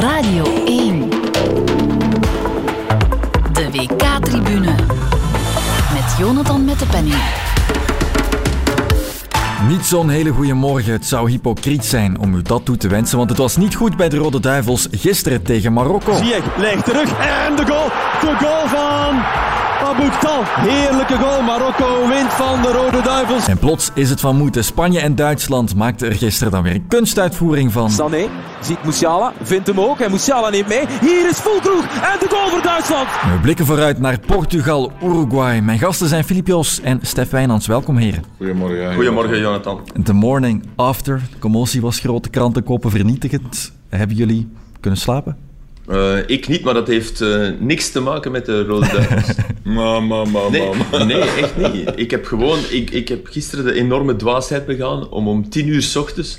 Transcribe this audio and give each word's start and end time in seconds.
Radio 0.00 0.44
1. 0.64 1.10
De 3.52 3.70
WK-tribune. 3.72 4.74
Met 5.92 6.16
Jonathan 6.18 6.64
met 6.64 6.78
de 6.78 6.86
penning. 6.86 7.16
Niet 9.68 9.86
zo'n 9.86 10.08
hele 10.08 10.30
goede 10.30 10.54
morgen. 10.54 10.92
Het 10.92 11.06
zou 11.06 11.30
hypocriet 11.30 11.84
zijn 11.84 12.18
om 12.18 12.34
u 12.34 12.42
dat 12.42 12.64
toe 12.64 12.76
te 12.76 12.88
wensen, 12.88 13.16
want 13.16 13.30
het 13.30 13.38
was 13.38 13.56
niet 13.56 13.74
goed 13.74 13.96
bij 13.96 14.08
de 14.08 14.16
Rode 14.16 14.40
Duivels 14.40 14.88
gisteren 14.90 15.42
tegen 15.42 15.72
Marokko. 15.72 16.16
Ziyech 16.16 16.56
legt 16.56 16.84
terug 16.84 17.18
en 17.18 17.56
de 17.56 17.66
goal. 17.66 17.88
De 18.20 18.36
goal 18.38 18.68
van 18.68 19.57
Abouktal. 19.84 20.42
Heerlijke 20.44 21.16
goal. 21.16 21.42
Marokko 21.42 22.08
wint 22.08 22.32
van 22.32 22.62
de 22.62 22.72
Rode 22.72 23.02
Duivels. 23.02 23.48
En 23.48 23.58
plots 23.58 23.90
is 23.94 24.10
het 24.10 24.20
van 24.20 24.36
moeten. 24.36 24.64
Spanje 24.64 25.00
en 25.00 25.14
Duitsland 25.14 25.74
maakten 25.74 26.08
er 26.08 26.14
gisteren 26.14 26.52
dan 26.52 26.62
weer 26.62 26.74
een 26.74 26.86
kunstuitvoering 26.88 27.72
van. 27.72 27.90
Sané 27.90 28.28
ziet 28.60 28.84
Musiala, 28.84 29.32
vindt 29.42 29.66
hem 29.66 29.80
ook 29.80 30.00
en 30.00 30.10
Musiala 30.10 30.48
neemt 30.50 30.68
mee. 30.68 30.86
Hier 31.00 31.28
is 31.28 31.38
Fulkroeg 31.38 31.82
en 31.82 32.18
de 32.20 32.26
goal 32.30 32.48
voor 32.48 32.62
Duitsland. 32.62 33.08
We 33.08 33.38
blikken 33.42 33.66
vooruit 33.66 33.98
naar 33.98 34.18
Portugal, 34.26 34.92
Uruguay. 35.02 35.60
Mijn 35.60 35.78
gasten 35.78 36.08
zijn 36.08 36.24
Filip 36.24 36.46
Jos 36.46 36.80
en 36.80 36.98
Stef 37.02 37.30
Wijnands. 37.30 37.66
Welkom 37.66 37.96
heren. 37.96 38.24
Goedemorgen. 38.36 38.94
Goedemorgen, 38.94 39.38
Jonathan. 39.38 39.80
The 40.04 40.12
morning 40.12 40.64
after. 40.76 41.20
De 41.30 41.38
commotie 41.38 41.80
was 41.80 41.98
grote 41.98 42.28
krantenkoppen 42.28 42.90
vernietigend. 42.90 43.72
Hebben 43.88 44.16
jullie 44.16 44.48
kunnen 44.80 45.00
slapen? 45.00 45.47
Uh, 45.88 46.18
ik 46.26 46.48
niet, 46.48 46.62
maar 46.62 46.74
dat 46.74 46.86
heeft 46.86 47.20
uh, 47.20 47.48
niks 47.58 47.90
te 47.90 48.00
maken 48.00 48.32
met 48.32 48.46
de 48.46 48.64
Rode 48.64 48.88
Duivels. 48.88 49.36
ma, 49.74 50.00
ma, 50.00 50.24
ma, 50.24 50.48
nee, 50.48 50.70
nee, 51.04 51.20
echt 51.20 51.72
niet. 51.72 51.92
Ik 51.96 52.10
heb 52.10 52.26
gewoon... 52.26 52.58
Ik, 52.70 52.90
ik 52.90 53.08
heb 53.08 53.26
gisteren 53.26 53.64
de 53.64 53.72
enorme 53.72 54.16
dwaasheid 54.16 54.66
begaan 54.66 55.08
om 55.08 55.28
om 55.28 55.48
tien 55.48 55.68
uur 55.68 55.82
s 55.82 55.96
ochtends 55.96 56.38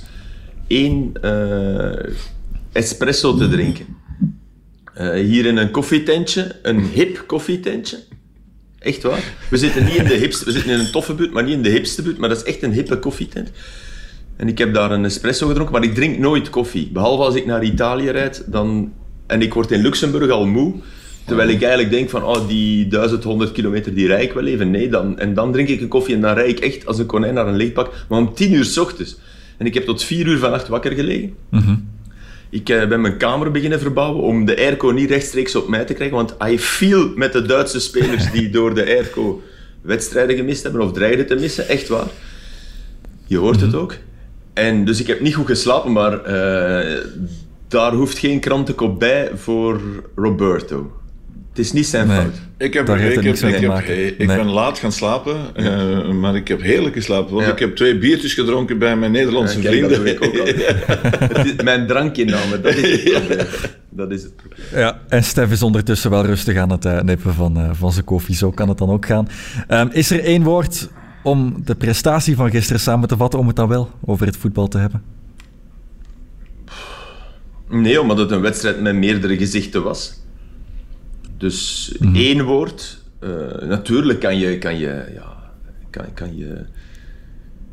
één 0.67 1.13
uh, 1.23 2.13
espresso 2.71 3.35
te 3.35 3.49
drinken. 3.49 3.85
hier 5.15 5.45
in 5.45 5.57
een 5.57 5.71
koffietentje, 5.71 6.55
een 6.61 6.79
hip 6.79 7.23
koffietentje. 7.27 7.99
Echt 8.79 9.03
waar. 9.03 9.23
We 9.49 9.57
zitten 9.57 9.85
niet 9.85 9.95
in 9.95 10.07
de 10.07 10.13
hipste... 10.13 10.45
We 10.45 10.51
zitten 10.51 10.71
in 10.71 10.79
een 10.79 10.91
toffe 10.91 11.13
buurt, 11.13 11.31
maar 11.31 11.43
niet 11.43 11.53
in 11.53 11.63
de 11.63 11.69
hipste 11.69 12.01
buurt. 12.01 12.17
Maar 12.17 12.29
dat 12.29 12.37
is 12.37 12.43
echt 12.43 12.63
een 12.63 12.73
hippe 12.73 12.99
koffietent. 12.99 13.51
En 14.35 14.47
ik 14.47 14.57
heb 14.57 14.73
daar 14.73 14.91
een 14.91 15.05
espresso 15.05 15.47
gedronken, 15.47 15.73
maar 15.73 15.83
ik 15.83 15.95
drink 15.95 16.17
nooit 16.17 16.49
koffie. 16.49 16.89
Behalve 16.91 17.23
als 17.23 17.35
ik 17.35 17.45
naar 17.45 17.63
Italië 17.63 18.09
rijd, 18.09 18.43
dan 18.47 18.93
en 19.29 19.41
ik 19.41 19.53
word 19.53 19.71
in 19.71 19.81
Luxemburg 19.81 20.29
al 20.29 20.45
moe. 20.45 20.73
Terwijl 21.25 21.49
ik 21.49 21.61
eigenlijk 21.61 21.91
denk 21.91 22.09
van, 22.09 22.23
oh, 22.23 22.47
die 22.47 22.87
1100 22.87 23.51
kilometer, 23.51 23.93
die 23.93 24.07
rij 24.07 24.23
ik 24.23 24.33
wel 24.33 24.45
even. 24.45 24.71
Nee, 24.71 24.89
dan, 24.89 25.19
en 25.19 25.33
dan 25.33 25.51
drink 25.51 25.67
ik 25.67 25.81
een 25.81 25.87
koffie 25.87 26.15
en 26.15 26.21
dan 26.21 26.33
rijd 26.33 26.49
ik 26.49 26.59
echt 26.59 26.85
als 26.85 26.99
een 26.99 27.05
konijn 27.05 27.33
naar 27.33 27.47
een 27.47 27.55
leegpak. 27.55 28.05
Maar 28.07 28.19
om 28.19 28.33
10 28.33 28.53
uur 28.53 28.65
s 28.65 28.77
ochtends. 28.77 29.17
En 29.57 29.65
ik 29.65 29.73
heb 29.73 29.85
tot 29.85 30.03
4 30.03 30.27
uur 30.27 30.37
vannacht 30.37 30.67
wakker 30.67 30.91
gelegen. 30.91 31.33
Ik 32.49 32.69
uh, 32.69 32.87
ben 32.87 33.01
mijn 33.01 33.17
kamer 33.17 33.51
beginnen 33.51 33.79
verbouwen 33.79 34.23
om 34.23 34.45
de 34.45 34.57
airco 34.57 34.89
niet 34.89 35.09
rechtstreeks 35.09 35.55
op 35.55 35.67
mij 35.67 35.85
te 35.85 35.93
krijgen. 35.93 36.15
Want 36.15 36.35
I 36.47 36.59
feel 36.59 37.11
met 37.15 37.33
de 37.33 37.41
Duitse 37.41 37.79
spelers 37.79 38.31
die 38.31 38.49
door 38.59 38.75
de 38.75 38.85
airco 38.85 39.41
wedstrijden 39.81 40.35
gemist 40.35 40.63
hebben 40.63 40.81
of 40.81 40.91
dreigden 40.91 41.27
te 41.27 41.35
missen. 41.35 41.67
Echt 41.67 41.87
waar. 41.87 42.07
Je 43.25 43.37
hoort 43.37 43.61
het 43.61 43.75
ook. 43.75 43.95
En 44.53 44.85
dus 44.85 44.99
ik 44.99 45.07
heb 45.07 45.19
niet 45.19 45.35
goed 45.35 45.45
geslapen, 45.45 45.91
maar 45.91 46.13
uh, 46.13 46.97
daar 47.69 47.93
hoeft 47.93 48.17
geen 48.17 48.39
krantenkop 48.39 48.99
bij 48.99 49.31
voor 49.35 49.79
Roberto. 50.15 50.91
Het 51.49 51.59
is 51.59 51.71
niet 51.73 51.85
zijn 51.87 52.07
Nee. 52.07 52.17
fout. 52.17 52.33
Ik, 52.57 52.73
heb, 52.73 52.85
Daar 52.85 52.97
heeft 52.97 53.09
ik, 53.09 53.15
heb, 53.15 53.23
niks 53.25 53.41
mee 53.41 53.51
ik, 53.51 53.57
te 53.57 53.63
heb, 53.63 53.73
maken. 53.73 54.05
ik 54.07 54.17
Nee. 54.27 54.37
ben 54.37 54.45
laat 54.49 54.77
gaan 54.79 54.91
slapen, 54.91 55.35
eh, 55.55 56.09
maar 56.11 56.35
ik 56.35 56.47
heb 56.47 56.61
heerlijk 56.61 56.95
geslapen. 56.95 57.33
Want 57.33 57.45
Ja. 57.45 57.51
ik 57.51 57.59
heb 57.59 57.75
twee 57.75 57.97
biertjes 57.97 58.33
gedronken 58.33 58.77
bij 58.79 58.95
mijn 58.95 59.11
Nederlandse 59.11 59.61
Ja, 59.61 59.69
kijk, 59.69 59.81
dat 59.89 59.99
vrienden. 59.99 60.39
ook. 60.39 60.47
Het 61.37 61.45
is 61.45 61.63
Mijn 61.63 61.87
drankinname, 61.87 62.61
dat 62.61 62.75
is 62.75 63.03
het 63.03 63.25
probleem. 63.27 63.45
Dat 63.89 64.11
is 64.11 64.23
het 64.23 64.35
probleem. 64.35 64.65
Ja, 64.73 64.99
en 65.07 65.23
Stef 65.23 65.51
is 65.51 65.61
ondertussen 65.63 66.09
wel 66.11 66.25
rustig 66.25 66.57
aan 66.57 66.71
het 66.71 66.85
eh, 66.85 67.01
nippen 67.01 67.33
van, 67.33 67.57
eh, 67.57 67.69
van 67.73 67.91
zijn 67.91 68.05
koffie. 68.05 68.35
Zo 68.35 68.51
kan 68.51 68.69
het 68.69 68.77
dan 68.77 68.89
ook 68.89 69.05
gaan. 69.05 69.27
Ehm, 69.67 69.87
is 69.91 70.11
er 70.11 70.23
één 70.23 70.43
woord 70.43 70.89
om 71.23 71.61
de 71.65 71.75
prestatie 71.75 72.35
van 72.35 72.49
gisteren 72.49 72.81
samen 72.81 73.07
te 73.07 73.17
vatten, 73.17 73.39
om 73.39 73.47
het 73.47 73.55
dan 73.55 73.67
wel 73.67 73.89
over 74.05 74.25
het 74.25 74.37
voetbal 74.37 74.67
te 74.67 74.77
hebben? 74.77 75.01
Nee, 77.69 78.01
omdat 78.01 78.17
het 78.17 78.31
een 78.31 78.41
wedstrijd 78.41 78.81
met 78.81 78.95
meerdere 78.95 79.37
gezichten 79.37 79.83
was. 79.83 80.13
Dus 81.37 81.95
Mhm. 81.99 82.15
één 82.15 82.43
woord. 82.43 82.97
eh, 83.19 83.29
natuurlijk 83.67 84.19
kan 84.19 84.37
je, 84.37 84.57
kan 84.57 84.77
je, 84.77 85.05
ja, 85.13 85.51
kan, 85.89 86.05
kan 86.13 86.37
je. 86.37 86.65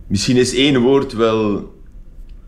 Misschien 0.06 0.36
is 0.36 0.54
één 0.54 0.80
woord 0.80 1.12
wel 1.12 1.74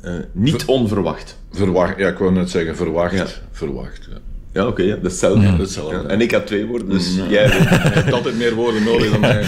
eh, 0.01 0.13
niet 0.33 0.65
onverwacht. 0.65 1.39
Verwacht, 1.53 1.99
ja, 1.99 2.09
ik 2.09 2.19
wou 2.19 2.33
net 2.33 2.51
zeggen, 2.51 2.77
verwacht. 2.77 3.15
Ja. 3.15 3.27
Verwacht, 3.51 4.09
ja. 4.11 4.17
Ja, 4.53 4.67
oké, 4.67 4.83
ja, 4.83 4.95
dat 4.95 5.05
is 5.05 5.11
hetzelfde. 5.11 5.41
dat 5.43 5.53
is 5.53 5.59
hetzelfde. 5.59 5.97
Ja, 5.97 6.05
en 6.05 6.21
ik 6.21 6.31
had 6.31 6.47
twee 6.47 6.67
woorden, 6.67 6.89
dus 6.89 7.17
Ja. 7.17 7.27
jij 7.29 7.47
hebt 7.49 8.13
altijd 8.19 8.37
meer 8.37 8.55
woorden 8.55 8.85
nodig 8.85 9.11
dan 9.11 9.21
mij. 9.21 9.45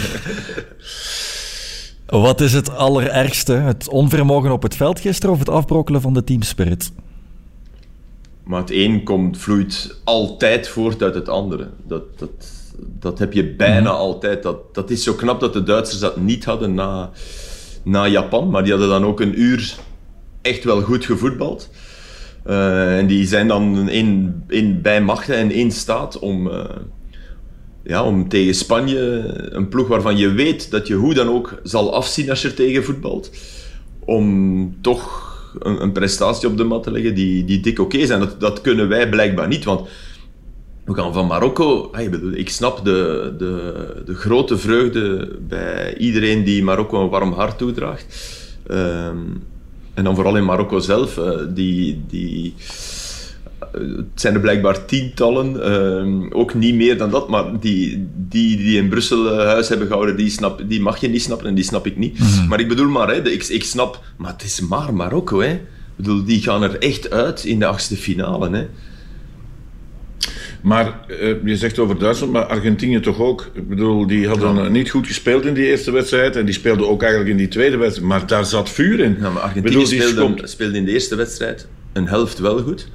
Wat 2.27 2.41
is 2.41 2.53
het 2.53 2.75
allerergste? 2.75 3.53
Het 3.53 3.87
onvermogen 3.89 4.51
op 4.51 4.63
het 4.63 4.75
veld 4.75 4.99
gisteren 4.99 5.33
of 5.33 5.39
het 5.39 5.49
afbrokkelen 5.49 6.01
van 6.01 6.13
de 6.13 6.23
teamspirit? 6.23 6.91
Maar 8.51 8.59
het 8.59 8.71
een 8.71 9.03
komt, 9.03 9.37
vloeit 9.37 9.95
altijd 10.03 10.67
voort 10.67 11.03
uit 11.03 11.15
het 11.15 11.29
andere. 11.29 11.67
Dat, 11.87 12.19
dat, 12.19 12.29
dat 12.99 13.19
heb 13.19 13.33
je 13.33 13.55
bijna 13.55 13.89
altijd. 13.89 14.43
Dat, 14.43 14.75
dat 14.75 14.89
is 14.89 15.03
zo 15.03 15.13
knap 15.13 15.39
dat 15.39 15.53
de 15.53 15.63
Duitsers 15.63 15.99
dat 15.99 16.17
niet 16.17 16.45
hadden 16.45 16.73
na, 16.73 17.09
na 17.83 18.07
Japan. 18.07 18.49
Maar 18.49 18.63
die 18.63 18.71
hadden 18.71 18.89
dan 18.89 19.05
ook 19.05 19.19
een 19.19 19.41
uur 19.41 19.75
echt 20.41 20.63
wel 20.63 20.81
goed 20.81 21.05
gevoetbald. 21.05 21.69
Eh, 22.43 22.97
en 22.97 23.07
die 23.07 23.27
zijn 23.27 23.47
dan 23.47 23.89
in, 23.89 24.43
in, 24.47 24.81
bij 24.81 25.01
machten 25.01 25.35
en 25.35 25.51
in 25.51 25.71
staat 25.71 26.19
om, 26.19 26.49
eh, 26.49 26.63
ja, 27.83 28.03
om 28.03 28.29
tegen 28.29 28.55
Spanje, 28.55 29.23
een 29.35 29.69
ploeg 29.69 29.87
waarvan 29.87 30.17
je 30.17 30.31
weet 30.31 30.71
dat 30.71 30.87
je 30.87 30.93
hoe 30.93 31.13
dan 31.13 31.29
ook 31.29 31.59
zal 31.63 31.93
afzien 31.93 32.29
als 32.29 32.41
je 32.41 32.47
er 32.47 32.53
tegen 32.53 32.83
voetbalt, 32.83 33.31
om 33.99 34.81
toch 34.81 35.30
een, 35.59 35.91
prestatie 35.91 36.47
op 36.47 36.57
de 36.57 36.63
mat 36.63 36.83
te 36.83 36.91
leggen 36.91 37.15
die, 37.15 37.45
die 37.45 37.59
dik 37.59 37.79
oké 37.79 38.05
zijn. 38.05 38.19
Dat, 38.19 38.39
dat 38.39 38.61
kunnen 38.61 38.87
wij 38.87 39.09
blijkbaar 39.09 39.47
niet, 39.47 39.63
want 39.63 39.89
we 40.85 40.93
gaan 40.93 41.13
van 41.13 41.27
Marokko. 41.27 41.91
ik 42.33 42.49
snap 42.49 42.85
de, 42.85 43.33
de, 43.37 43.73
de 44.05 44.15
grote 44.15 44.57
vreugde 44.57 45.35
bij 45.47 45.97
iedereen 45.97 46.43
die 46.43 46.63
Marokko 46.63 47.03
een 47.03 47.09
warm 47.09 47.33
hart 47.33 47.57
toedraagt. 47.57 48.39
Ehm, 48.67 49.17
en 49.93 50.03
dan 50.03 50.15
vooral 50.15 50.37
in 50.37 50.45
Marokko 50.45 50.79
zelf, 50.79 51.17
eh, 51.17 51.39
die, 51.49 52.01
die, 52.07 52.53
het 53.71 54.05
zijn 54.15 54.33
er 54.33 54.39
blijkbaar 54.39 54.85
tientallen, 54.85 55.63
ehm, 55.63 56.31
ook 56.33 56.53
niet 56.53 56.75
meer 56.75 56.97
dan 56.97 57.09
dat, 57.09 57.29
maar 57.29 57.59
die, 57.59 58.07
die, 58.29 58.57
die 58.57 58.77
in 58.77 58.89
Brussel 58.89 59.31
eh, 59.39 59.45
huis 59.45 59.69
hebben 59.69 59.87
gehouden, 59.87 60.15
die, 60.17 60.29
snap, 60.29 60.63
die 60.67 60.81
mag 60.81 60.97
je 61.01 61.07
niet 61.09 61.21
snappen 61.21 61.47
en 61.47 61.55
die 61.55 61.63
snap 61.63 61.85
ik 61.85 61.97
niet. 61.97 62.19
Maar 62.47 62.59
ik 62.59 62.67
bedoel 62.67 62.89
maar, 62.89 63.13
hè, 63.13 63.21
de- 63.21 63.33
ik, 63.33 63.43
ik 63.47 63.63
snap, 63.63 64.03
maar 64.17 64.31
het 64.31 64.43
is 64.43 64.59
maar 64.61 64.93
Marokko. 64.93 65.39
Hè. 65.41 65.51
Ik 65.51 66.07
bedoel, 66.07 66.23
die 66.23 66.41
gaan 66.41 66.63
er 66.63 66.77
echt 66.79 67.11
uit 67.11 67.43
in 67.43 67.59
de 67.59 67.65
achtste 67.65 67.95
finale. 67.95 68.49
Hè. 68.49 68.65
Maar 70.61 70.99
eh, 71.07 71.33
je 71.45 71.57
zegt 71.57 71.79
over 71.79 71.99
Duitsland, 71.99 72.31
maar 72.33 72.43
Argentinië 72.45 72.99
toch 72.99 73.19
ook. 73.19 73.49
Ik 73.53 73.67
bedoel, 73.69 74.07
die 74.07 74.27
hadden 74.27 74.55
Ja. 74.55 74.67
niet 74.67 74.89
goed 74.89 75.07
gespeeld 75.07 75.45
in 75.45 75.53
die 75.53 75.65
eerste 75.65 75.91
wedstrijd. 75.91 76.35
En 76.35 76.45
die 76.45 76.53
speelden 76.53 76.89
ook 76.89 77.01
eigenlijk 77.01 77.31
in 77.31 77.37
die 77.37 77.47
tweede 77.47 77.77
wedstrijd. 77.77 78.07
Maar 78.09 78.27
daar 78.27 78.45
zat 78.45 78.69
vuur 78.69 78.99
in. 78.99 79.11
Ja, 79.13 79.19
maar 79.21 79.31
Ik 79.31 79.37
Argentinië 79.37 79.61
bedoel, 79.63 79.89
die 79.89 80.01
speelde, 80.01 80.21
schopt- 80.35 80.49
speelde 80.49 80.77
in 80.77 80.85
de 80.85 80.91
eerste 80.91 81.15
wedstrijd 81.15 81.67
een 81.93 82.07
helft 82.07 82.39
wel 82.39 82.59
goed. 82.61 82.87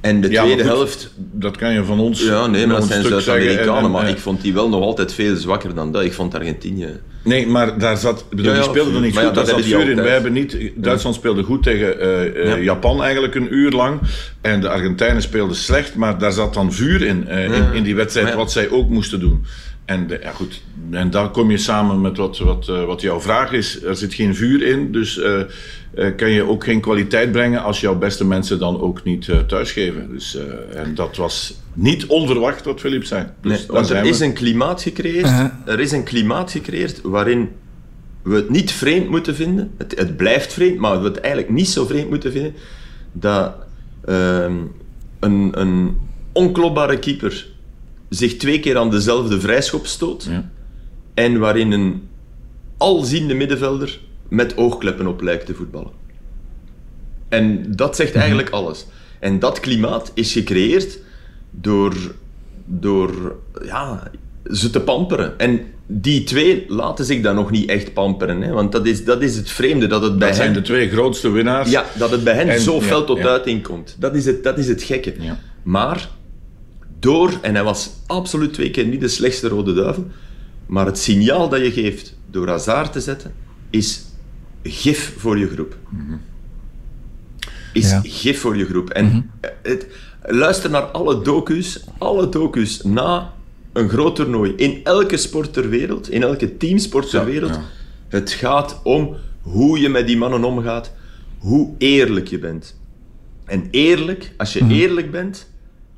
En 0.00 0.20
de 0.20 0.30
Ja, 0.30 0.42
tweede 0.42 0.62
goed, 0.62 0.72
helft... 0.72 1.12
Dat 1.32 1.56
kan 1.56 1.72
je 1.72 1.84
van 1.84 2.00
ons. 2.00 2.22
Ja, 2.24 2.46
nee, 2.46 2.66
maar 2.66 2.76
dat 2.76 2.86
zijn 2.88 3.04
Zuid-Amerikanen. 3.04 3.90
Maar 3.90 4.04
en- 4.04 4.10
ik 4.10 4.18
vond 4.18 4.40
die 4.42 4.52
wel 4.54 4.68
nog 4.68 4.82
altijd 4.82 5.12
veel 5.14 5.36
zwakker 5.36 5.74
dan 5.74 5.92
dat. 5.92 6.02
Ik 6.04 6.12
vond 6.12 6.34
Argentinië... 6.34 6.88
Nee, 7.24 7.46
maar 7.46 7.78
daar 7.78 7.96
zat. 7.96 8.24
Bedoel, 8.30 8.44
Ja, 8.44 8.50
ja, 8.52 8.56
die 8.60 8.68
speelden 8.70 8.94
er 8.94 9.00
niet 9.00 9.14
maar 9.14 9.22
ja, 9.22 9.28
goed. 9.28 9.36
dat 9.38 9.46
daar 9.46 9.54
zat 9.54 9.64
vuur 9.64 9.90
in. 9.90 9.96
Wij 9.96 10.12
hebben 10.12 10.32
niet. 10.32 10.56
Duitsland 10.74 11.16
speelde 11.16 11.42
goed 11.42 11.62
tegen 11.62 12.00
eh, 12.00 12.26
eh, 12.26 12.46
Ja. 12.48 12.56
Japan 12.58 13.02
eigenlijk 13.02 13.34
een 13.34 13.54
uur 13.54 13.70
lang. 13.70 14.00
En 14.40 14.60
de 14.60 14.68
Argentijnen 14.68 15.22
speelden 15.22 15.56
slecht. 15.56 15.94
Maar 15.94 16.18
daar 16.18 16.32
zat 16.32 16.54
dan 16.54 16.72
vuur 16.72 17.02
in. 17.02 17.28
eh, 17.28 17.44
in, 17.44 17.72
in 17.72 17.82
die 17.82 17.94
wedstrijd, 17.94 18.34
wat 18.34 18.52
zij 18.52 18.70
ook 18.70 18.88
moesten 18.88 19.20
doen. 19.20 19.44
En 19.84 20.06
de- 20.06 20.18
ja, 20.22 20.30
goed. 20.30 20.60
En 20.90 21.10
daar 21.10 21.28
kom 21.30 21.50
je 21.50 21.58
samen 21.58 22.00
met 22.00 22.16
wat, 22.16 22.38
wat, 22.38 22.66
wat 22.66 23.00
jouw 23.00 23.20
vraag 23.20 23.52
is. 23.52 23.82
Er 23.82 23.96
zit 23.96 24.14
geen 24.14 24.34
vuur 24.34 24.62
in. 24.66 24.92
Dus 24.92 25.20
eh, 25.94 26.16
kan 26.16 26.30
je 26.30 26.48
ook 26.48 26.64
geen 26.64 26.80
kwaliteit 26.80 27.32
brengen 27.32 27.62
als 27.62 27.80
jouw 27.80 27.98
beste 27.98 28.24
mensen 28.24 28.58
dan 28.58 28.80
ook 28.80 29.04
niet 29.04 29.28
eh, 29.28 29.38
thuisgeven. 29.38 30.08
Dus, 30.12 30.36
eh, 30.36 30.80
en 30.80 30.94
dat 30.94 31.16
was 31.16 31.54
niet 31.72 32.06
onverwacht 32.06 32.64
wat 32.64 32.80
Philips 32.80 33.08
zei. 33.08 33.26
Dus 33.42 33.58
Nee, 33.58 33.66
want 33.66 33.90
er 33.90 34.04
is 34.04 34.20
een 34.20 34.32
klimaat 34.32 34.82
gecreëerd. 34.82 35.26
Uh-huh. 35.26 35.50
Er 35.64 35.80
is 35.80 35.92
een 35.92 36.04
klimaat 36.04 36.50
gecreëerd 36.50 37.00
waarin 37.02 37.48
we 38.22 38.34
het 38.34 38.50
niet 38.50 38.72
vreemd 38.72 39.08
moeten 39.08 39.34
vinden. 39.34 39.70
Het, 39.78 39.98
het 39.98 40.16
blijft 40.16 40.52
vreemd, 40.52 40.78
maar 40.78 41.00
we 41.00 41.08
het 41.08 41.20
eigenlijk 41.20 41.52
niet 41.52 41.68
zo 41.68 41.86
vreemd 41.86 42.10
moeten 42.10 42.32
vinden 42.32 42.54
dat 43.12 43.54
ehm, 44.04 44.56
een, 45.20 45.60
een 45.60 45.98
onklopbare 46.32 46.98
keeper 46.98 47.46
zich 48.08 48.36
twee 48.36 48.60
keer 48.60 48.78
aan 48.78 48.90
dezelfde 48.90 49.40
vrijschop 49.40 49.86
stoot. 49.86 50.26
Ja. 50.30 50.50
En 51.14 51.38
waarin 51.38 51.72
een 51.72 52.08
alziende 52.76 53.34
middenvelder 53.34 54.00
met 54.30 54.56
oogkleppen 54.56 55.06
op 55.06 55.20
lijkt 55.20 55.46
te 55.46 55.54
voetballen. 55.54 55.92
En 57.28 57.76
dat 57.76 57.96
zegt 57.96 58.14
eigenlijk 58.14 58.50
alles. 58.50 58.86
En 59.18 59.38
dat 59.38 59.60
klimaat 59.60 60.10
is 60.14 60.32
gecreëerd 60.32 60.98
door, 61.50 61.94
door 62.64 63.36
ja, 63.64 64.10
ze 64.52 64.70
te 64.70 64.80
pamperen. 64.80 65.38
En 65.38 65.60
die 65.86 66.24
twee 66.24 66.64
laten 66.68 67.04
zich 67.04 67.22
dan 67.22 67.34
nog 67.34 67.50
niet 67.50 67.68
echt 67.68 67.92
pamperen. 67.92 68.42
Hè? 68.42 68.52
Want 68.52 68.72
dat 68.72 68.86
is, 68.86 69.04
dat 69.04 69.22
is 69.22 69.36
het 69.36 69.50
vreemde, 69.50 69.86
dat 69.86 70.02
het 70.02 70.18
bij 70.18 70.26
Dat 70.28 70.36
zijn 70.36 70.52
hen... 70.52 70.60
de 70.62 70.66
twee 70.66 70.88
grootste 70.88 71.30
winnaars. 71.30 71.70
Ja, 71.70 71.84
dat 71.98 72.10
het 72.10 72.24
bij 72.24 72.34
hen 72.34 72.48
En- 72.48 72.60
zo 72.60 72.74
ja, 72.74 72.80
fel 72.80 73.04
tot 73.04 73.18
ja. 73.18 73.24
uiting 73.24 73.62
komt. 73.62 73.96
Dat 73.98 74.14
is 74.14 74.24
het, 74.24 74.44
dat 74.44 74.58
is 74.58 74.68
het 74.68 74.82
gekke. 74.82 75.14
Ja. 75.18 75.38
Maar 75.62 76.08
door, 76.98 77.32
en 77.42 77.54
hij 77.54 77.64
was 77.64 77.90
absoluut 78.06 78.52
twee 78.52 78.70
keer 78.70 78.86
niet 78.86 79.00
de 79.00 79.08
slechtste 79.08 79.48
rode 79.48 79.74
duivel, 79.74 80.06
maar 80.66 80.86
het 80.86 80.98
signaal 80.98 81.48
dat 81.48 81.60
je 81.60 81.70
geeft 81.70 82.16
door 82.30 82.48
Hazard 82.48 82.92
te 82.92 83.00
zetten, 83.00 83.32
is 83.70 84.02
gif 84.62 85.14
voor 85.18 85.38
je 85.38 85.48
groep. 85.48 85.76
Is 87.72 87.90
Ja. 87.90 88.00
gif 88.04 88.40
voor 88.40 88.56
je 88.56 88.64
groep. 88.64 88.90
En 88.90 89.30
het, 89.62 89.86
luister 90.22 90.70
naar 90.70 90.82
alle 90.82 91.22
docu's, 91.22 91.84
alle 91.98 92.28
docu's 92.28 92.82
na 92.82 93.32
een 93.72 93.88
groot 93.88 94.16
toernooi, 94.16 94.52
in 94.56 94.80
elke 94.84 95.16
sport 95.16 95.52
ter 95.52 95.68
wereld, 95.68 96.10
in 96.10 96.22
elke 96.22 96.56
teamsport 96.56 97.10
ter 97.10 97.20
Ja, 97.20 97.26
wereld. 97.26 97.54
ja. 97.54 97.62
Het 98.08 98.30
gaat 98.30 98.80
om 98.82 99.16
hoe 99.40 99.80
je 99.80 99.88
met 99.88 100.06
die 100.06 100.16
mannen 100.16 100.44
omgaat, 100.44 100.92
hoe 101.38 101.74
eerlijk 101.78 102.28
je 102.28 102.38
bent. 102.38 102.78
En 103.44 103.68
eerlijk, 103.70 104.32
als 104.36 104.54
Mhm. 104.58 104.70
je 104.70 104.80
eerlijk 104.80 105.10
bent, 105.10 105.48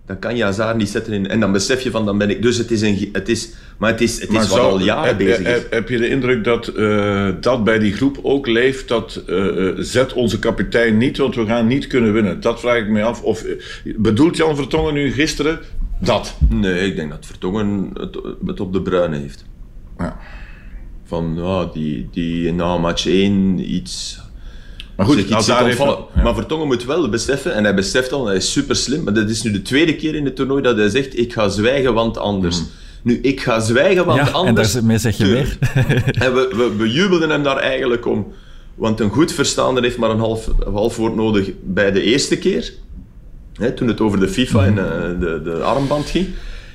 dan 0.06 0.18
kan 0.18 0.36
je 0.36 0.42
Hazard 0.42 0.76
niet 0.76 0.88
zetten 0.88 1.12
in... 1.12 1.28
En 1.28 1.40
dan 1.40 1.52
besef 1.52 1.82
je 1.82 1.90
van, 1.90 2.04
dan 2.04 2.18
ben 2.18 2.30
ik... 2.30 2.42
Dus 2.42 2.56
het 2.56 2.70
is 2.70 2.80
een... 2.80 3.08
Het 3.12 3.28
is, 3.28 3.52
maar 3.78 3.90
het 3.90 4.00
is, 4.00 4.20
het 4.20 4.30
is 4.30 4.36
wat 4.36 4.46
zou- 4.46 4.72
al 4.72 4.80
jaren 4.80 5.08
heb, 5.08 5.18
bezig 5.18 5.38
is. 5.38 5.46
heb, 5.46 5.72
heb 5.72 5.88
je 5.88 5.98
de 5.98 6.08
indruk 6.08 6.44
dat 6.44 6.68
eh, 6.68 7.28
dat 7.40 7.64
bij 7.64 7.78
die 7.78 7.92
groep 7.92 8.18
ook 8.22 8.46
leeft? 8.46 8.88
Dat 8.88 9.22
eh, 9.26 9.68
eh, 9.68 9.74
zet 9.78 10.12
onze 10.12 10.38
kapitein 10.38 10.96
niet, 10.96 11.16
want 11.16 11.34
we 11.34 11.46
gaan 11.46 11.66
niet 11.66 11.86
kunnen 11.86 12.12
winnen. 12.12 12.40
Dat 12.40 12.60
vraag 12.60 12.78
ik 12.78 12.88
me 12.88 13.02
af. 13.02 13.22
Of, 13.22 13.44
bedoelt 13.96 14.36
Jan 14.36 14.56
Vertongen 14.56 14.94
nu 14.94 15.12
gisteren 15.12 15.60
dat? 15.98 16.36
Nee, 16.48 16.86
ik 16.86 16.96
denk 16.96 17.10
dat 17.10 17.26
Vertongen 17.26 17.90
het, 17.94 18.18
het 18.46 18.60
op 18.60 18.72
de 18.72 18.82
bruine 18.82 19.16
heeft. 19.16 19.44
Ja. 19.98 20.16
Van, 21.04 21.34
ja, 21.36 21.64
die, 21.64 22.08
die 22.12 22.52
na 22.52 22.78
match 22.78 23.06
1 23.06 23.74
iets... 23.74 24.20
Maar 25.06 25.16
goed, 25.16 25.28
ja. 26.16 26.22
Maar 26.22 26.34
Vertongen 26.34 26.66
moet 26.66 26.84
wel 26.84 27.08
beseffen, 27.08 27.54
en 27.54 27.64
hij 27.64 27.74
beseft 27.74 28.12
al, 28.12 28.26
hij 28.26 28.36
is 28.36 28.52
super 28.52 28.76
slim, 28.76 29.02
maar 29.04 29.14
dat 29.14 29.28
is 29.28 29.42
nu 29.42 29.50
de 29.50 29.62
tweede 29.62 29.96
keer 29.96 30.14
in 30.14 30.24
het 30.24 30.36
toernooi 30.36 30.62
dat 30.62 30.76
hij 30.76 30.88
zegt, 30.88 31.18
ik 31.18 31.32
ga 31.32 31.48
zwijgen, 31.48 31.94
want 31.94 32.18
anders. 32.18 32.58
Mhm. 32.58 32.66
Nu, 33.02 33.18
ik 33.22 33.40
ga 33.40 33.60
zwijgen, 33.60 34.04
want 34.04 34.18
Ja, 34.18 34.26
en 34.26 34.32
anders... 34.32 34.72
daarmee 34.72 34.98
zeg 34.98 35.16
je 35.16 35.24
meer. 35.24 35.58
En 36.24 36.34
we, 36.34 36.52
we, 36.56 36.76
we 36.76 36.90
jubelden 36.90 37.30
hem 37.30 37.42
daar 37.42 37.56
eigenlijk 37.56 38.06
om. 38.06 38.32
Want 38.74 39.00
een 39.00 39.10
goed 39.10 39.32
verstaander 39.32 39.82
heeft 39.82 39.98
maar 39.98 40.10
een 40.10 40.18
half, 40.18 40.46
een 40.46 40.72
half 40.72 40.96
woord 40.96 41.14
nodig 41.14 41.50
bij 41.62 41.92
de 41.92 42.02
eerste 42.02 42.38
keer. 42.38 42.72
Hè, 43.54 43.72
toen 43.72 43.88
het 43.88 44.00
over 44.00 44.20
de 44.20 44.28
FIFA 44.28 44.64
en 44.64 44.78
eh, 44.78 45.20
de, 45.20 45.40
de 45.44 45.62
armband 45.62 46.06
ging. 46.06 46.28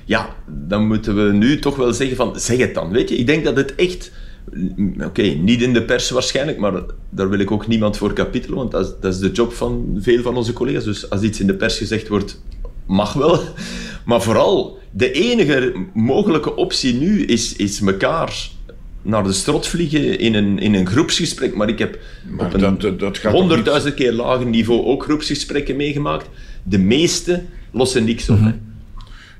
Ja, 0.05 0.29
dan 0.45 0.87
moeten 0.87 1.15
we 1.25 1.33
nu 1.33 1.59
toch 1.59 1.75
wel 1.75 1.93
zeggen 1.93 2.17
van, 2.17 2.39
zeg 2.39 2.57
het 2.57 2.73
dan. 2.73 2.91
Weet 2.91 3.09
je, 3.09 3.17
ik 3.17 3.27
denk 3.27 3.43
dat 3.43 3.55
het 3.55 3.75
echt... 3.75 4.11
Oké, 5.05 5.21
niet 5.21 5.61
in 5.61 5.73
de 5.73 5.83
pers 5.83 6.09
waarschijnlijk, 6.09 6.57
maar 6.57 6.73
daar 7.09 7.29
wil 7.29 7.39
ik 7.39 7.51
ook 7.51 7.67
niemand 7.67 7.97
voor 7.97 8.13
kapitelen, 8.13 8.57
want 8.57 8.71
dat 8.71 8.85
is, 8.85 8.93
dat 9.01 9.13
is 9.13 9.19
de 9.19 9.31
job 9.31 9.53
van 9.53 9.97
veel 10.01 10.21
van 10.21 10.35
onze 10.37 10.53
collega's. 10.53 10.83
Dus 10.83 11.09
als 11.09 11.21
iets 11.21 11.39
in 11.39 11.47
de 11.47 11.53
pers 11.55 11.77
gezegd 11.77 12.07
wordt, 12.07 12.41
mag 12.85 13.13
wel. 13.13 13.39
Maar 14.05 14.21
vooral, 14.21 14.77
de 14.91 15.11
enige 15.11 15.73
mogelijke 15.93 16.55
optie 16.55 16.93
nu 16.93 17.23
is, 17.23 17.55
is 17.55 17.81
elkaar 17.81 18.49
naar 19.01 19.23
de 19.23 19.33
strot 19.33 19.67
vliegen 19.67 20.19
in 20.19 20.33
een, 20.35 20.59
in 20.59 20.73
een 20.73 20.87
groepsgesprek. 20.87 21.55
Maar 21.55 21.69
ik 21.69 21.79
heb 21.79 21.99
Maar 22.29 22.45
op 22.45 22.53
een 22.53 22.77
dat- 22.97 23.17
honderdduizend 23.17 23.93
keer 23.93 24.11
lager 24.11 24.45
niveau 24.45 24.85
ook 24.85 25.03
groepsgesprekken 25.03 25.75
meegemaakt. 25.75 26.29
De 26.63 26.77
meeste 26.79 27.43
lossen 27.71 28.03
niks 28.05 28.29
op. 28.29 28.39
hè. 28.39 28.51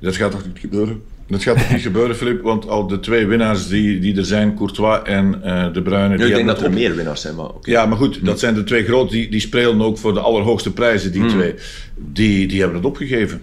Dat 0.02 0.16
gaat 0.16 0.32
toch 0.32 0.46
niet 0.46 0.60
gebeuren? 0.60 1.02
Dat 1.28 1.44
gaat 1.44 1.58
toch 1.58 1.72
niet 1.72 1.82
gebeuren, 1.92 2.16
Filip? 2.16 2.42
Want 2.42 2.68
al 2.68 2.88
de 2.88 3.00
twee 3.00 3.26
winnaars 3.26 3.68
die, 3.68 4.00
die 4.00 4.18
er 4.18 4.26
zijn, 4.26 4.56
Courtois 4.56 5.00
en 5.04 5.40
eh 5.44 5.74
De 5.74 5.82
Bruyne... 5.82 6.18
Die 6.18 6.26
ik 6.28 6.34
denk 6.36 6.48
dat 6.48 6.60
er 6.60 6.66
op- 6.66 6.74
meer 6.74 6.96
winnaars 6.96 7.22
zijn, 7.22 7.36
maar 7.36 7.46
oké. 7.50 7.70
Ja, 7.72 7.86
maar 7.86 7.98
goed, 7.98 8.26
dat 8.26 8.40
zijn 8.40 8.54
de 8.54 8.64
twee 8.64 8.84
groot. 8.84 9.10
Die, 9.10 9.30
die 9.30 9.40
spelen 9.40 9.82
ook 9.82 9.98
voor 9.98 10.14
de 10.14 10.20
allerhoogste 10.20 10.74
prijzen, 10.74 11.12
die 11.12 11.26
twee. 11.26 11.54
Die, 11.96 12.48
die 12.48 12.60
hebben 12.60 12.78
het 12.78 12.86
opgegeven. 12.86 13.42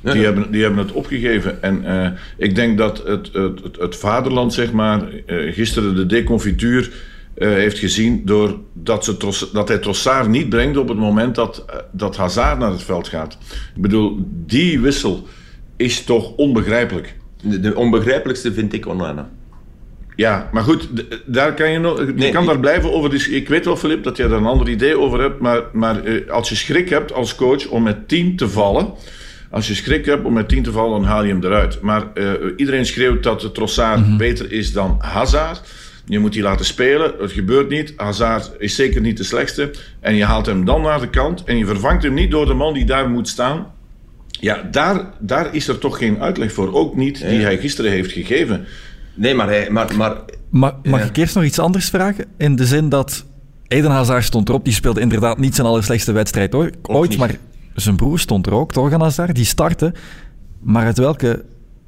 Ja. 0.00 0.12
Die, 0.12 0.24
hebben, 0.24 0.50
die 0.50 0.62
hebben 0.62 0.78
het 0.78 0.92
opgegeven. 0.92 1.62
En 1.62 1.84
eh, 1.84 2.10
ik 2.36 2.54
denk 2.54 2.78
dat 2.78 3.02
het, 3.06 3.30
het, 3.32 3.62
het, 3.62 3.76
het 3.78 3.96
vaderland, 3.96 4.54
zeg 4.54 4.72
maar, 4.72 5.00
eh, 5.26 5.52
gisteren 5.54 5.94
de 5.94 6.06
deconfituur 6.06 6.90
eh, 7.34 7.48
heeft 7.48 7.78
gezien 7.78 8.22
doordat 8.24 9.04
ze 9.04 9.16
Tros- 9.16 9.50
dat 9.52 9.68
hij 9.68 9.78
Trossard 9.78 10.28
niet 10.28 10.48
brengt 10.48 10.76
op 10.76 10.88
het 10.88 10.98
moment 10.98 11.34
dat, 11.34 11.64
dat 11.92 12.16
Hazard 12.16 12.58
naar 12.58 12.70
het 12.70 12.82
veld 12.82 13.08
gaat. 13.08 13.38
Ik 13.76 13.82
bedoel, 13.82 14.18
die 14.46 14.80
wissel 14.80 15.26
is 15.76 16.04
toch 16.04 16.32
onbegrijpelijk. 16.36 17.16
De, 17.42 17.60
de 17.60 17.74
onbegrijpelijkste 17.76 18.52
vind 18.52 18.72
ik 18.72 18.86
Onana. 18.86 19.30
Ja, 20.16 20.48
maar 20.52 20.62
goed, 20.62 20.88
daar 21.26 21.54
kan 21.54 21.70
je 21.70 21.78
nog. 21.78 21.98
Je 21.98 22.12
Nee, 22.16 22.30
kan 22.32 22.42
ik- 22.42 22.48
daar 22.48 22.60
blijven 22.60 22.92
over. 22.92 23.10
dis- 23.10 23.28
Ik 23.28 23.48
weet 23.48 23.64
wel, 23.64 23.76
Filip, 23.76 24.04
dat 24.04 24.16
jij 24.16 24.28
daar 24.28 24.38
een 24.38 24.46
ander 24.46 24.68
idee 24.68 24.98
over 24.98 25.20
hebt. 25.20 25.40
Maar, 25.40 25.60
maar 25.72 26.04
eh, 26.04 26.30
als 26.30 26.48
je 26.48 26.54
schrik 26.54 26.88
hebt 26.88 27.12
als 27.12 27.34
coach 27.34 27.66
om 27.66 27.82
met 27.82 28.08
10 28.08 28.36
te 28.36 28.48
vallen. 28.48 28.90
Als 29.50 29.68
je 29.68 29.74
schrik 29.74 30.06
hebt 30.06 30.24
om 30.24 30.32
met 30.32 30.48
10 30.48 30.62
te 30.62 30.72
vallen, 30.72 31.00
dan 31.00 31.10
haal 31.10 31.24
je 31.24 31.32
hem 31.32 31.44
eruit. 31.44 31.80
Maar 31.80 32.12
eh, 32.14 32.30
iedereen 32.56 32.86
schreeuwt 32.86 33.22
dat 33.22 33.54
Trossard 33.54 34.16
beter 34.16 34.52
is 34.52 34.72
dan 34.72 34.96
Hazard. 34.98 35.62
Je 36.06 36.18
moet 36.18 36.32
die 36.32 36.42
laten 36.42 36.64
spelen. 36.66 37.12
Het 37.20 37.32
gebeurt 37.32 37.68
niet. 37.68 37.92
Hazard 37.96 38.50
is 38.58 38.74
zeker 38.74 39.00
niet 39.00 39.16
de 39.16 39.24
slechtste. 39.24 39.70
En 40.00 40.14
je 40.14 40.24
haalt 40.24 40.46
hem 40.46 40.64
dan 40.64 40.82
naar 40.82 41.00
de 41.00 41.10
kant. 41.10 41.44
En 41.44 41.58
je 41.58 41.66
vervangt 41.66 42.02
hem 42.02 42.14
niet 42.14 42.30
door 42.30 42.46
de 42.46 42.54
man 42.54 42.74
die 42.74 42.84
daar 42.84 43.08
moet 43.10 43.28
staan. 43.28 43.74
Ja, 44.40 44.62
daar, 44.70 45.04
daar 45.18 45.54
is 45.54 45.68
er 45.68 45.78
toch 45.78 45.98
geen 45.98 46.20
uitleg 46.20 46.52
voor. 46.52 46.74
Ook 46.74 46.96
niet 46.96 47.18
die 47.28 47.40
hij 47.40 47.58
gisteren 47.58 47.90
heeft 47.90 48.12
gegeven. 48.12 48.64
Nee, 49.14 49.34
maar, 49.34 49.46
hij, 49.48 49.70
maar, 49.70 49.96
maar 49.96 50.72
mag 50.82 51.00
Ja. 51.00 51.06
ik 51.06 51.16
eerst 51.16 51.34
nog 51.34 51.44
iets 51.44 51.58
anders 51.58 51.88
vragen? 51.88 52.24
In 52.36 52.56
de 52.56 52.66
zin 52.66 52.88
dat 52.88 53.24
Eden 53.68 53.90
Hazard 53.90 54.24
stond 54.24 54.48
erop, 54.48 54.64
die 54.64 54.74
speelde 54.74 55.00
inderdaad 55.00 55.38
niet 55.38 55.54
zijn 55.54 55.66
allerslechtste 55.66 56.12
wedstrijd 56.12 56.52
hoor. 56.52 56.70
ooit, 56.82 57.16
maar 57.16 57.36
zijn 57.74 57.96
broer 57.96 58.18
stond 58.18 58.46
er 58.46 58.52
ook, 58.52 58.72
Torgan 58.72 59.00
Hazard, 59.00 59.34
die 59.34 59.44
startte. 59.44 59.92
Maar 60.60 60.84
uit 60.84 60.98
welke 60.98 61.44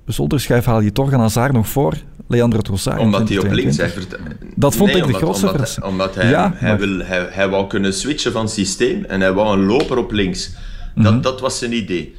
zolderschijf 0.06 0.64
haal 0.64 0.80
je 0.80 0.92
Torgan 0.92 1.20
Hazard 1.20 1.52
nog 1.52 1.68
voor 1.68 1.94
Leandro 2.28 2.60
Trossard? 2.60 3.00
omdat 3.00 3.28
hij 3.28 3.38
op 3.38 3.44
links... 3.50 3.74
2022? 3.76 4.38
Hij 4.38 4.48
Dat 4.56 4.76
vond 4.76 4.92
Nee, 4.92 5.00
ik 5.02 5.06
de 5.06 5.12
grootste 5.14 5.50
omdat. 5.50 5.78
Omdat 5.82 6.14
hij, 6.14 6.28
Ja, 6.30 6.52
hij, 6.54 6.68
maar- 6.68 6.78
wil, 6.78 6.98
hij, 7.04 7.26
hij 7.30 7.48
wou 7.48 7.66
kunnen 7.66 7.94
switchen 7.94 8.32
van 8.32 8.48
systeem 8.48 9.04
en 9.04 9.20
hij 9.20 9.32
wou 9.32 9.58
een 9.58 9.64
loper 9.64 9.96
op 9.96 10.12
links. 10.12 10.50
Dat, 10.94 11.12
Mhm. 11.12 11.22
dat 11.22 11.40
was 11.40 11.58
zijn 11.58 11.72
idee. 11.72 12.16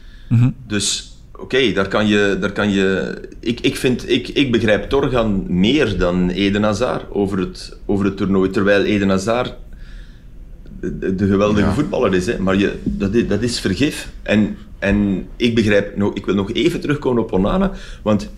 Dus 0.67 1.11
oké, 1.39 1.71
daar 1.71 1.87
kan 1.87 2.07
je... 2.07 2.37
Daar 2.39 2.51
kan 2.51 2.69
je 2.71 3.13
ik, 3.39 3.59
ik, 3.59 3.75
vind, 3.75 4.09
ik, 4.09 4.27
ik 4.27 4.51
begrijp 4.51 4.89
Torgan 4.89 5.45
meer 5.47 5.97
dan 5.97 6.29
Eden 6.29 6.63
Hazard 6.63 7.11
over 7.11 7.39
het, 7.39 7.77
over 7.85 8.05
het 8.05 8.17
toernooi. 8.17 8.49
Terwijl 8.49 8.83
Eden 8.83 9.09
Hazard 9.09 9.53
de, 10.81 11.15
de 11.15 11.27
geweldige 11.27 11.65
Ja. 11.67 11.73
voetballer 11.73 12.13
is. 12.13 12.25
Hè. 12.25 12.39
Maar 12.39 12.55
je, 12.55 12.79
dat, 12.83 13.13
is, 13.13 13.27
dat 13.27 13.41
is 13.41 13.59
vergif. 13.59 14.09
En, 14.23 14.57
en 14.79 15.27
ik 15.35 15.55
begrijp... 15.55 15.95
nog 15.97 16.13
ik 16.13 16.25
wil 16.25 16.35
nog 16.35 16.51
even 16.51 16.79
terugkomen 16.79 17.23
op 17.23 17.31
Onana. 17.31 17.71
Want 18.03 18.29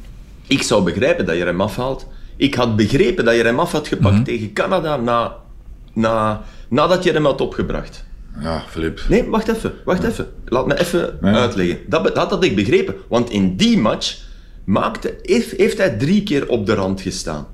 ik 0.48 0.62
zou 0.62 0.84
begrijpen 0.84 1.26
dat 1.26 1.38
je 1.38 1.44
hem 1.46 1.62
afhaalt. 1.62 2.08
Ik 2.36 2.54
had 2.54 2.76
begrepen 2.76 3.26
dat 3.26 3.36
je 3.36 3.44
hem 3.44 3.60
af 3.60 3.72
had 3.72 3.88
gepakt 3.88 4.16
Mhm. 4.16 4.24
tegen 4.24 4.54
Canada 4.54 4.98
na, 4.98 5.36
na, 5.94 6.42
nadat 6.70 7.04
je 7.04 7.12
hem 7.12 7.26
had 7.26 7.42
opgebracht. 7.42 8.06
Ja, 8.40 8.64
Filip. 8.70 9.02
Nee, 9.10 9.24
wacht 9.24 9.48
even, 9.48 9.74
wacht 9.86 10.04
even. 10.04 10.28
Laat 10.46 10.68
me 10.68 10.80
even 10.80 11.18
uitleggen. 11.22 11.78
Dat, 11.88 12.16
dat 12.16 12.30
had 12.30 12.44
ik 12.44 12.56
begrepen. 12.56 12.96
Want 13.10 13.30
in 13.30 13.56
die 13.56 13.78
match 13.78 14.18
maakte, 14.64 15.16
heeft, 15.22 15.52
heeft 15.52 15.78
hij 15.78 15.90
drie 15.98 16.24
keer 16.24 16.48
op 16.50 16.66
de 16.66 16.74
rand 16.74 17.02
gestaan. 17.02 17.48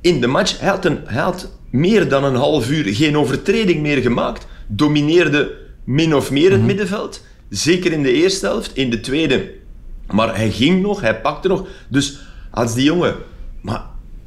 In 0.00 0.20
de 0.20 0.26
match, 0.26 0.58
hij 0.60 0.68
had, 0.68 0.84
een, 0.84 0.98
hij 1.04 1.22
had 1.22 1.50
meer 1.70 2.08
dan 2.08 2.24
een 2.24 2.34
half 2.34 2.70
uur 2.70 2.94
geen 2.94 3.16
overtreding 3.16 3.80
meer 3.82 4.02
gemaakt. 4.02 4.46
Domineerde 4.66 5.52
min 5.84 6.14
of 6.14 6.30
meer 6.30 6.48
het 6.50 6.58
Mhm. 6.58 6.66
middenveld. 6.66 7.24
Zeker 7.48 7.92
in 7.92 8.02
de 8.02 8.12
eerste 8.12 8.46
helft. 8.46 8.70
In 8.74 8.90
de 8.90 9.00
tweede. 9.00 9.50
Maar 10.10 10.36
hij 10.36 10.50
ging 10.50 10.82
nog, 10.82 11.00
hij 11.00 11.20
pakte 11.20 11.48
nog. 11.48 11.66
Dus 11.88 12.18
als 12.50 12.74
die 12.74 12.84
jongen... 12.84 13.14
Maar, 13.60 13.82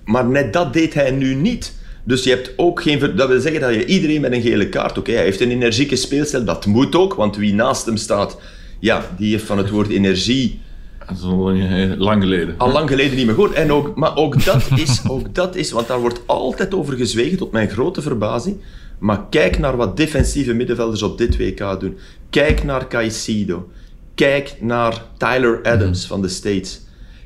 maar 0.06 0.26
net 0.26 0.54
dat 0.54 0.74
deed 0.74 0.94
hij 0.94 1.12
nu 1.12 1.34
niet. 1.34 1.74
Dus 2.06 2.24
je 2.24 2.30
hebt 2.30 2.52
ook 2.56 2.82
geen... 2.82 3.16
Dat 3.16 3.28
wil 3.28 3.40
zeggen 3.40 3.62
dat 3.62 3.74
je 3.74 3.86
iedereen 3.86 4.22
met 4.22 4.32
een 4.32 4.42
gele 4.42 4.70
kaart... 4.70 4.98
Oké, 4.98 5.12
hij 5.12 5.24
heeft 5.24 5.42
een 5.42 5.52
energieke 5.52 5.96
speelstijl. 5.96 6.44
Dat 6.44 6.66
moet 6.66 6.96
ook, 6.96 7.14
want 7.14 7.36
wie 7.36 7.54
naast 7.54 7.86
hem 7.86 7.98
staat... 7.98 8.38
Ja, 8.80 9.10
die 9.18 9.32
heeft 9.32 9.46
van 9.46 9.58
het 9.58 9.70
woord 9.70 9.90
energie 9.90 10.60
Dat 11.08 11.18
is 11.18 11.24
al 11.24 11.50
eh, 11.50 11.98
lang 11.98 12.24
geleden. 12.24 12.56
al 12.58 12.72
lang 12.72 12.90
geleden 12.90 13.16
niet 13.16 13.26
meer 13.26 13.36
gehoord. 13.36 13.54
En 13.54 13.72
ook, 13.72 13.96
maar 13.96 14.16
ook 14.16 14.46
dat, 14.46 14.68
is, 14.76 15.02
ook 15.08 15.36
dat 15.36 15.56
is, 15.56 15.72
want 15.72 15.88
daar 15.88 16.00
wordt 16.00 16.22
altijd 16.26 16.74
over 16.74 16.94
gezwegen, 16.94 17.38
tot 17.38 17.52
mijn 17.52 17.70
grote 17.70 18.02
verbazing. 18.02 18.58
Maar 19.00 19.26
kijk 19.30 19.60
naar 19.60 19.78
wat 19.78 19.98
defensieve 19.98 20.54
middenvelders 20.54 21.02
op 21.02 21.18
dit 21.18 21.38
WK 21.38 21.80
doen. 21.80 21.98
Kijk 22.30 22.64
naar 22.64 22.88
Caicedo. 22.88 23.70
Kijk 24.16 24.56
naar 24.60 25.04
Tyler 25.18 25.60
Adams 25.64 26.06
van 26.06 26.22
de 26.22 26.28
States. 26.28 26.82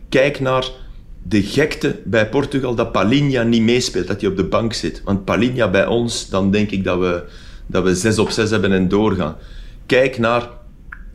Kijk 0.09 0.39
naar 0.39 0.71
de 1.23 1.43
gekte 1.43 1.99
bij 2.05 2.29
Portugal 2.29 2.75
dat 2.75 2.91
Palinha 2.91 3.43
niet 3.43 3.61
meespeelt, 3.61 4.07
dat 4.07 4.21
hij 4.21 4.29
op 4.29 4.35
de 4.35 4.43
bank 4.43 4.73
zit. 4.73 5.01
Want 5.03 5.25
Palinha 5.25 5.69
bij 5.69 5.87
ons, 5.87 6.29
dan 6.29 6.51
denk 6.51 6.71
ik 6.71 6.83
dat 6.83 6.99
we, 6.99 7.23
dat 7.65 7.83
we 7.83 7.95
6 7.95 8.19
op 8.19 8.29
6 8.29 8.49
hebben 8.49 8.71
en 8.71 8.87
doorgaan. 8.87 9.35
kijk 9.85 10.17
naar, 10.17 10.49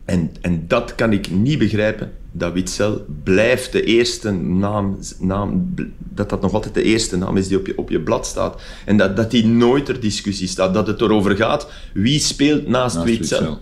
en, 0.05 0.31
en 0.41 0.65
dat 0.67 0.95
kan 0.95 1.11
ik 1.11 1.31
niet 1.31 1.59
begrijpen, 1.59 2.11
dat 2.31 2.53
Witzel 2.53 3.05
blijft 3.23 3.71
de 3.71 3.83
eerste 3.83 4.31
naam, 4.31 4.99
naam, 5.19 5.73
dat 5.97 6.29
dat 6.29 6.41
nog 6.41 6.53
altijd 6.53 6.73
de 6.73 6.83
eerste 6.83 7.17
naam 7.17 7.37
is 7.37 7.47
die 7.47 7.57
op 7.57 7.67
je, 7.67 7.77
op 7.77 7.89
je 7.89 7.99
blad 7.99 8.27
staat. 8.27 8.61
En 8.85 8.97
dat, 8.97 9.15
dat 9.15 9.31
die 9.31 9.45
nooit 9.45 9.85
ter 9.85 9.99
discussie 9.99 10.47
staat. 10.47 10.73
Dat 10.73 10.87
het 10.87 11.01
erover 11.01 11.35
gaat, 11.35 11.67
wie 11.93 12.19
speelt 12.19 12.67
naast, 12.67 12.95
Naast 12.95 13.07
Witzel. 13.07 13.39
Witzel. 13.39 13.59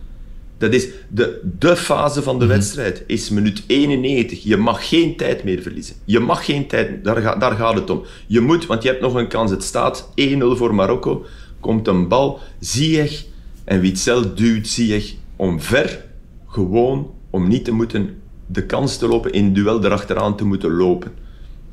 Dat 0.63 0.74
is 0.74 0.88
de, 1.10 1.39
de 1.60 1.75
fase 1.75 2.22
van 2.22 2.36
Mhm. 2.36 2.43
de 2.48 2.53
wedstrijd, 2.53 3.03
is 3.08 3.29
minuut 3.29 3.63
91. 3.67 4.43
Je 4.43 4.58
mag 4.58 4.89
geen 4.89 5.15
tijd 5.15 5.43
meer 5.43 5.62
verliezen. 5.62 5.96
Je 6.05 6.20
mag 6.20 6.46
geen 6.46 6.67
tijd, 6.67 7.03
daar, 7.03 7.15
ga- 7.22 7.36
daar 7.36 7.51
gaat 7.51 7.74
het 7.75 7.89
om. 7.89 8.03
Je 8.27 8.39
moet, 8.39 8.65
want 8.65 8.84
je 8.84 8.89
hebt 8.89 9.01
nog 9.01 9.13
een 9.13 9.27
kans. 9.27 9.51
Het 9.51 9.63
staat 9.63 10.10
1-0 10.15 10.55
voor 10.55 10.75
Marokko. 10.75 11.25
Komt 11.60 11.88
een 11.88 12.08
bal, 12.08 12.39
Ziyech 12.60 13.25
en 13.63 13.79
Witzel 13.79 14.34
duwt 14.36 14.67
Ziyech 14.67 15.13
omver. 15.36 16.05
Gewoon 16.48 17.12
om 17.29 17.48
niet 17.48 17.65
te 17.65 17.72
moeten 17.72 18.22
de 18.46 18.65
kans 18.65 18.98
te 18.98 19.08
lopen 19.08 19.32
in 19.32 19.53
duel 19.53 19.84
erachteraan 19.86 20.38
te 20.38 20.46
moeten 20.46 20.72
lopen. 20.72 21.12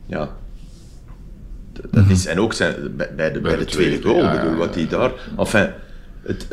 Ja. 0.07 0.37
Dat 1.91 2.09
is, 2.09 2.27
en 2.27 2.41
ook 2.41 2.53
zijn, 2.53 2.75
bij, 3.17 3.33
de, 3.33 3.41
bij 3.41 3.57
de 3.57 3.65
tweede 3.65 4.03
goal, 4.03 4.17
ja, 4.19 4.41
bedoel, 4.43 4.57
wat 4.59 4.75
hij 4.75 4.87
daar... 4.89 5.13
Enfin, 5.39 5.69
het- 6.23 6.49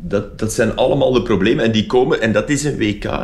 dat, 0.00 0.38
dat 0.38 0.52
zijn 0.52 0.76
allemaal 0.76 1.12
de 1.12 1.22
problemen 1.22 1.64
en 1.64 1.72
die 1.72 1.86
komen, 1.86 2.20
en 2.20 2.32
dat 2.32 2.48
is 2.50 2.64
een 2.64 2.76
WK. 2.78 3.04
Eh, 3.04 3.18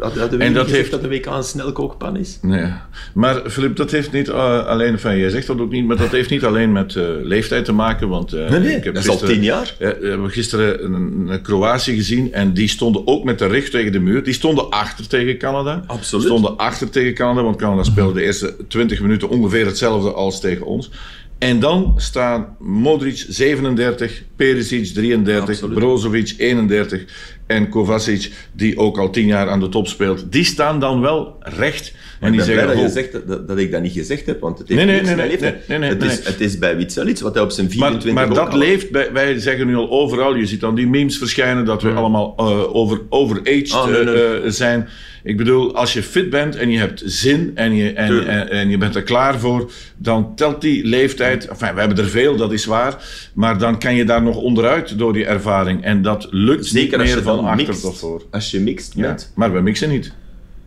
Had, 0.00 0.16
hadden 0.18 0.38
we 0.38 0.44
En 0.44 0.52
dat 0.52 0.70
heeft- 0.70 0.90
dat 0.90 1.02
de 1.02 1.08
WK 1.08 1.26
een 1.26 1.42
snelkookpan 1.42 2.16
is? 2.16 2.38
Nee. 2.42 2.72
Maar 3.14 3.50
Filip, 3.50 3.76
dat 3.76 3.90
heeft 3.90 4.12
niet 4.12 4.28
eh, 4.28 4.66
alleen, 4.66 4.92
enfin, 4.92 5.16
jij 5.18 5.30
zegt 5.30 5.46
dat 5.46 5.60
ook 5.60 5.70
niet, 5.70 5.86
maar 5.86 5.96
dat 5.96 6.10
heeft 6.10 6.30
niet 6.30 6.44
alleen 6.44 6.72
met 6.72 6.96
eh, 6.96 7.04
leeftijd 7.22 7.64
te 7.64 7.72
maken. 7.72 8.08
Want, 8.08 8.32
Nee, 8.32 8.48
nee, 8.48 8.76
ik 8.76 8.84
heb 8.84 8.94
dat 8.94 9.02
is 9.02 9.08
al 9.08 9.12
gisteren- 9.16 9.34
tien 9.34 9.44
jaar. 9.44 9.74
Ja, 9.78 9.94
we 10.00 10.06
hebben 10.08 10.30
gisteren 10.30 10.84
een, 10.84 11.26
een 11.28 11.42
Kroatië 11.42 11.94
gezien 11.94 12.32
en 12.32 12.52
die 12.54 12.68
stonden 12.68 13.02
ook 13.06 13.24
met 13.24 13.38
de 13.38 13.46
rug 13.46 13.68
tegen 13.70 13.92
de 13.92 14.00
muur. 14.00 14.22
Die 14.24 14.34
stonden 14.34 14.70
achter 14.70 15.08
tegen 15.08 15.38
Canada. 15.38 15.82
Absoluut. 15.86 16.24
Stonden 16.24 16.56
achter 16.56 16.90
tegen 16.90 17.14
Canada, 17.14 17.42
want 17.42 17.56
Canada 17.56 17.82
speelde 17.82 18.12
de 18.12 18.22
eerste 18.22 18.54
20 18.68 19.00
minuten 19.00 19.28
ongeveer 19.28 19.66
hetzelfde 19.66 20.12
als 20.12 20.40
tegen 20.40 20.66
ons. 20.66 20.90
En 21.38 21.60
dan 21.60 21.94
staan 21.96 22.56
Modric 22.58 23.24
37, 23.28 24.22
Perisic 24.36 24.86
33, 24.86 25.48
Absoluut. 25.48 25.74
Brozovic 25.78 26.34
31 26.38 27.04
en 27.46 27.68
Kovacic, 27.68 28.32
die 28.52 28.78
ook 28.78 28.98
al 28.98 29.10
10 29.10 29.26
jaar 29.26 29.48
aan 29.48 29.60
de 29.60 29.68
top 29.68 29.86
speelt. 29.88 30.32
Die 30.32 30.44
staan 30.44 30.80
dan 30.80 31.00
wel 31.00 31.36
recht. 31.40 31.92
En 32.20 32.32
ik 32.32 32.38
die 32.38 32.46
ben 32.46 32.46
zeggen, 32.46 32.66
dat, 32.66 32.76
je 32.76 32.82
"Oh, 32.84 32.92
zegt 32.92 33.46
dat, 33.48 33.58
ik 33.58 33.72
dat 33.72 33.82
niet 33.82 33.92
gezegd 33.92 34.26
heb, 34.26 34.40
want 34.40 34.58
het 34.58 34.68
heeft 34.68 34.80
Nee, 34.84 34.88
nee, 34.90 34.96
niks 35.02 35.06
nee, 35.08 35.16
met 35.16 35.40
nee, 35.40 35.40
leeftijd. 35.40 35.68
nee, 35.68 35.78
nee, 35.78 35.88
het, 35.88 36.02
is, 36.02 36.26
het 36.26 36.40
is 36.40 36.58
bij 36.58 36.76
Witzel 36.76 37.06
iets 37.08 37.20
wat 37.20 37.34
hij 37.34 37.42
op 37.42 37.50
zijn 37.50 37.70
24 37.70 38.12
Maar, 38.12 38.26
maar 38.26 38.36
dat 38.36 38.48
al- 38.52 38.58
leeft, 38.58 38.90
bij, 38.90 39.12
wij 39.12 39.38
zeggen 39.38 39.66
nu 39.66 39.76
al 39.76 39.90
overal, 39.90 40.34
je 40.36 40.46
ziet 40.46 40.60
dan 40.60 40.74
die 40.74 40.86
memes 40.86 41.18
verschijnen 41.18 41.64
dat 41.64 41.82
we 41.82 41.90
allemaal 41.90 42.34
eh, 42.36 42.74
over, 42.74 43.00
overaged 43.08 43.72
Ah, 43.72 43.90
eh, 43.90 44.34
eh, 44.36 44.42
zijn. 44.50 44.88
Ik 45.26 45.36
bedoel, 45.36 45.74
als 45.76 45.92
je 45.92 46.02
fit 46.02 46.30
bent 46.30 46.56
en 46.56 46.70
je 46.70 46.78
hebt 46.78 47.02
zin 47.04 47.50
en 47.54 47.74
je, 47.74 47.92
en, 47.92 48.26
en, 48.26 48.50
en 48.50 48.68
je 48.68 48.78
bent 48.78 48.94
er 48.94 49.02
klaar 49.02 49.38
voor, 49.38 49.70
dan 49.96 50.34
telt 50.34 50.60
die 50.60 50.84
leeftijd. 50.84 51.46
Enfin, 51.48 51.74
we 51.74 51.80
hebben 51.80 51.98
er 51.98 52.08
veel, 52.10 52.36
dat 52.36 52.52
is 52.52 52.64
waar. 52.64 53.04
Maar 53.34 53.58
dan 53.58 53.78
kan 53.78 53.94
je 53.94 54.04
daar 54.04 54.22
nog 54.22 54.36
onderuit 54.36 54.98
door 54.98 55.12
die 55.12 55.24
ervaring. 55.26 55.82
En 55.84 56.02
dat 56.02 56.28
lukt 56.30 56.66
Zeker 56.66 56.82
niet 56.84 56.92
als 56.92 57.08
meer 57.08 57.16
je 57.18 57.22
van 57.22 57.36
dan 57.36 57.44
achter 57.44 57.66
mixt. 57.66 57.80
tot 57.82 57.98
voor. 57.98 58.22
Als 58.30 58.50
je 58.50 58.60
mixt 58.60 58.92
Ja, 58.94 59.02
bent. 59.02 59.32
maar 59.34 59.52
we 59.52 59.60
mixen 59.60 59.88
niet. 59.90 60.12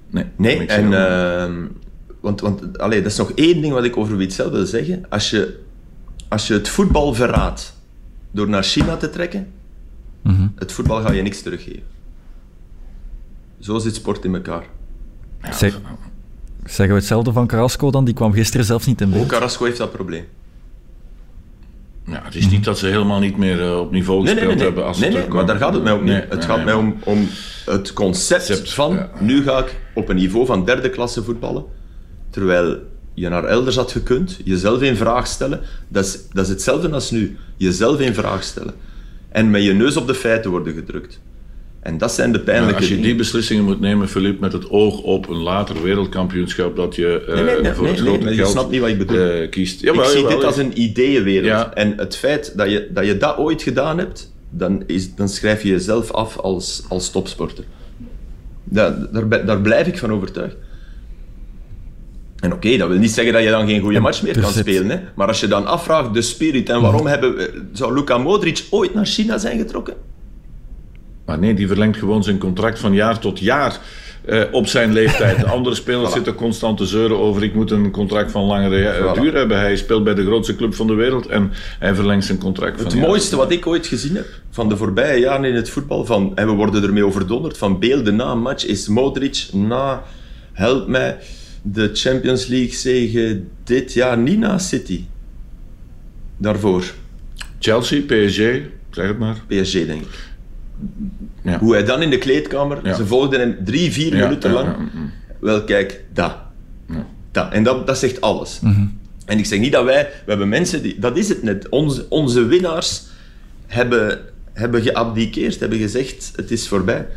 Nee, 0.10 0.24
Nee, 0.36 0.58
mixen 0.58 0.94
en 0.94 0.94
ehm, 0.94 1.66
want, 2.22 2.42
want 2.42 2.78
allee, 2.78 3.01
dat 3.01 3.12
is 3.12 3.18
nog 3.18 3.32
één 3.32 3.62
ding 3.62 3.74
wat 3.74 3.84
ik 3.84 3.98
over 3.98 4.18
Witzel 4.18 4.51
wil 4.51 4.66
zeggen. 4.66 5.06
Als 5.10 5.30
je, 5.30 5.60
als 6.28 6.48
je 6.48 6.54
het 6.54 6.70
voetbal 6.70 7.13
verraadt 7.13 7.78
door 8.32 8.50
naar 8.50 8.63
China 8.63 8.98
te 8.98 9.10
trekken, 9.10 9.48
het 10.56 10.72
voetbal 10.72 11.01
ga 11.01 11.12
je 11.12 11.22
niks 11.22 11.42
teruggeven. 11.42 11.84
Zo 13.60 13.78
zit 13.78 13.96
sport 13.96 14.25
in 14.25 14.36
elkaar. 14.36 14.63
Zeg- 15.51 15.80
zeggen 16.66 16.88
we 16.88 16.94
hetzelfde 16.94 17.32
van 17.32 17.48
Carrasco 17.48 17.92
dan? 17.92 18.06
Die 18.06 18.13
kwam 18.13 18.34
gisteren 18.34 18.66
zelfs 18.66 18.86
niet 18.86 19.01
in 19.01 19.08
Ook 19.08 19.13
beeld. 19.13 19.28
Carrasco 19.28 19.66
heeft 19.66 19.78
dat 19.78 19.92
probleem. 19.92 20.25
Ja, 22.06 22.22
het 22.24 22.36
is 22.36 22.50
niet 22.50 22.63
dat 22.63 22.78
ze 22.78 22.88
helemaal 22.88 23.20
niet 23.20 23.38
meer 23.38 23.62
eh, 23.62 23.80
op 23.80 23.92
niveau 23.92 24.24
Nee, 24.24 24.34
gespeeld 24.34 24.48
nee, 24.48 24.56
nee, 24.58 24.66
hebben. 24.66 24.86
Als 24.86 25.00
nee, 25.00 25.18
het 25.18 25.30
maar 25.30 25.46
daar 25.46 25.58
gaat 25.58 25.74
het 25.74 25.84
mij 25.84 25.92
om 25.94 26.04
niet. 26.04 26.12
Nee, 26.12 26.22
het 26.22 26.30
nee, 26.34 26.42
gaat 26.42 26.56
nee, 26.56 26.66
mij 26.66 26.74
om, 26.74 26.96
om 27.04 27.28
het 27.66 27.94
concept 27.94 28.46
Concept, 28.46 28.74
van 28.74 28.94
ja. 28.96 29.10
nu 29.20 29.44
ga 29.44 29.58
ik 29.60 29.80
op 29.94 30.10
een 30.10 30.16
niveau 30.16 30.46
van 30.46 30.66
derde 30.66 30.89
klasse 30.89 31.24
voetballen, 31.24 31.63
terwijl 32.30 32.78
je 33.13 33.30
naar 33.30 33.44
elders 33.44 33.75
had 33.75 33.92
gekund, 33.92 34.39
jezelf 34.44 34.82
in 34.82 34.96
vraag 34.96 35.28
stellen. 35.28 35.62
Dat 35.88 36.06
is, 36.06 36.20
dat 36.32 36.44
is 36.44 36.50
hetzelfde 36.50 36.89
als 36.89 37.12
nu. 37.12 37.38
Jezelf 37.58 38.00
in 38.00 38.13
vraag 38.13 38.44
stellen. 38.44 38.74
En 39.30 39.50
met 39.50 39.63
je 39.63 39.74
neus 39.74 39.98
op 39.98 40.08
de 40.08 40.16
feiten 40.16 40.51
worden 40.51 40.74
gedrukt. 40.74 41.20
En 41.79 41.98
dat 41.98 42.12
zijn 42.12 42.31
de 42.31 42.39
pijnlijke 42.39 42.75
als 42.75 42.83
je 42.83 42.89
dingen. 42.89 43.05
die 43.05 43.15
beslissingen 43.15 43.63
moet 43.63 43.79
nemen, 43.79 44.09
Filip, 44.09 44.39
met 44.39 44.53
het 44.53 44.69
oog 44.69 45.01
op 45.01 45.29
een 45.29 45.38
later 45.38 45.83
wereldkampioenschap, 45.83 46.75
dat 46.75 46.95
je 46.95 47.25
eh, 47.27 47.36
Nee, 47.36 47.43
nee, 47.43 47.62
nee, 47.62 47.74
voor 47.74 47.83
nee, 47.83 47.93
het 47.93 48.01
grote 48.01 48.29
je 48.29 48.36
geld 48.36 48.50
snapt 48.50 48.71
niet 48.71 48.79
wat 48.79 48.89
ik 48.89 48.98
bedoel. 48.98 49.17
eh, 49.17 49.50
kiest. 49.50 49.83
ik 49.83 49.89
zie 49.89 50.21
jawel, 50.21 50.29
dit 50.29 50.43
als 50.43 50.57
een 50.57 50.81
ideeënwereld. 50.81 51.45
Ja. 51.45 51.74
En 51.74 51.93
het 51.98 52.15
feit 52.15 52.57
dat 52.57 52.71
je, 52.71 52.89
dat 52.93 53.05
je 53.05 53.17
dat 53.17 53.38
ooit 53.38 53.62
gedaan 53.62 53.98
hebt, 53.98 54.31
dan, 54.50 54.83
is, 54.86 55.15
dan 55.15 55.29
schrijf 55.29 55.63
je 55.63 55.69
jezelf 55.69 56.12
af 56.12 56.38
als, 56.38 56.83
als 56.88 57.12
topsporter. 57.12 57.63
Daar, 58.63 58.95
daar, 59.45 59.62
blijf 59.62 59.88
ik 59.88 59.98
van 59.98 60.12
overtuigd. 60.12 60.55
En 62.39 62.53
oké, 62.53 62.77
dat 62.77 62.89
wil 62.89 62.98
niet 62.98 63.12
zeggen 63.12 63.33
dat 63.33 63.43
je 63.43 63.50
dan 63.50 63.67
geen 63.67 63.81
goede 63.81 64.00
match 64.00 64.21
meer 64.24 64.36
er 64.36 64.41
kan 64.41 64.51
spelen. 64.51 64.89
Hè? 64.89 65.00
Maar 65.15 65.27
als 65.27 65.39
je 65.39 65.48
dan 65.48 65.65
afvraagt, 65.65 66.13
de 66.13 66.21
spirit, 66.21 66.69
en 66.69 66.81
waarom 66.81 67.07
hebben 67.07 67.36
we, 67.36 67.63
zou 67.74 67.93
Luka 67.93 68.17
Modric 68.17 68.65
ooit 68.69 68.93
naar 68.93 69.05
China 69.05 69.38
zijn 69.38 69.57
getrokken? 69.57 69.93
Maar 71.29 71.39
nee, 71.39 71.53
die 71.53 71.67
verlengt 71.67 71.98
gewoon 71.98 72.24
zijn 72.24 72.38
contract 72.38 72.79
van 72.79 72.93
jaar 72.93 73.19
tot 73.19 73.39
jaar 73.39 73.79
eh, 74.25 74.41
op 74.51 74.67
zijn 74.67 74.93
leeftijd. 74.93 75.39
De 75.39 75.45
andere 75.45 75.75
spelers 75.75 76.09
Voilà. 76.09 76.13
zitten 76.13 76.36
constant 76.36 76.77
te 76.77 76.86
zeuren 76.86 77.17
over 77.17 77.43
ik 77.43 77.53
moet 77.53 77.71
een 77.71 77.91
contract 77.91 78.31
van 78.31 78.43
langere 78.43 78.88
eh, 78.88 79.15
Voilà. 79.15 79.19
duur 79.19 79.33
hebben. 79.33 79.59
Hij 79.59 79.75
speelt 79.75 80.03
bij 80.03 80.13
de 80.13 80.25
grootste 80.25 80.55
club 80.55 80.75
van 80.75 80.88
de 80.88 80.93
wereld 80.93 81.27
en 81.27 81.51
hij 81.79 81.95
verlengt 81.95 82.25
zijn 82.25 82.38
contract 82.38 82.75
van 82.75 82.86
Het 82.86 82.93
jaar 82.93 83.07
mooiste 83.07 83.36
wat 83.36 83.51
ik 83.51 83.67
ooit 83.67 83.88
gezien 83.88 84.15
heb 84.15 84.25
van 84.50 84.69
de 84.69 84.77
voorbije 84.77 85.19
jaren 85.19 85.45
in 85.45 85.55
het 85.55 85.69
voetbal, 85.69 86.05
van, 86.05 86.31
en 86.36 86.48
we 86.48 86.53
worden 86.53 86.83
ermee 86.83 87.05
overdonderd, 87.05 87.57
van 87.57 87.79
beelden 87.79 88.15
na 88.15 88.31
een 88.31 88.41
match, 88.41 88.65
is 88.65 88.88
Modric 88.88 89.48
na, 89.53 90.03
help 90.53 90.88
mij, 90.88 91.17
de 91.62 91.89
Champions 91.93 92.45
League 92.45 92.74
zege 92.74 93.41
dit 93.63 93.93
jaar 93.93 94.17
niet 94.17 94.39
na 94.39 94.57
City. 94.57 95.03
Daarvoor, 96.38 96.83
Chelsea, 97.59 98.01
PSG, 98.01 98.41
zeg 98.91 99.07
het 99.07 99.19
maar. 99.19 99.38
PSG 99.48 99.74
denk 99.74 100.01
ik. 100.01 100.27
Ja. 101.43 101.60
Hoe 101.60 101.74
hij 101.74 101.84
dan 101.84 102.01
in 102.01 102.10
de 102.10 102.17
kleedkamer, 102.17 102.79
Ja. 102.84 102.93
ze 102.96 103.05
volgden 103.05 103.39
hem 103.39 103.58
drie, 103.65 103.91
vier 103.91 104.15
Ja, 104.15 104.24
minuten 104.27 104.50
ja, 104.50 104.55
lang. 104.55 104.67
ja, 104.67 105.00
Wel, 105.39 105.63
kijk, 105.63 106.03
dat. 106.13 106.36
dat. 107.31 107.51
En 107.51 107.63
dat, 107.63 107.88
dat 107.88 107.98
zegt 107.98 108.22
alles. 108.22 108.60
Mhm. 108.60 108.86
En 109.25 109.38
ik 109.38 109.46
zeg 109.46 109.60
niet 109.60 109.72
dat 109.72 109.84
wij, 109.84 110.03
we 110.03 110.29
hebben 110.29 110.50
mensen 110.50 110.81
die, 110.81 111.00
dat 111.00 111.17
is 111.17 111.29
het 111.29 111.43
net, 111.43 111.69
onze, 111.69 112.05
onze 112.10 112.46
winnaars 112.46 113.03
hebben, 113.67 114.19
hebben 114.53 114.81
geabdiceerd, 114.81 115.60
hebben 115.60 115.77
gezegd, 115.79 116.31
het 116.36 116.51
is 116.51 116.67
voorbij. 116.67 117.08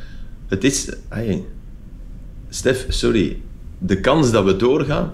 Het 0.49 0.64
is, 0.64 0.93
hey, 1.09 1.43
Stef, 2.49 2.85
sorry, 2.88 3.41
de 3.79 4.00
kans 4.00 4.31
dat 4.31 4.45
we 4.45 4.57
doorgaan 4.57 5.12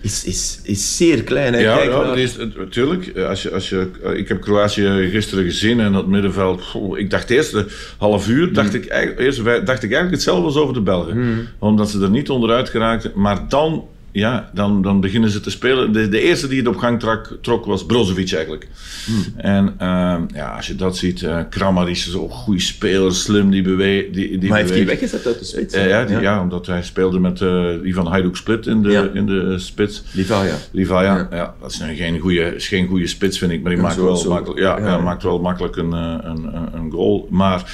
is, 0.00 0.24
is, 0.24 0.60
is 0.62 0.96
zeer 0.96 1.22
klein. 1.22 1.52
Hè? 1.52 1.60
Ja, 1.60 1.76
Kijk 1.76 1.90
ja 1.90 2.02
naar- 2.02 2.18
is, 2.18 2.36
natuurlijk. 2.58 3.18
Als 3.18 3.42
je, 3.42 3.50
als 3.52 3.68
je, 3.68 3.90
eh, 4.04 4.16
ik 4.16 4.28
heb 4.28 4.40
Kroatië 4.40 5.08
gisteren 5.12 5.44
gezien 5.44 5.80
en 5.80 5.92
dat 5.92 6.06
middenveld. 6.06 6.62
goh, 6.62 6.98
ik 6.98 7.10
dacht 7.10 7.30
eerst 7.30 7.52
een 7.52 7.66
half 7.98 8.28
uur, 8.28 8.52
dacht, 8.52 8.74
ik, 8.74 8.86
eigenlijk- 8.86 9.20
eerst, 9.20 9.44
dacht 9.44 9.82
ik 9.82 9.92
eigenlijk 9.92 10.10
hetzelfde 10.10 10.44
als 10.44 10.56
over 10.56 10.74
de 10.74 10.80
Belgen. 10.80 11.48
Omdat 11.58 11.90
ze 11.90 12.02
er 12.02 12.10
niet 12.10 12.30
onderuit 12.30 12.68
geraakten. 12.68 13.12
Maar 13.14 13.48
dan, 13.48 13.88
ja, 14.12 14.50
dan, 14.54 14.82
dan 14.82 15.00
beginnen 15.00 15.30
ze 15.30 15.40
te 15.40 15.50
spelen. 15.50 15.92
De, 15.92 16.08
de 16.08 16.20
eerste 16.20 16.48
die 16.48 16.58
het 16.58 16.66
op 16.68 16.76
gang 16.76 17.00
trak, 17.00 17.38
trok 17.40 17.64
was 17.64 17.86
Brozovic 17.86 18.32
eigenlijk. 18.32 18.68
En 19.36 19.74
ehm, 19.78 20.22
ja, 20.34 20.56
als 20.56 20.66
je 20.66 20.74
dat 20.74 20.96
ziet, 20.96 21.22
eh 21.22 21.38
Kramar 21.50 21.90
is 21.90 22.10
zo'n 22.10 22.30
goede 22.30 22.60
speler, 22.60 23.14
slim, 23.14 23.50
die 23.50 23.62
beweegt. 23.62 24.14
Die, 24.14 24.38
die 24.38 24.48
maar 24.48 24.58
heeft 24.58 24.70
hij 24.70 24.86
weggezet 24.86 25.26
uit 25.26 25.38
de 25.38 25.44
spits? 25.44 25.74
Eh, 25.74 25.88
ja, 25.88 26.04
die- 26.04 26.20
ja. 26.20 26.40
omdat 26.42 26.66
hij 26.66 26.82
speelde 26.82 27.18
met 27.18 27.40
eh, 27.40 27.66
die 27.82 27.94
van 27.94 28.06
Hajduk 28.06 28.36
Split 28.36 28.66
in 28.66 28.82
de, 28.82 28.90
Ja. 28.90 29.08
in 29.14 29.26
de 29.26 29.58
spits. 29.58 30.02
Livaya. 30.12 30.54
Livaya, 30.70 31.28
Ja. 31.30 31.54
dat 31.60 31.70
is 31.70 31.82
geen 31.96 32.18
goede, 32.18 32.54
is 32.54 32.68
geen 32.68 32.86
goede 32.86 33.06
spits, 33.06 33.38
vind 33.38 33.52
ik. 33.52 33.62
Maar 33.62 33.72
die 33.72 33.80
maakt, 33.82 33.96
wel 33.96 34.24
makkelijk, 34.28 34.60
ja, 34.60 34.98
maakt 34.98 35.22
wel 35.22 35.40
makkelijk 35.40 35.76
een, 35.76 35.92
een, 35.92 36.54
een, 36.56 36.68
een 36.74 36.90
goal. 36.90 37.26
Maar 37.30 37.72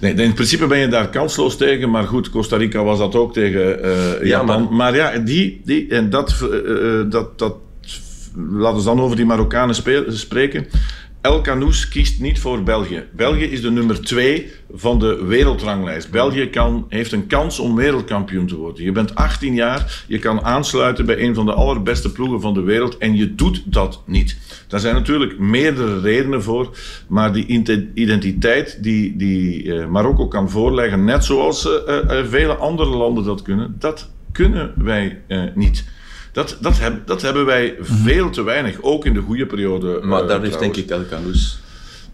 nee, 0.00 0.14
in 0.14 0.34
principe 0.34 0.66
ben 0.66 0.78
je 0.78 0.88
daar 0.88 1.08
kansloos 1.08 1.56
tegen. 1.56 1.90
Maar 1.90 2.04
goed, 2.04 2.30
Costa 2.30 2.56
Rica 2.56 2.82
was 2.82 2.98
dat 2.98 3.14
ook 3.14 3.32
tegen 3.32 3.82
eh, 3.82 4.26
Japan. 4.26 4.62
maar- 4.62 4.72
maar, 4.72 4.94
ja, 4.94 5.18
die, 5.18 5.60
die, 5.64 5.88
en 5.88 6.10
dat, 6.10 6.34
eh, 6.50 7.00
eh, 7.00 7.10
dat, 7.10 7.38
dat, 7.38 7.54
laten 8.50 8.78
we 8.78 8.84
dan 8.84 9.00
over 9.00 9.16
die 9.16 9.26
Marokkanen 9.26 9.74
spreken. 10.06 10.66
El 11.28 11.40
kiest 11.90 12.20
niet 12.20 12.38
voor 12.38 12.62
België. 12.62 13.04
België 13.12 13.44
is 13.44 13.60
de 13.60 13.70
nummer 13.70 14.02
twee 14.02 14.52
van 14.72 14.98
de 14.98 15.24
wereldranglijst. 15.24 16.10
België 16.10 16.50
kan, 16.50 16.86
heeft 16.88 17.12
een 17.12 17.26
kans 17.26 17.58
om 17.58 17.74
wereldkampioen 17.74 18.46
te 18.46 18.56
worden. 18.56 18.84
Je 18.84 18.92
bent 18.92 19.14
18 19.14 19.54
jaar, 19.54 20.04
je 20.06 20.18
kan 20.18 20.44
aansluiten 20.44 21.06
bij 21.06 21.22
een 21.22 21.34
van 21.34 21.46
de 21.46 21.52
allerbeste 21.52 22.12
ploegen 22.12 22.40
van 22.40 22.54
de 22.54 22.60
wereld 22.60 22.98
en 22.98 23.16
je 23.16 23.34
doet 23.34 23.62
dat 23.64 24.02
niet. 24.06 24.38
Daar 24.68 24.80
zijn 24.80 24.94
natuurlijk 24.94 25.38
meerdere 25.38 26.00
redenen 26.00 26.42
voor, 26.42 26.76
maar 27.08 27.32
die 27.32 27.46
identiteit 27.94 28.82
die, 28.82 29.16
die 29.16 29.74
eh, 29.74 29.86
Marokko 29.86 30.28
kan 30.28 30.50
voorleggen, 30.50 31.04
net 31.04 31.24
zoals 31.24 31.66
uh, 31.66 31.72
uh, 31.88 32.24
vele 32.24 32.54
andere 32.54 32.90
landen 32.96 33.24
dat 33.24 33.42
kunnen, 33.42 33.76
dat 33.78 34.10
kunnen 34.32 34.72
wij 34.76 35.22
niet. 35.54 35.84
Dat, 36.32 36.56
dat, 36.60 36.78
heb, 36.78 37.06
dat 37.06 37.22
hebben 37.22 37.44
wij 37.44 37.74
veel 37.80 38.30
te 38.30 38.42
weinig, 38.42 38.82
ook 38.82 39.04
in 39.04 39.14
de 39.14 39.20
goede 39.20 39.46
periode. 39.46 40.00
Maar 40.02 40.26
daar 40.26 40.42
heeft 40.42 40.58
denk 40.58 40.76
ik 40.76 40.90
El 40.90 41.06
Canoes 41.10 41.58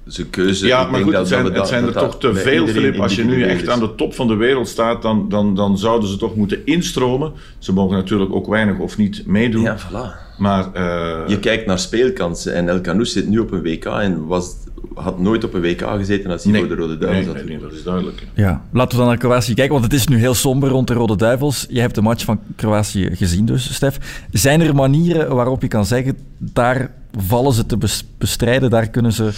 zijn 0.07 0.31
keuze. 0.31 0.67
Ja, 0.67 0.85
maar 0.91 1.01
goed, 1.03 1.13
het 1.13 1.29
zijn, 1.29 1.53
het 1.53 1.69
zijn 1.69 1.87
er 1.87 1.93
toch 1.93 2.19
te 2.19 2.35
veel, 2.35 2.67
Filip. 2.67 3.01
Als 3.01 3.15
je 3.15 3.25
nu 3.25 3.43
echt 3.43 3.69
aan 3.69 3.81
de 3.81 3.95
top 3.95 4.15
van 4.15 4.29
de 4.29 4.35
wereld 4.35 4.69
staat, 4.69 5.03
dan, 5.03 5.29
dan, 5.29 5.55
dan 5.55 5.79
zouden 5.79 6.09
ze 6.09 6.17
toch 6.17 6.37
moeten 6.37 6.67
instromen. 6.67 7.33
Ze 7.59 7.73
mogen 7.73 7.97
natuurlijk 7.97 8.33
ook 8.33 8.47
weinig 8.47 8.79
of 8.79 8.97
niet 8.97 9.27
meedoen. 9.27 9.63
Ja, 9.63 9.79
voilà. 9.79 10.39
Maar, 10.39 10.71
uh... 10.77 11.29
Je 11.29 11.39
kijkt 11.39 11.67
naar 11.67 11.79
speelkansen 11.79 12.55
en 12.55 12.69
El 12.69 12.81
Canoes 12.81 13.13
zit 13.13 13.29
nu 13.29 13.39
op 13.39 13.53
een 13.53 13.63
WK 13.63 13.85
en 13.85 14.27
was, 14.27 14.55
had 14.95 15.19
nooit 15.19 15.45
op 15.45 15.55
een 15.55 15.61
WK 15.61 15.81
gezeten 15.81 16.31
als 16.31 16.43
hij 16.43 16.53
nee. 16.53 16.61
voor 16.61 16.77
de 16.77 16.83
Rode 16.83 16.99
Duivels 16.99 17.35
nee, 17.35 17.35
nee, 17.35 17.45
nee, 17.45 17.59
dat 17.59 17.73
is 17.73 17.83
duidelijk. 17.83 18.27
Ja, 18.35 18.65
laten 18.73 18.91
we 18.91 18.97
dan 18.97 19.07
naar 19.07 19.17
Kroatië 19.17 19.55
kijken, 19.55 19.73
want 19.73 19.85
het 19.85 19.93
is 19.93 20.09
nu 20.09 20.17
heel 20.17 20.35
somber 20.35 20.69
rond 20.69 20.89
de 20.89 20.95
Rode 20.95 21.17
Duivels. 21.17 21.67
Je 21.69 21.81
hebt 21.81 21.95
de 21.95 22.03
match 22.03 22.25
van 22.25 22.41
Kroatië 22.57 23.11
gezien 23.13 23.47
dus, 23.47 23.75
Stef. 23.75 24.27
Zijn 24.33 24.61
er 24.61 24.75
manieren 24.75 25.35
waarop 25.35 25.63
je 25.63 25.69
kan 25.69 25.87
zeggen, 25.87 26.19
daar 26.39 26.91
vallen 27.19 27.53
ze 27.53 27.67
te 27.67 27.79
bestrijden, 28.19 28.71
daar 28.71 28.89
kunnen 28.89 29.13
ze 29.13 29.33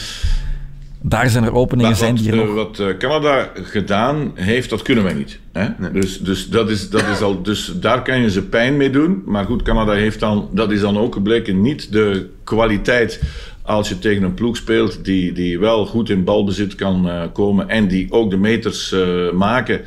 daar 1.09 1.31
zijn 1.31 1.45
er 1.45 1.55
openingen 1.55 1.91
wat, 1.91 2.01
zijn 2.01 2.15
die 2.15 2.31
er 2.31 2.37
nog... 2.37 2.55
Wat 2.55 2.79
uh, 2.79 2.97
Canada 2.99 3.51
gedaan 3.55 4.31
heeft, 4.35 4.71
dat 4.71 4.83
kunnen 4.83 5.05
wij 5.05 5.15
niet. 5.15 5.39
Hè? 5.53 5.69
Nee. 5.79 5.91
Dus, 5.91 6.21
dus, 6.21 6.49
dat 6.49 6.71
is, 6.71 6.91
dat 6.91 7.05
is 7.13 7.21
al, 7.21 7.43
dus 7.43 7.73
daar 7.81 8.03
kan 8.03 8.21
je 8.21 8.31
ze 8.31 8.43
pijn 8.43 8.77
mee 8.77 8.91
doen. 8.91 9.23
Maar 9.27 9.45
goed, 9.45 9.63
Canada 9.63 9.93
heeft 9.93 10.21
dan, 10.21 10.49
dat 10.53 10.71
is 10.71 10.81
dan 10.81 10.99
ook 10.99 11.15
gebleken, 11.15 11.61
niet 11.61 11.93
de 11.93 12.29
kwaliteit 12.45 13.21
als 13.67 13.89
je 13.89 13.99
tegen 13.99 14.23
een 14.23 14.35
ploeg 14.35 14.57
speelt 14.57 15.05
die, 15.05 15.33
die 15.33 15.59
wel 15.59 15.87
goed 15.87 16.11
in 16.11 16.25
balbezit 16.25 16.75
kan 16.75 17.07
uh, 17.07 17.23
komen 17.33 17.69
en 17.69 17.89
die 17.89 18.13
ook 18.13 18.31
de 18.31 18.37
meters 18.37 18.95
maken. 19.35 19.81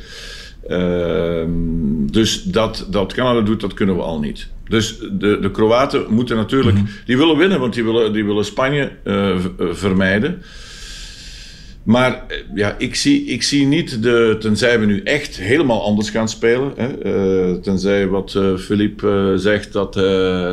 Ehm, 0.68 1.50
dus 2.10 2.42
dat, 2.42 2.86
dat 2.90 3.12
Canada 3.12 3.40
doet, 3.40 3.60
dat 3.60 3.74
kunnen 3.74 3.96
we 3.96 4.02
al 4.02 4.18
niet. 4.18 4.48
Dus 4.68 4.98
de, 4.98 5.38
de 5.40 5.50
Kroaten 5.50 6.04
moeten 6.08 6.36
natuurlijk, 6.36 6.76
mm 6.76 6.84
-hmm. 6.84 6.94
die 7.04 7.16
willen 7.16 7.36
winnen, 7.36 7.60
want 7.60 7.74
die 7.74 7.84
willen, 7.84 8.12
die 8.12 8.24
willen 8.24 8.44
Spanje 8.44 8.90
vermijden. 9.58 10.42
Maar 11.90 12.22
ja, 12.54 12.74
ik 12.78 12.94
zie, 12.94 13.24
ik 13.24 13.42
zie 13.42 13.66
niet, 13.66 14.02
de, 14.02 14.36
tenzij 14.40 14.80
we 14.80 14.86
nu 14.86 15.02
echt 15.02 15.36
helemaal 15.36 15.84
anders 15.84 16.10
gaan 16.10 16.28
spelen. 16.28 16.72
Hè, 16.76 16.88
uh, 17.04 17.56
tenzij 17.56 18.08
wat 18.08 18.34
uh, 18.36 18.56
Philippe 18.56 19.06
uh, 19.06 19.38
zegt, 19.38 19.72
dat, 19.72 19.94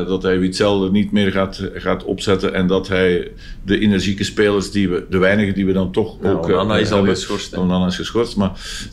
dat 0.08 0.22
hij 0.22 0.38
Witzel 0.38 0.90
niet 0.90 1.12
meer 1.12 1.32
gaat, 1.32 1.62
gaat 1.74 2.04
opzetten. 2.04 2.54
En 2.54 2.66
dat 2.66 2.88
hij 2.88 3.30
de 3.64 3.78
energieke 3.78 4.24
spelers, 4.24 4.70
die 4.70 4.88
we, 4.88 5.06
de 5.10 5.18
weinige 5.18 5.52
die 5.52 5.66
we 5.66 5.72
dan 5.72 5.92
toch 5.92 6.16
ja, 6.22 6.30
ook... 6.30 6.44
Onana 6.44 6.78
is 6.78 6.92
al 6.92 7.04
geschorst. 7.04 7.56
Onana 7.56 7.86
is 7.86 7.96
geschorst, 7.96 8.36
maar 8.36 8.50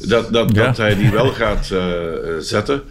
dat, 0.07 0.33
dat, 0.33 0.55
ja. 0.55 0.65
dat 0.65 0.77
hij 0.77 0.95
die 0.95 1.11
wel 1.11 1.29
gaat 1.43 1.73
zetten. 2.39 2.81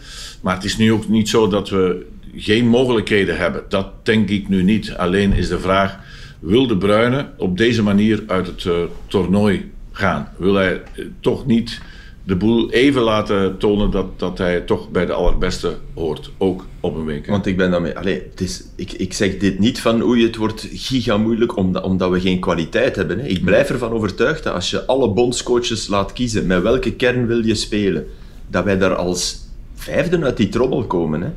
Maar 0.41 0.55
het 0.55 0.63
is 0.63 0.77
nu 0.77 0.91
ook 0.91 1.07
niet 1.07 1.29
zo 1.29 1.47
dat 1.47 1.69
we 1.69 2.05
geen 2.35 2.67
mogelijkheden 2.67 3.37
hebben. 3.37 3.63
Dat 3.69 4.05
denk 4.05 4.29
ik 4.29 4.49
nu 4.49 4.63
niet. 4.63 4.93
Alleen 4.93 5.33
is 5.33 5.47
de 5.47 5.59
vraag 5.59 5.99
wil 6.45 6.67
de 6.67 6.77
Bruyne 6.77 7.29
op 7.37 7.57
deze 7.57 7.83
manier 7.83 8.23
uit 8.27 8.47
het 8.47 8.63
uh, 8.63 8.73
toernooi 9.07 9.71
gaan? 9.91 10.29
Wil 10.37 10.53
hij 10.53 10.81
uh, 10.95 11.05
toch 11.19 11.45
niet 11.45 11.81
de 12.23 12.35
boel 12.35 12.71
even 12.71 13.01
laten 13.01 13.57
tonen 13.57 13.91
dat, 13.91 14.19
dat 14.19 14.37
hij 14.37 14.61
toch 14.61 14.89
bij 14.89 15.05
de 15.05 15.13
allerbeste 15.13 15.77
hoort, 15.93 16.31
ook 16.37 16.65
op 16.79 16.95
een 16.95 17.05
week? 17.05 17.27
Want 17.27 17.45
ik 17.45 17.57
ben 17.57 17.71
daarmee... 17.71 17.97
Allee, 17.97 18.23
het 18.29 18.41
is, 18.41 18.63
ik, 18.75 18.91
ik 18.91 19.13
zeg 19.13 19.37
dit 19.37 19.59
niet 19.59 19.81
van 19.81 20.01
oei, 20.01 20.23
het 20.23 20.35
wordt 20.35 20.67
giga 20.71 21.17
moeilijk 21.17 21.55
omdat, 21.55 21.83
omdat 21.83 22.11
we 22.11 22.19
geen 22.19 22.39
kwaliteit 22.39 22.95
hebben. 22.95 23.19
Hè. 23.19 23.27
Ik 23.27 23.43
blijf 23.43 23.69
ervan 23.69 23.91
overtuigd 23.91 24.43
dat 24.43 24.53
als 24.53 24.69
je 24.69 24.85
alle 24.85 25.09
bondscoaches 25.09 25.87
laat 25.87 26.13
kiezen 26.13 26.47
met 26.47 26.61
welke 26.61 26.93
kern 26.93 27.27
wil 27.27 27.45
je 27.45 27.55
spelen, 27.55 28.05
dat 28.47 28.63
wij 28.63 28.77
daar 28.77 28.95
als 28.95 29.37
vijfde 29.75 30.23
uit 30.23 30.37
die 30.37 30.49
trommel 30.49 30.83
komen. 30.83 31.21
Hè. 31.21 31.29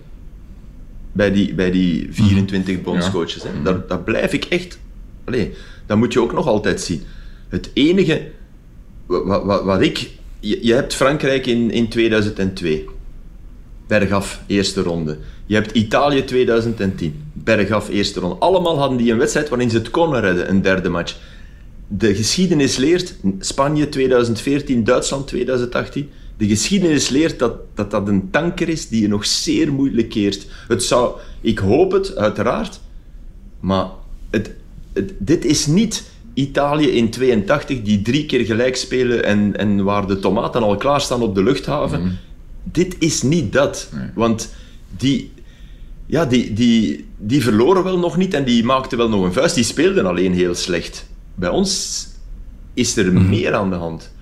Bij 1.13 1.33
die, 1.33 1.55
bij 1.55 1.71
die 1.71 2.09
24 2.11 2.83
bondscoaches. 2.83 3.43
Hè. 3.43 3.63
Daar, 3.63 3.87
daar 3.87 4.03
blijf 4.03 4.33
ik 4.33 4.45
echt 4.45 4.79
Allee, 5.29 5.53
dat 5.87 5.97
moet 5.97 6.13
je 6.13 6.21
ook 6.21 6.33
nog 6.33 6.47
altijd 6.47 6.81
zien. 6.81 7.03
Het 7.49 7.71
enige 7.73 8.31
wat, 9.07 9.45
wat, 9.45 9.65
wat 9.65 9.81
ik. 9.81 10.11
Je, 10.41 10.59
je, 10.63 10.75
hebt 10.75 10.95
Frankrijk 10.95 11.47
in, 11.47 11.71
in 11.71 11.89
2002. 11.89 12.89
Bergaf, 13.87 14.43
eerste 14.47 14.83
ronde. 14.83 15.19
Je 15.47 15.55
hebt 15.55 15.73
Italië 15.73 16.25
2010. 16.25 17.23
Bergaf, 17.33 17.89
eerste 17.89 18.21
ronde. 18.21 18.37
Allemaal 18.37 18.79
hadden 18.79 18.99
die 18.99 19.13
een 19.13 19.19
wedstrijd 19.19 19.49
waarin 19.49 19.71
ze 19.71 19.77
het 19.77 19.91
konden 19.91 20.21
redden, 20.21 20.51
een 20.51 20.63
derde 20.63 20.89
match. 20.89 21.17
De 21.89 22.15
geschiedenis 22.15 22.77
leert, 22.77 23.15
Spanje 23.39 23.89
2014, 23.89 24.85
Duitsland 24.85 25.27
2018. 25.27 26.11
De 26.37 26.47
geschiedenis 26.47 27.09
leert 27.09 27.39
dat, 27.39 27.55
dat 27.75 27.91
dat 27.91 28.09
een 28.09 28.31
tanker 28.31 28.69
is 28.69 28.89
die 28.89 29.01
je 29.01 29.09
nog 29.09 29.27
zeer 29.27 29.73
moeilijk 29.73 30.09
keert. 30.09 30.47
Het 30.69 30.83
zou, 30.83 31.19
ik 31.41 31.59
hoop 31.59 31.93
het, 31.93 32.17
uiteraard. 32.17 32.81
Maar 33.61 33.87
het, 34.31 34.51
dit 35.19 35.45
is 35.45 35.67
niet 35.67 36.11
Italië 36.35 36.89
in 36.89 37.11
82 37.11 37.83
die 37.83 38.03
drie 38.03 38.27
keer 38.27 38.45
gelijk 38.45 38.77
spelen 38.77 39.25
en, 39.25 39.57
en 39.57 39.85
waar 39.85 40.07
de 40.07 40.19
tomaten 40.19 40.63
al 40.63 40.77
klaarstaan 40.77 41.23
op 41.23 41.35
de 41.35 41.43
luchthaven. 41.43 42.01
Mm. 42.01 42.17
Dit 42.63 42.97
is 42.99 43.23
niet 43.23 43.53
dat. 43.53 43.89
Nee. 43.95 44.09
Want 44.15 44.55
die, 44.97 45.33
ja, 46.07 46.25
die, 46.25 46.53
die, 46.53 47.07
die 47.17 47.43
verloren 47.43 47.85
wel 47.85 47.99
nog 47.99 48.17
niet 48.17 48.35
en 48.35 48.45
die 48.45 48.65
maakten 48.65 48.99
wel 48.99 49.09
nog 49.09 49.25
een 49.25 49.33
vuist. 49.33 49.55
Die 49.55 49.65
speelden 49.65 50.07
alleen 50.07 50.35
heel 50.35 50.55
slecht. 50.55 51.07
Bij 51.35 51.49
ons 51.49 52.07
is 52.75 52.97
er 52.97 53.13
mm. 53.13 53.29
meer 53.29 53.55
aan 53.55 53.71
de 53.71 53.77
hand. 53.77 54.13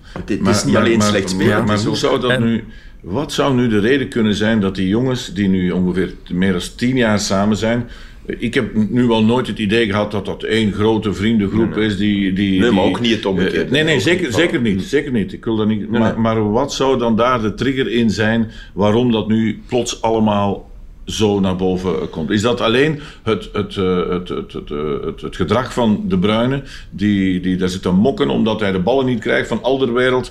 Het 0.00 0.30
is 0.30 0.36
niet 0.64 0.74
maar, 0.74 0.82
alleen 0.82 0.98
maar, 0.98 1.08
slecht 1.08 1.30
spelen. 1.30 1.48
Maar, 1.48 1.64
maar 1.64 1.78
hoe 1.78 1.96
zou 1.96 2.20
dat 2.20 2.30
en, 2.30 2.42
nu... 2.42 2.64
Wat 3.00 3.32
zou 3.32 3.54
nu 3.54 3.68
de 3.68 3.78
reden 3.78 4.08
kunnen 4.08 4.34
zijn 4.34 4.60
dat 4.60 4.74
die 4.74 4.88
jongens, 4.88 5.32
die 5.34 5.48
nu 5.48 5.70
ongeveer 5.70 6.14
meer 6.28 6.52
dan 6.52 6.60
tien 6.76 6.96
jaar 6.96 7.20
samen 7.20 7.56
zijn, 7.56 7.88
ik 8.26 8.54
heb 8.54 8.74
nu 8.74 9.06
wel 9.06 9.24
nooit 9.24 9.46
het 9.46 9.58
idee 9.58 9.86
gehad 9.86 10.10
dat 10.10 10.26
dat 10.26 10.42
één 10.42 10.72
grote 10.72 11.12
vriendengroep 11.12 11.68
nee, 11.68 11.78
nee. 11.78 11.86
is 11.86 11.96
die... 11.96 12.32
die 12.32 12.60
nee, 12.60 12.70
maar 12.70 12.84
die, 12.84 12.92
ook 12.92 13.00
niet 13.00 13.14
het 13.14 13.26
omgekeerde. 13.26 13.64
Uh, 13.64 13.70
nee, 13.70 13.84
nee, 13.84 14.00
zeker 14.00 14.26
niet, 14.26 14.34
zeker 14.34 14.60
niet. 14.60 14.82
Zeker 14.82 15.12
niet. 15.12 15.32
Ik 15.32 15.44
wil 15.44 15.56
dat 15.56 15.66
niet 15.66 15.88
maar 16.16 16.50
wat 16.50 16.72
zou 16.72 16.98
dan 16.98 17.16
daar 17.16 17.42
de 17.42 17.54
trigger 17.54 17.90
in 17.90 18.10
zijn 18.10 18.50
waarom 18.74 19.12
dat 19.12 19.28
nu 19.28 19.62
plots 19.68 20.02
allemaal 20.02 20.69
zo 21.04 21.40
naar 21.40 21.56
boven 21.56 22.10
komt? 22.10 22.30
Is 22.30 22.42
dat 22.42 22.60
alleen 22.60 23.00
het, 23.22 23.48
het, 23.52 23.76
uh, 23.76 24.08
het, 24.08 24.28
het, 24.28 24.52
het, 24.52 24.70
uh, 24.70 25.04
het, 25.04 25.20
het 25.20 25.36
gedrag 25.36 25.72
van 25.72 26.04
De 26.08 26.18
Bruyne, 26.18 26.62
die, 26.90 27.40
die 27.40 27.56
daar 27.56 27.68
zit 27.68 27.82
te 27.82 27.90
mokken 27.90 28.28
omdat 28.28 28.60
hij 28.60 28.72
de 28.72 28.78
ballen 28.80 29.06
niet 29.06 29.20
krijgt 29.20 29.48
van 29.48 29.62
Alderwereld? 29.62 30.30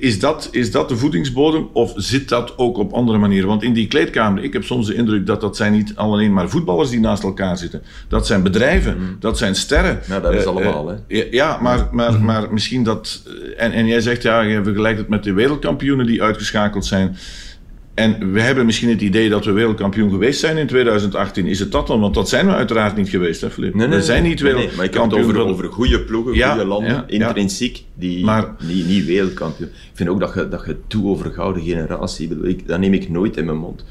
Is 0.00 0.20
dat, 0.20 0.48
is 0.50 0.70
dat 0.70 0.88
de 0.88 0.96
voedingsbodem 0.96 1.68
of 1.72 1.92
zit 1.96 2.28
dat 2.28 2.58
ook 2.58 2.78
op 2.78 2.92
andere 2.92 3.18
manieren? 3.18 3.48
Want 3.48 3.62
in 3.62 3.72
die 3.72 3.86
kleedkamer, 3.86 4.42
ik 4.42 4.52
heb 4.52 4.64
soms 4.64 4.86
de 4.86 4.94
indruk 4.94 5.26
dat 5.26 5.40
dat 5.40 5.56
zijn 5.56 5.72
niet 5.72 5.92
alleen 5.96 6.32
maar 6.32 6.48
voetballers 6.48 6.90
die 6.90 7.00
naast 7.00 7.22
elkaar 7.22 7.58
zitten. 7.58 7.82
Dat 8.08 8.26
zijn 8.26 8.42
bedrijven, 8.42 9.16
dat 9.20 9.38
zijn 9.38 9.54
sterren. 9.54 10.00
Ja, 10.08 10.20
dat 10.20 10.34
is 10.34 10.42
Eh, 10.42 10.48
allemaal, 10.48 10.90
eh, 10.90 10.96
hè. 11.08 11.16
ja, 11.16 11.24
Ja, 11.30 11.58
maar, 11.60 11.88
maar, 11.92 12.20
maar 12.20 12.52
misschien 12.52 12.82
dat... 12.82 13.22
En, 13.56 13.72
en 13.72 13.86
jij 13.86 14.00
zegt, 14.00 14.22
ja, 14.22 14.40
je 14.40 14.62
vergelijkt 14.62 14.98
het 14.98 15.08
met 15.08 15.24
de 15.24 15.32
wereldkampioenen 15.32 16.06
die 16.06 16.22
uitgeschakeld 16.22 16.86
zijn. 16.86 17.16
En 17.98 18.32
we 18.32 18.40
hebben 18.40 18.66
misschien 18.66 18.88
het 18.88 19.00
idee 19.00 19.28
dat 19.28 19.44
we 19.44 19.52
wereldkampioen 19.52 20.10
geweest 20.10 20.40
zijn 20.40 20.56
in 20.56 20.66
2018. 20.66 21.46
Is 21.46 21.58
het 21.58 21.72
dat 21.72 21.86
dan? 21.86 22.00
Want 22.00 22.14
dat 22.14 22.28
zijn 22.28 22.46
we 22.46 22.52
uiteraard 22.52 22.96
niet 22.96 23.08
geweest, 23.08 23.40
hè, 23.40 23.50
Filip? 23.50 23.74
we 23.74 24.02
zijn 24.02 24.22
niet 24.22 24.42
nee, 24.42 24.52
wereldkampioen. 24.52 24.76
maar 24.76 24.84
ik 24.84 24.94
heb 24.94 25.02
het 25.02 25.14
over, 25.14 25.38
over 25.38 25.72
goede 25.72 26.00
ploegen, 26.00 26.34
Ja, 26.34 26.50
goede 26.50 26.66
landen, 26.66 26.90
ja, 26.90 27.04
intrinsiek, 27.06 27.84
die 27.94 28.24
Maar- 28.24 28.54
niet, 28.66 28.86
niet 28.86 29.04
wereldkampioen. 29.04 29.68
Ik 29.68 29.90
vind 29.94 30.08
ook 30.08 30.20
dat 30.20 30.34
je, 30.34 30.48
dat 30.48 30.62
je 30.66 30.76
toe 30.86 31.08
over 31.08 31.30
gouden 31.32 31.62
generatie, 31.62 32.38
ik 32.42 32.68
dat 32.68 32.78
neem 32.80 32.94
ik 32.94 33.10
nooit 33.10 33.36
in 33.36 33.44
mijn 33.44 33.58
mond. 33.58 33.84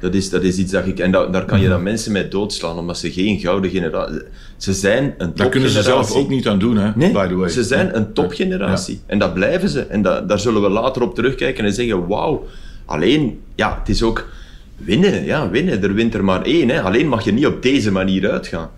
Dat, 0.00 0.14
is, 0.14 0.30
dat 0.30 0.42
is 0.42 0.56
iets 0.58 0.72
dat 0.72 0.86
ik, 0.86 0.98
en 0.98 1.10
da- 1.10 1.26
daar 1.26 1.44
kan 1.44 1.60
je 1.60 1.68
dan 1.68 1.82
mensen 1.82 2.12
mee 2.12 2.28
doodslaan, 2.28 2.78
omdat 2.78 2.98
ze 2.98 3.12
geen 3.12 3.38
gouden 3.38 3.70
generatie... 3.70 4.20
Ze 4.56 4.72
zijn 4.72 5.04
een 5.04 5.10
topgeneratie. 5.12 5.34
Daar 5.36 5.48
kunnen 5.48 5.70
ze 5.70 5.82
zelf 5.82 6.12
ook 6.12 6.28
niet 6.28 6.48
aan 6.48 6.58
doen, 6.58 6.76
hè, 6.76 6.92
by 6.92 7.26
the 7.28 7.34
way. 7.34 7.48
ze 7.48 7.62
zijn 7.62 7.96
een 7.96 8.12
topgeneratie. 8.12 9.00
En 9.06 9.18
dat 9.18 9.34
blijven 9.34 9.68
ze. 9.68 9.80
En 9.80 10.02
dat, 10.02 10.28
daar 10.28 10.40
zullen 10.40 10.62
we 10.62 10.68
later 10.68 11.02
op 11.02 11.14
terugkijken 11.14 11.64
en 11.64 11.72
zeggen, 11.72 12.06
wauw. 12.06 12.46
Alleen, 12.88 13.40
ja, 13.54 13.78
het 13.78 13.88
is 13.88 14.02
ook 14.02 14.28
winnen. 14.76 15.24
Ja, 15.24 15.50
winnen. 15.50 15.82
Er 15.82 15.94
wint 15.94 16.14
er 16.14 16.24
maar 16.24 16.42
één. 16.42 16.68
Hè. 16.68 16.82
Alleen 16.82 17.08
mag 17.08 17.24
je 17.24 17.32
niet 17.32 17.46
op 17.46 17.62
deze 17.62 17.92
manier 17.92 18.30
uitgaan. 18.30 18.70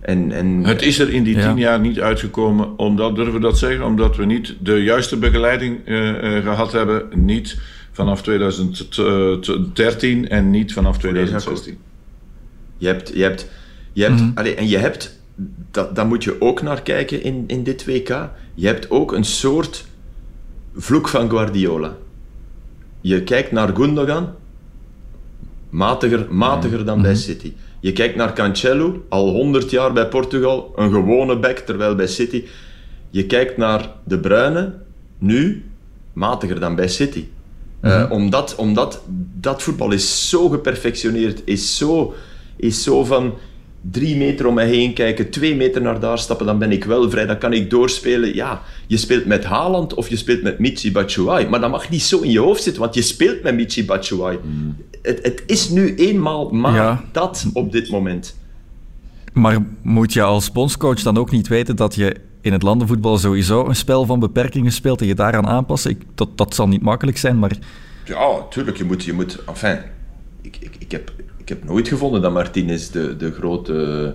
En, 0.00 0.32
en, 0.32 0.64
Het 0.64 0.82
is 0.82 0.98
er 0.98 1.10
in 1.10 1.22
die 1.22 1.36
Ja. 1.36 1.48
tien 1.48 1.58
jaar 1.58 1.80
niet 1.80 2.00
uitgekomen, 2.00 2.78
omdat, 2.78 3.14
durven 3.14 3.34
we 3.34 3.40
dat 3.40 3.58
zeggen, 3.58 3.84
omdat 3.84 4.16
we 4.16 4.24
niet 4.24 4.54
de 4.60 4.82
juiste 4.82 5.16
begeleiding 5.16 5.78
eh, 5.86 6.36
eh, 6.36 6.42
gehad 6.44 6.72
hebben. 6.72 7.02
Niet 7.14 7.58
vanaf 7.92 8.22
2013 8.22 10.28
en 10.28 10.50
niet 10.50 10.72
vanaf 10.72 10.98
2016. 10.98 11.78
Je 12.78 12.86
hebt, 12.86 13.12
je 13.14 13.22
hebt, 13.22 13.48
je 13.92 14.02
hebt, 14.02 14.20
Mhm. 14.20 14.30
allee, 14.34 14.54
en 14.54 14.68
je 14.68 14.78
hebt 14.78 15.20
dat, 15.70 15.96
daar 15.96 16.06
moet 16.06 16.24
je 16.24 16.40
ook 16.40 16.62
naar 16.62 16.82
kijken 16.82 17.22
in, 17.22 17.44
in 17.46 17.62
dit 17.62 17.84
WK. 17.84 18.28
Je 18.54 18.66
hebt 18.66 18.90
ook 18.90 19.12
een 19.12 19.24
soort 19.24 19.84
vloek 20.76 21.08
van 21.08 21.30
Guardiola. 21.30 21.96
Je 23.02 23.22
kijkt 23.22 23.52
naar 23.52 23.76
Gundogan, 23.76 24.28
matiger, 25.70 26.26
matiger 26.30 26.84
dan 26.84 27.02
bij 27.02 27.14
City. 27.14 27.52
Je 27.80 27.92
kijkt 27.92 28.16
naar 28.16 28.32
Cancelo, 28.32 29.04
al 29.08 29.30
100 29.30 29.70
jaar 29.70 29.92
bij 29.92 30.08
Portugal, 30.08 30.72
een 30.76 30.90
gewone 30.90 31.38
back, 31.38 31.58
terwijl 31.58 31.94
bij 31.94 32.06
City. 32.06 32.44
Je 33.10 33.26
kijkt 33.26 33.56
naar 33.56 33.90
De 34.04 34.18
Bruyne, 34.18 34.74
nu 35.18 35.64
matiger 36.12 36.60
dan 36.60 36.74
bij 36.74 36.88
City. 36.88 37.26
Eh, 37.80 38.06
omdat, 38.10 38.54
omdat 38.54 39.02
dat 39.40 39.62
voetbal 39.62 39.90
is 39.90 40.28
zo 40.28 40.48
geperfectioneerd, 40.48 41.42
is 41.44 41.76
zo, 41.76 42.14
is 42.56 42.82
zo 42.82 43.04
van 43.04 43.34
drie 43.90 44.16
meter 44.16 44.46
om 44.46 44.54
me 44.54 44.64
heen 44.64 44.92
kijken, 44.92 45.30
twee 45.30 45.56
meter 45.56 45.82
naar 45.82 46.00
daar 46.00 46.18
stappen, 46.18 46.46
dan 46.46 46.58
ben 46.58 46.72
ik 46.72 46.84
wel 46.84 47.10
vrij, 47.10 47.26
dan 47.26 47.38
kan 47.38 47.52
ik 47.52 47.70
doorspelen. 47.70 48.34
Ja, 48.34 48.62
je 48.86 48.96
speelt 48.96 49.24
met 49.26 49.44
Haaland 49.44 49.94
of 49.94 50.08
je 50.08 50.16
speelt 50.16 50.42
met 50.42 50.58
Michi 50.58 50.92
Batshuayi, 50.92 51.48
maar 51.48 51.60
dat 51.60 51.70
mag 51.70 51.90
niet 51.90 52.02
zo 52.02 52.20
in 52.20 52.30
je 52.30 52.38
hoofd 52.38 52.62
zitten, 52.62 52.82
want 52.82 52.94
je 52.94 53.02
speelt 53.02 53.42
met 53.42 53.54
Michi 53.54 53.84
Batshuayi. 53.84 54.38
Het, 55.02 55.18
het 55.22 55.42
is 55.46 55.68
nu 55.68 55.94
eenmaal 55.94 56.50
maar 56.50 56.74
Ja. 56.74 57.04
dat 57.12 57.46
op 57.52 57.72
dit 57.72 57.90
moment. 57.90 58.36
Maar 59.32 59.58
moet 59.82 60.12
je 60.12 60.22
als 60.22 60.52
bondscoach 60.52 61.02
dan 61.02 61.18
ook 61.18 61.30
niet 61.30 61.48
weten 61.48 61.76
dat 61.76 61.94
je 61.94 62.16
in 62.40 62.52
het 62.52 62.62
landenvoetbal 62.62 63.18
sowieso 63.18 63.66
een 63.68 63.76
spel 63.76 64.06
van 64.06 64.20
beperkingen 64.20 64.72
speelt 64.72 65.00
en 65.00 65.06
je 65.06 65.14
daaraan 65.14 65.46
aanpassen? 65.46 65.90
Ik, 65.90 66.02
dat, 66.14 66.38
dat 66.38 66.54
zal 66.54 66.68
niet 66.68 66.82
makkelijk 66.82 67.16
zijn, 67.18 67.38
maar 67.38 67.52
Ja, 68.04 68.46
tuurlijk, 68.50 68.76
je 68.76 68.84
moet... 68.84 69.04
Je 69.04 69.12
moet 69.12 69.38
enfin, 69.46 69.78
ik, 70.42 70.56
ik, 70.60 70.70
ik, 70.78 70.90
heb, 70.90 71.12
ik 71.42 71.48
heb 71.48 71.64
nooit 71.64 71.88
gevonden 71.88 72.22
dat 72.22 72.32
Martinez 72.32 72.88
de, 72.88 73.16
de 73.16 73.32
grote... 73.32 74.14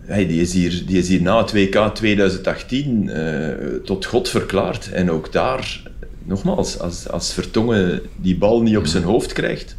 Hey, 0.00 0.26
die, 0.26 0.40
is 0.40 0.52
hier, 0.52 0.82
die 0.86 0.98
is 0.98 1.08
hier 1.08 1.22
na 1.22 1.38
het 1.38 1.52
WK 1.52 1.94
2018 1.94 3.08
eh, 3.08 3.54
tot 3.84 4.04
God 4.04 4.28
verklaard. 4.28 4.92
En 4.92 5.10
ook 5.10 5.32
daar, 5.32 5.82
nogmaals, 6.24 6.78
als, 6.78 7.08
als 7.08 7.32
Vertongen 7.32 8.00
die 8.16 8.38
bal 8.38 8.62
niet 8.62 8.76
op 8.76 8.86
zijn 8.86 9.02
hoofd 9.02 9.32
krijgt, 9.32 9.76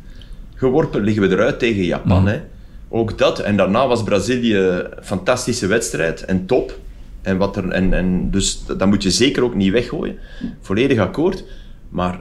geworpen, 0.56 1.02
liggen 1.02 1.28
we 1.28 1.36
eruit 1.36 1.60
tegen 1.60 1.84
Japan. 1.84 2.28
Hè. 2.28 2.42
Ook 2.90 3.18
dat. 3.18 3.40
En 3.40 3.58
daarna 3.58 3.88
was 3.88 4.04
Brazilië 4.04 4.56
een 4.56 4.88
fantastische 5.04 5.68
wedstrijd 5.68 6.26
en 6.26 6.46
top. 6.46 6.80
En 7.22 7.38
wat 7.38 7.58
er, 7.58 7.70
en, 7.70 7.94
en 7.94 8.32
dus 8.32 8.66
dat 8.66 8.88
moet 8.88 9.04
je 9.04 9.12
zeker 9.12 9.44
ook 9.44 9.56
niet 9.56 9.72
weggooien. 9.72 10.18
Volledig 10.62 11.00
akkoord. 11.00 11.44
Maar 11.90 12.20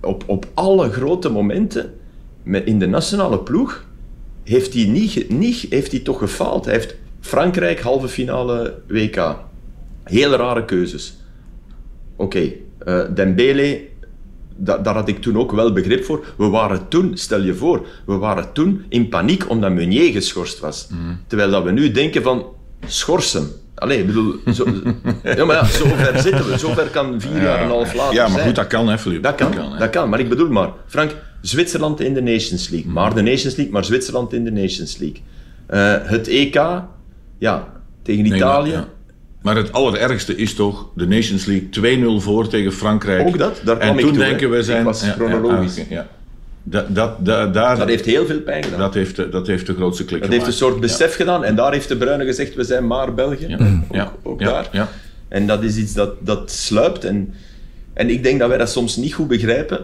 op, 0.00 0.24
op 0.26 0.46
alle 0.54 0.90
grote 0.90 1.28
momenten 1.28 1.99
in 2.54 2.78
de 2.78 2.86
nationale 2.86 3.38
ploeg 3.38 3.84
heeft 4.44 4.74
hij, 4.74 4.84
niet, 4.84 5.28
niet, 5.30 5.66
heeft 5.70 5.90
hij 5.90 6.00
toch 6.00 6.18
gefaald. 6.18 6.64
Hij 6.64 6.74
heeft 6.74 6.94
Frankrijk 7.20 7.80
halve 7.80 8.08
finale 8.08 8.74
WK. 8.88 9.36
Hele 10.04 10.36
rare 10.36 10.64
keuzes. 10.64 11.16
Oké, 12.16 12.52
eh, 12.78 13.00
Dembele, 13.14 13.80
da- 14.56 14.78
daar 14.78 14.94
had 14.94 15.08
ik 15.08 15.20
toen 15.22 15.38
ook 15.38 15.52
wel 15.52 15.72
begrip 15.72 16.04
voor. 16.04 16.34
We 16.36 16.48
waren 16.48 16.88
toen, 16.88 17.16
stel 17.16 17.42
je 17.42 17.54
voor, 17.54 17.86
we 18.06 18.14
waren 18.16 18.52
toen 18.52 18.84
in 18.88 19.08
paniek 19.08 19.50
omdat 19.50 19.72
Meunier 19.72 20.12
geschorst 20.12 20.58
was. 20.58 20.88
Terwijl 21.26 21.50
dat 21.50 21.64
we 21.64 21.70
nu 21.70 21.90
denken 21.90 22.22
van, 22.22 22.44
schors 22.86 23.32
hem. 23.32 23.46
Allee, 23.80 23.98
ik 23.98 24.06
bedoel, 24.06 24.34
zo, 24.54 24.64
ja, 25.36 25.44
maar 25.44 25.56
ja, 25.56 25.64
zo 25.64 25.84
ver 25.86 26.18
zitten 26.20 26.48
we. 26.50 26.58
Zo 26.58 26.72
ver 26.72 26.86
kan 26.86 27.20
vier 27.20 27.42
jaar 27.42 27.58
en 27.58 27.64
een 27.64 27.70
half 27.70 27.94
later 27.94 28.14
Ja, 28.14 28.22
maar 28.22 28.30
zijn. 28.32 28.46
goed, 28.46 28.54
dat 28.54 28.66
kan, 28.66 28.88
hè, 28.88 28.98
Philippe. 28.98 29.22
Dat 29.28 29.34
kan, 29.34 29.52
hè. 29.72 29.78
dat 29.78 29.90
kan. 29.90 30.08
Maar 30.08 30.20
ik 30.20 30.28
bedoel 30.28 30.48
maar, 30.50 30.68
Frank, 30.86 31.14
Zwitserland 31.40 32.00
in 32.00 32.14
de 32.14 32.22
Nations 32.22 32.68
League. 32.68 32.90
Maar 32.92 33.14
de 33.14 33.22
Nations 33.22 33.56
League, 33.56 33.72
maar 33.72 33.84
Zwitserland 33.84 34.32
in 34.32 34.44
de 34.44 34.50
Nations 34.52 34.96
League. 34.96 35.20
Eh, 35.66 36.10
het 36.10 36.28
EK, 36.28 36.54
ja, 37.38 37.68
tegen 38.02 38.22
Nee, 38.22 38.34
Italië. 38.34 38.70
maar, 38.70 38.78
ja. 38.80 38.88
Maar 39.42 39.56
het 39.56 39.72
allerergste 39.72 40.36
is 40.36 40.54
toch 40.54 40.88
de 40.94 41.06
Nations 41.06 41.44
League 41.44 41.68
2-0 41.68 42.20
voor 42.22 42.48
tegen 42.48 42.72
Frankrijk. 42.72 43.26
Ook 43.28 43.38
dat, 43.38 43.60
daar 43.64 43.76
kwam 43.76 43.88
en 43.90 43.94
ik 43.98 44.00
toen 44.04 44.12
toe, 44.12 44.22
hè. 44.22 44.28
denken 44.28 44.50
we 44.50 44.56
Ik 44.58 44.64
zijn... 44.64 44.84
was 44.84 45.02
chronologisch. 45.10 45.76
Ja, 45.76 45.82
ja. 45.88 46.06
Dat, 46.62 46.94
dat, 46.94 47.24
dat, 47.26 47.54
daar, 47.54 47.78
Dat 47.78 47.88
heeft 47.88 48.04
heel 48.04 48.26
veel 48.26 48.40
pijn 48.40 48.64
gedaan. 48.64 48.78
dat 48.78 48.94
heeft, 48.94 49.16
de- 49.16 49.28
dat 49.28 49.46
heeft 49.46 49.66
de 49.66 49.74
grootste 49.74 50.04
klik 50.04 50.20
Dat 50.20 50.30
heeft 50.30 50.46
een 50.46 50.52
soort 50.52 50.80
besef 50.80 51.14
gedaan. 51.14 51.44
En 51.44 51.54
daar 51.56 51.72
heeft 51.72 51.88
de 51.88 51.96
Bruyne 51.96 52.24
gezegd, 52.24 52.54
we 52.54 52.64
zijn 52.64 52.86
maar 52.86 53.14
België. 53.14 53.46
Ja, 53.48 53.58
Ook, 53.88 53.94
ja, 53.94 54.12
ook 54.22 54.40
ja, 54.40 54.50
daar. 54.52 54.68
ja. 54.72 54.88
En 55.28 55.46
dat 55.46 55.62
is 55.62 55.76
iets 55.76 55.92
dat, 55.92 56.14
dat 56.26 56.50
sluipt. 56.50 57.04
En, 57.04 57.34
en 57.94 58.10
ik 58.10 58.22
denk 58.22 58.38
dat 58.38 58.48
wij 58.48 58.58
dat 58.58 58.70
soms 58.70 58.96
niet 58.96 59.14
goed 59.14 59.28
begrijpen. 59.28 59.80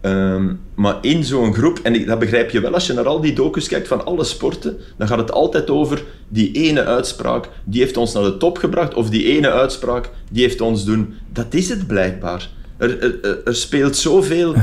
Ehm, 0.00 0.52
maar 0.74 0.96
in 1.00 1.24
zo'n 1.24 1.54
groep, 1.54 1.80
en 1.82 1.94
ik, 1.94 2.06
dat 2.06 2.18
begrijp 2.18 2.50
je 2.50 2.60
wel 2.60 2.74
als 2.74 2.86
je 2.86 2.92
naar 2.92 3.06
al 3.06 3.20
die 3.20 3.32
docus 3.32 3.68
kijkt 3.68 3.88
van 3.88 4.04
alle 4.04 4.24
sporten, 4.24 4.76
dan 4.98 5.08
gaat 5.08 5.18
het 5.18 5.32
altijd 5.32 5.70
over 5.70 6.02
die 6.28 6.52
ene 6.52 6.84
uitspraak, 6.84 7.48
die 7.64 7.80
heeft 7.80 7.96
ons 7.96 8.12
naar 8.12 8.22
de 8.22 8.36
top 8.36 8.58
gebracht, 8.58 8.94
of 8.94 9.10
die 9.10 9.24
ene 9.24 9.50
uitspraak, 9.50 10.08
die 10.30 10.42
heeft 10.42 10.60
ons 10.60 10.84
doen. 10.84 11.14
Dat 11.32 11.54
is 11.54 11.68
het 11.68 11.86
blijkbaar. 11.86 12.48
Er, 12.76 13.02
er, 13.02 13.18
er- 13.22 13.40
er 13.44 13.54
speelt 13.54 13.96
zoveel 13.96 14.54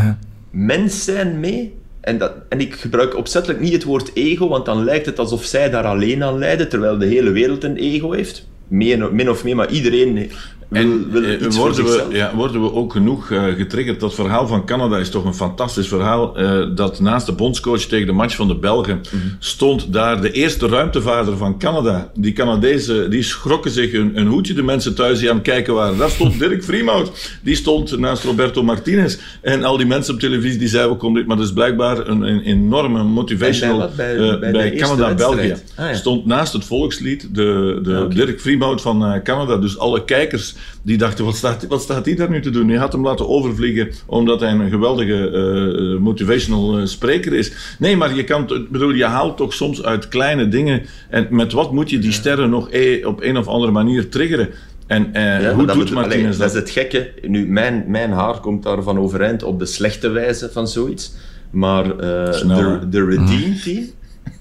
mens 0.52 1.04
zijn 1.04 1.40
mee. 1.40 1.76
En, 2.02 2.18
dat, 2.18 2.34
en 2.50 2.60
ik 2.60 2.76
gebruik 2.76 3.16
opzettelijk 3.16 3.60
niet 3.60 3.74
het 3.74 3.84
woord 3.84 4.12
ego, 4.14 4.48
want 4.48 4.66
dan 4.66 4.84
lijkt 4.84 5.06
het 5.06 5.20
alsof 5.20 5.44
zij 5.44 5.70
daar 5.70 5.86
alleen 5.86 6.24
aan 6.24 6.38
lijden, 6.38 6.70
terwijl 6.70 6.98
de 6.98 7.06
hele 7.06 7.32
wereld 7.32 7.64
een 7.64 7.78
ego 7.78 8.12
heeft. 8.12 8.48
Min, 8.68 9.30
of 9.30 9.44
meer, 9.44 9.56
maar 9.56 9.72
iedereen 9.72 10.30
En 10.72 11.12
wil 11.12 11.24
eh, 11.24 11.48
worden, 11.50 11.86
we, 11.86 12.06
ja, 12.12 12.36
worden 12.36 12.62
we 12.62 12.74
ook 12.74 12.92
genoeg 12.92 13.32
eh, 13.32 13.44
getriggerd? 13.44 14.00
Dat 14.00 14.14
verhaal 14.16 14.48
van 14.48 14.66
Canada 14.66 14.98
is 14.98 15.10
toch 15.10 15.26
een 15.26 15.34
fantastisch 15.34 15.88
verhaal. 15.88 16.38
eh, 16.38 16.66
dat 16.76 17.00
naast 17.00 17.26
de 17.26 17.32
bondscoach 17.32 17.80
tegen 17.82 18.08
de 18.08 18.12
match 18.14 18.36
van 18.36 18.48
de 18.48 18.56
Belgen 18.56 18.96
Mhm. 19.12 19.16
stond 19.40 19.94
daar 19.94 20.22
de 20.22 20.32
eerste 20.32 20.68
ruimtevaarder 20.68 21.38
van 21.38 21.58
Canada. 21.60 22.12
Die 22.16 22.34
Canadezen 22.34 23.10
die 23.10 23.24
schrokken 23.24 23.72
zich 23.72 23.94
een, 23.94 24.12
een 24.20 24.28
hoedje, 24.28 24.54
de 24.54 24.64
mensen 24.64 24.96
thuis 24.96 25.20
die 25.20 25.30
aan 25.30 25.36
het 25.36 25.46
kijken 25.46 25.74
waren. 25.74 25.98
Daar 25.98 26.10
stond 26.10 26.40
Dirk 26.40 26.64
Vriemhout. 26.64 27.40
Die 27.44 27.56
stond 27.56 27.98
naast 28.00 28.24
Roberto 28.24 28.64
Martinez. 28.64 29.18
En 29.42 29.64
al 29.64 29.78
die 29.78 29.86
mensen 29.86 30.14
op 30.14 30.20
televisie 30.20 30.60
die 30.60 30.68
zeiden, 30.68 30.92
we 30.92 30.98
komen 30.98 31.18
dit. 31.18 31.28
Maar 31.28 31.38
dat 31.38 31.46
is 31.46 31.54
blijkbaar 31.54 32.08
een, 32.08 32.22
een 32.22 32.42
enorme 32.42 33.04
motivational... 33.04 33.90
Bij- 33.96 34.76
Canada-België. 34.78 35.56
Ah, 35.76 35.90
ja. 35.90 35.94
Stond 35.96 36.26
naast 36.26 36.54
het 36.54 36.66
volkslied 36.66 37.28
de, 37.36 37.80
de 37.84 37.96
Ah. 37.98 38.10
Dirk 38.16 38.42
Vriemhout 38.42 38.82
van 38.82 39.22
Canada. 39.24 39.58
Dus 39.58 39.78
alle 39.78 40.04
kijkers 40.06 40.56
die 40.82 40.98
dachten, 40.98 41.26
wat 41.26 41.36
staat, 41.36 41.68
wat 41.68 41.82
staat 41.82 42.06
hij 42.06 42.16
daar 42.16 42.30
nu 42.30 42.42
te 42.42 42.50
doen? 42.50 42.68
Je 42.68 42.78
had 42.78 42.92
hem 42.92 43.04
laten 43.04 43.28
overvliegen 43.30 43.90
omdat 44.06 44.40
hij 44.40 44.52
een 44.52 44.70
geweldige 44.70 45.30
eh, 45.30 46.02
motivational 46.02 46.78
eh, 46.78 46.86
spreker 46.86 47.34
is. 47.34 47.76
Nee, 47.80 47.98
maar 47.98 48.16
je 48.16 48.24
kan, 48.24 48.68
bedoel, 48.72 48.92
je 48.94 49.06
haalt 49.06 49.38
toch 49.38 49.54
soms 49.54 49.84
uit 49.84 50.08
kleine 50.08 50.48
dingen. 50.48 50.82
En 51.10 51.28
met 51.30 51.52
wat 51.52 51.72
moet 51.72 51.90
je 51.90 52.00
die 52.00 52.12
sterren 52.12 52.50
nog 52.50 52.68
e- 52.72 53.04
op 53.06 53.22
een 53.24 53.38
of 53.38 53.48
andere 53.48 53.72
manier 53.72 54.10
triggeren? 54.10 54.50
En 54.88 55.14
eh, 55.14 55.42
Ja, 55.42 55.54
hoe 55.54 55.66
dat 55.66 55.76
doet 55.76 55.86
moet- 55.86 55.94
Martinez 55.94 56.16
allee, 56.24 56.30
dat? 56.30 56.38
Dat 56.40 56.50
is 56.50 56.56
het 56.60 56.70
gekke. 56.70 57.12
Nu, 57.28 57.48
mijn, 57.48 57.84
mijn 57.88 58.12
haar 58.12 58.40
komt 58.40 58.64
daarvan 58.64 59.00
overeind 59.00 59.44
op 59.44 59.60
de 59.60 59.66
slechte 59.66 60.10
wijze 60.10 60.50
van 60.52 60.68
zoiets. 60.68 61.14
Maar 61.50 61.86
eh, 61.86 62.32
de, 62.42 62.80
de 62.90 63.06
Redeem 63.06 63.56
Team, 63.64 63.84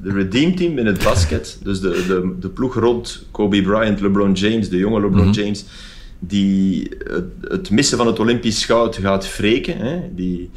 de 0.03 0.13
Redeem 0.13 0.55
Team 0.57 0.79
in 0.79 0.87
het 0.87 1.05
basket, 1.05 1.59
dus 1.63 1.81
de, 1.81 2.05
de, 2.09 2.35
de 2.41 2.49
ploeg 2.49 2.75
rond 2.75 3.25
Kobe 3.31 3.63
Bryant, 3.63 4.01
LeBron 4.01 4.33
James, 4.33 4.69
de 4.69 4.77
jonge 4.77 5.01
LeBron 5.01 5.31
James, 5.33 5.65
die 6.27 6.89
het, 6.99 7.25
het 7.41 7.71
missen 7.71 7.99
van 7.99 8.07
het 8.07 8.19
Olympisch 8.19 8.65
goud 8.65 8.97
gaat 8.97 9.37
wreken. 9.37 9.79
Hè? 9.79 10.01
Die, 10.15 10.51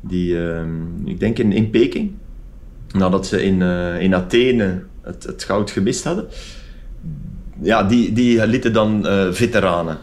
die 0.00 0.38
ehm, 0.38 1.06
ik 1.06 1.20
denk 1.20 1.38
in, 1.38 1.52
in 1.52 1.70
Peking, 1.70 2.12
nadat 2.92 3.26
ze 3.26 3.42
in, 3.42 3.62
eh, 3.62 4.00
in 4.00 4.14
Athene 4.14 4.82
het, 5.02 5.24
het 5.24 5.44
goud 5.44 5.70
gemist 5.70 6.04
hadden. 6.04 6.26
Ja, 7.62 7.82
die, 7.82 8.12
die 8.12 8.46
lieten 8.46 8.72
dan 8.72 9.06
eh, 9.06 9.32
veteranen 9.32 9.98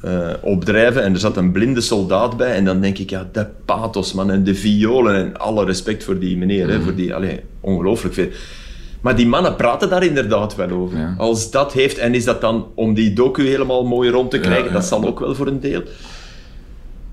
eh, 0.00 0.32
opdrijven 0.40 1.02
en 1.02 1.12
er 1.12 1.18
zat 1.18 1.36
een 1.36 1.52
blinde 1.52 1.80
soldaat 1.80 2.36
bij 2.36 2.54
en 2.54 2.64
dan 2.64 2.80
denk 2.80 2.98
ik, 2.98 3.10
ja, 3.10 3.28
de 3.32 3.46
pathos 3.64 4.12
man 4.12 4.30
en 4.30 4.44
de 4.44 4.54
violen 4.54 5.14
en 5.14 5.36
alle 5.36 5.64
respect 5.64 6.04
voor 6.04 6.18
die 6.18 6.36
meneer, 6.36 6.68
hè, 6.68 6.80
voor 6.80 6.94
die, 6.94 7.14
ongelooflijk 7.60 8.14
veel. 8.14 8.28
Maar 9.00 9.16
die 9.16 9.26
mannen 9.26 9.56
praten 9.56 9.88
daar 9.88 10.04
inderdaad 10.04 10.54
wel 10.56 10.70
over. 10.70 10.98
Ja. 10.98 11.14
Als 11.18 11.50
dat 11.50 11.72
heeft, 11.72 11.98
en 11.98 12.14
is 12.14 12.24
dat 12.24 12.40
dan 12.40 12.66
om 12.74 12.94
die 12.94 13.12
docu 13.12 13.46
helemaal 13.46 13.84
mooi 13.84 14.10
rond 14.10 14.30
te 14.30 14.38
krijgen, 14.40 14.66
ja. 14.66 14.72
dat 14.72 14.84
zal 14.84 15.04
ook 15.06 15.20
wel 15.20 15.34
voor 15.34 15.46
een 15.46 15.60
deel. 15.60 15.82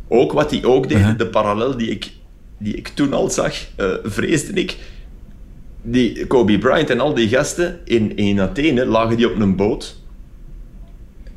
Ook 0.08 0.32
wat 0.32 0.52
hij 0.52 0.63
ook 0.63 0.89
deed, 0.89 0.98
Uh-huh. 0.98 1.17
de 1.17 1.28
parallel 1.28 1.78
die 1.78 1.89
ik, 1.89 2.12
die 2.58 2.76
ik 2.76 2.88
toen 2.88 3.13
al 3.13 3.30
zag, 3.30 3.54
eh, 3.76 3.88
vreesde 4.04 4.54
ik. 4.54 4.78
Die 5.82 6.28
Kobe 6.28 6.58
Bryant 6.58 6.89
en 6.89 7.00
al 7.00 7.13
die 7.13 7.28
gasten 7.28 7.80
in, 7.86 8.15
in 8.17 8.39
Athene 8.39 8.86
lagen 8.86 9.17
die 9.17 9.30
op 9.32 9.39
een 9.39 9.56
boot. 9.56 10.02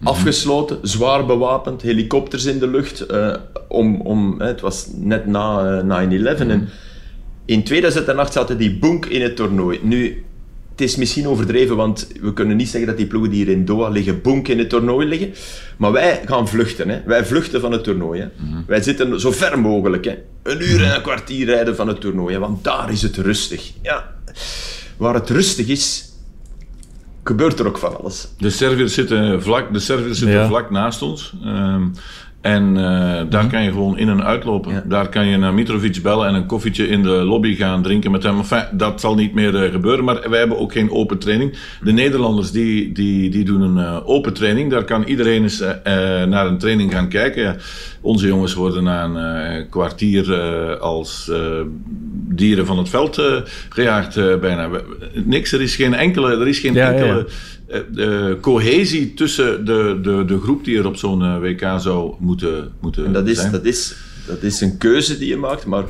Afgesloten, 0.03 0.79
zwaar 0.83 1.27
bewapend, 1.27 1.83
helikopters 1.83 2.45
in 2.45 2.59
de 2.59 2.67
lucht. 2.69 3.01
eh, 3.01 3.35
om, 3.69 4.01
om, 4.01 4.35
hè, 4.41 4.47
het 4.47 4.61
was 4.61 4.87
net 4.95 5.27
na 5.27 5.79
eh, 5.79 6.07
9-11. 6.37 6.41
En 6.41 6.69
in 7.45 7.63
2008 7.65 8.33
zaten 8.33 8.59
die 8.59 8.79
boek 8.79 9.07
in 9.07 9.23
het 9.23 9.37
toernooi. 9.37 9.79
Nu, 9.83 10.25
het 10.77 10.85
is 10.89 10.97
misschien 10.97 11.29
overdreven, 11.29 11.77
want 11.77 12.09
we 12.21 12.33
kunnen 12.33 12.57
niet 12.57 12.69
zeggen 12.69 12.89
dat 12.89 12.97
die 12.97 13.07
ploegen 13.07 13.31
die 13.31 13.45
hier 13.45 13.53
in 13.55 13.65
Doha 13.65 13.89
liggen, 13.89 14.21
bonk 14.23 14.49
in 14.49 14.59
het 14.59 14.69
toernooi 14.69 15.07
liggen. 15.07 15.33
Maar 15.77 15.93
wij 15.93 16.21
gaan 16.27 16.49
vluchten. 16.49 16.89
Hè. 16.89 17.01
Wij 17.07 17.25
vluchten 17.27 17.61
van 17.61 17.73
het 17.73 17.85
toernooi. 17.85 18.21
Hè. 18.21 18.27
Wij 18.67 18.83
zitten 18.83 19.21
zo 19.21 19.31
ver 19.31 19.59
mogelijk. 19.59 20.05
Hè. 20.05 20.15
Een 20.43 20.63
uur 20.63 20.85
en 20.85 20.95
een 20.95 21.03
kwartier 21.03 21.47
rijden 21.47 21.77
van 21.77 21.89
het 21.89 22.01
toernooi. 22.01 22.35
Hè, 22.35 22.41
want 22.41 22.65
daar 22.65 22.93
is 22.93 23.03
het 23.03 23.17
rustig. 23.17 23.73
Ja. 23.83 24.15
Waar 24.97 25.15
het 25.15 25.31
rustig 25.31 25.67
is, 25.67 26.13
gebeurt 27.25 27.59
er 27.59 27.67
ook 27.67 27.79
van 27.79 27.99
alles. 28.01 28.29
De 28.39 28.51
Serviërs 28.51 28.95
zitten 28.95 29.43
vlak, 29.43 29.73
de 29.73 29.79
Serviërs 29.79 30.19
zitten 30.19 30.37
Ja. 30.37 30.47
vlak 30.47 30.71
naast 30.71 31.03
ons. 31.03 31.33
Ehm, 31.45 31.83
en 32.47 32.77
eh, 32.77 33.23
daar 33.31 33.47
kan 33.47 33.63
je 33.63 33.71
gewoon 33.71 33.99
in 33.99 34.09
en 34.09 34.25
uitlopen. 34.25 34.73
Ja. 34.73 34.83
Daar 34.85 35.09
kan 35.09 35.27
je 35.27 35.37
naar 35.37 35.55
Mitrovic 35.55 36.03
bellen 36.03 36.29
en 36.29 36.35
een 36.35 36.47
koffietje 36.47 36.89
in 36.89 37.03
de 37.03 37.09
lobby 37.09 37.55
gaan 37.55 37.83
drinken 37.83 38.11
met 38.11 38.23
hem. 38.23 38.39
Enfin, 38.39 38.65
dat 38.73 39.01
zal 39.01 39.15
niet 39.15 39.35
meer 39.35 39.65
eh, 39.65 39.73
gebeuren, 39.73 40.05
maar 40.05 40.31
wij 40.31 40.39
hebben 40.39 40.59
ook 40.59 40.73
geen 40.73 40.91
open 40.91 41.19
training. 41.19 41.59
De 41.83 41.93
Nederlanders 41.93 42.51
die, 42.51 42.93
die, 42.93 43.31
die 43.31 43.45
doen 43.45 43.61
een 43.61 43.79
eh, 43.79 44.09
open 44.09 44.33
training. 44.33 44.71
Daar 44.71 44.85
kan 44.85 45.05
iedereen 45.05 45.43
eens 45.43 45.65
naar 46.29 46.47
een 46.47 46.59
training 46.59 46.93
gaan 46.93 47.09
kijken. 47.09 47.57
Onze 48.01 48.27
jongens 48.27 48.55
worden 48.55 48.85
na 48.85 49.05
een 49.05 49.69
kwartier 49.69 50.35
als 50.79 51.31
dieren 52.29 52.67
van 52.67 52.79
het 52.79 52.89
veld 52.89 53.23
gejaagd 53.69 54.41
bijna. 54.41 54.69
Niks, 55.13 55.53
er 55.53 55.63
is 55.63 55.77
geen 55.77 55.95
enkele... 55.95 56.31
Er 56.31 56.49
is 56.49 56.59
geen 56.59 56.75
ja. 56.75 56.93
enkele 56.93 57.27
eh, 57.67 58.31
eh, 58.31 58.41
cohesie 58.41 59.15
tussen 59.15 59.65
de, 59.65 59.99
de, 60.03 60.25
de 60.27 60.41
groep 60.41 60.65
die 60.65 60.79
er 60.79 60.87
op 60.87 60.97
zo'n 60.97 61.23
eh, 61.23 61.39
WK 61.39 61.81
zou 61.81 62.15
moeten, 62.19 62.73
moeten 62.81 63.05
En 63.05 63.13
dat 63.13 63.29
is, 63.29 63.39
zijn. 63.39 63.53
dat, 63.53 63.65
is, 63.65 63.97
dat 64.27 64.43
is 64.43 64.61
een 64.61 64.79
keuze 64.79 65.19
die 65.19 65.29
je 65.29 65.37
maakt, 65.37 65.67
maar 65.67 65.85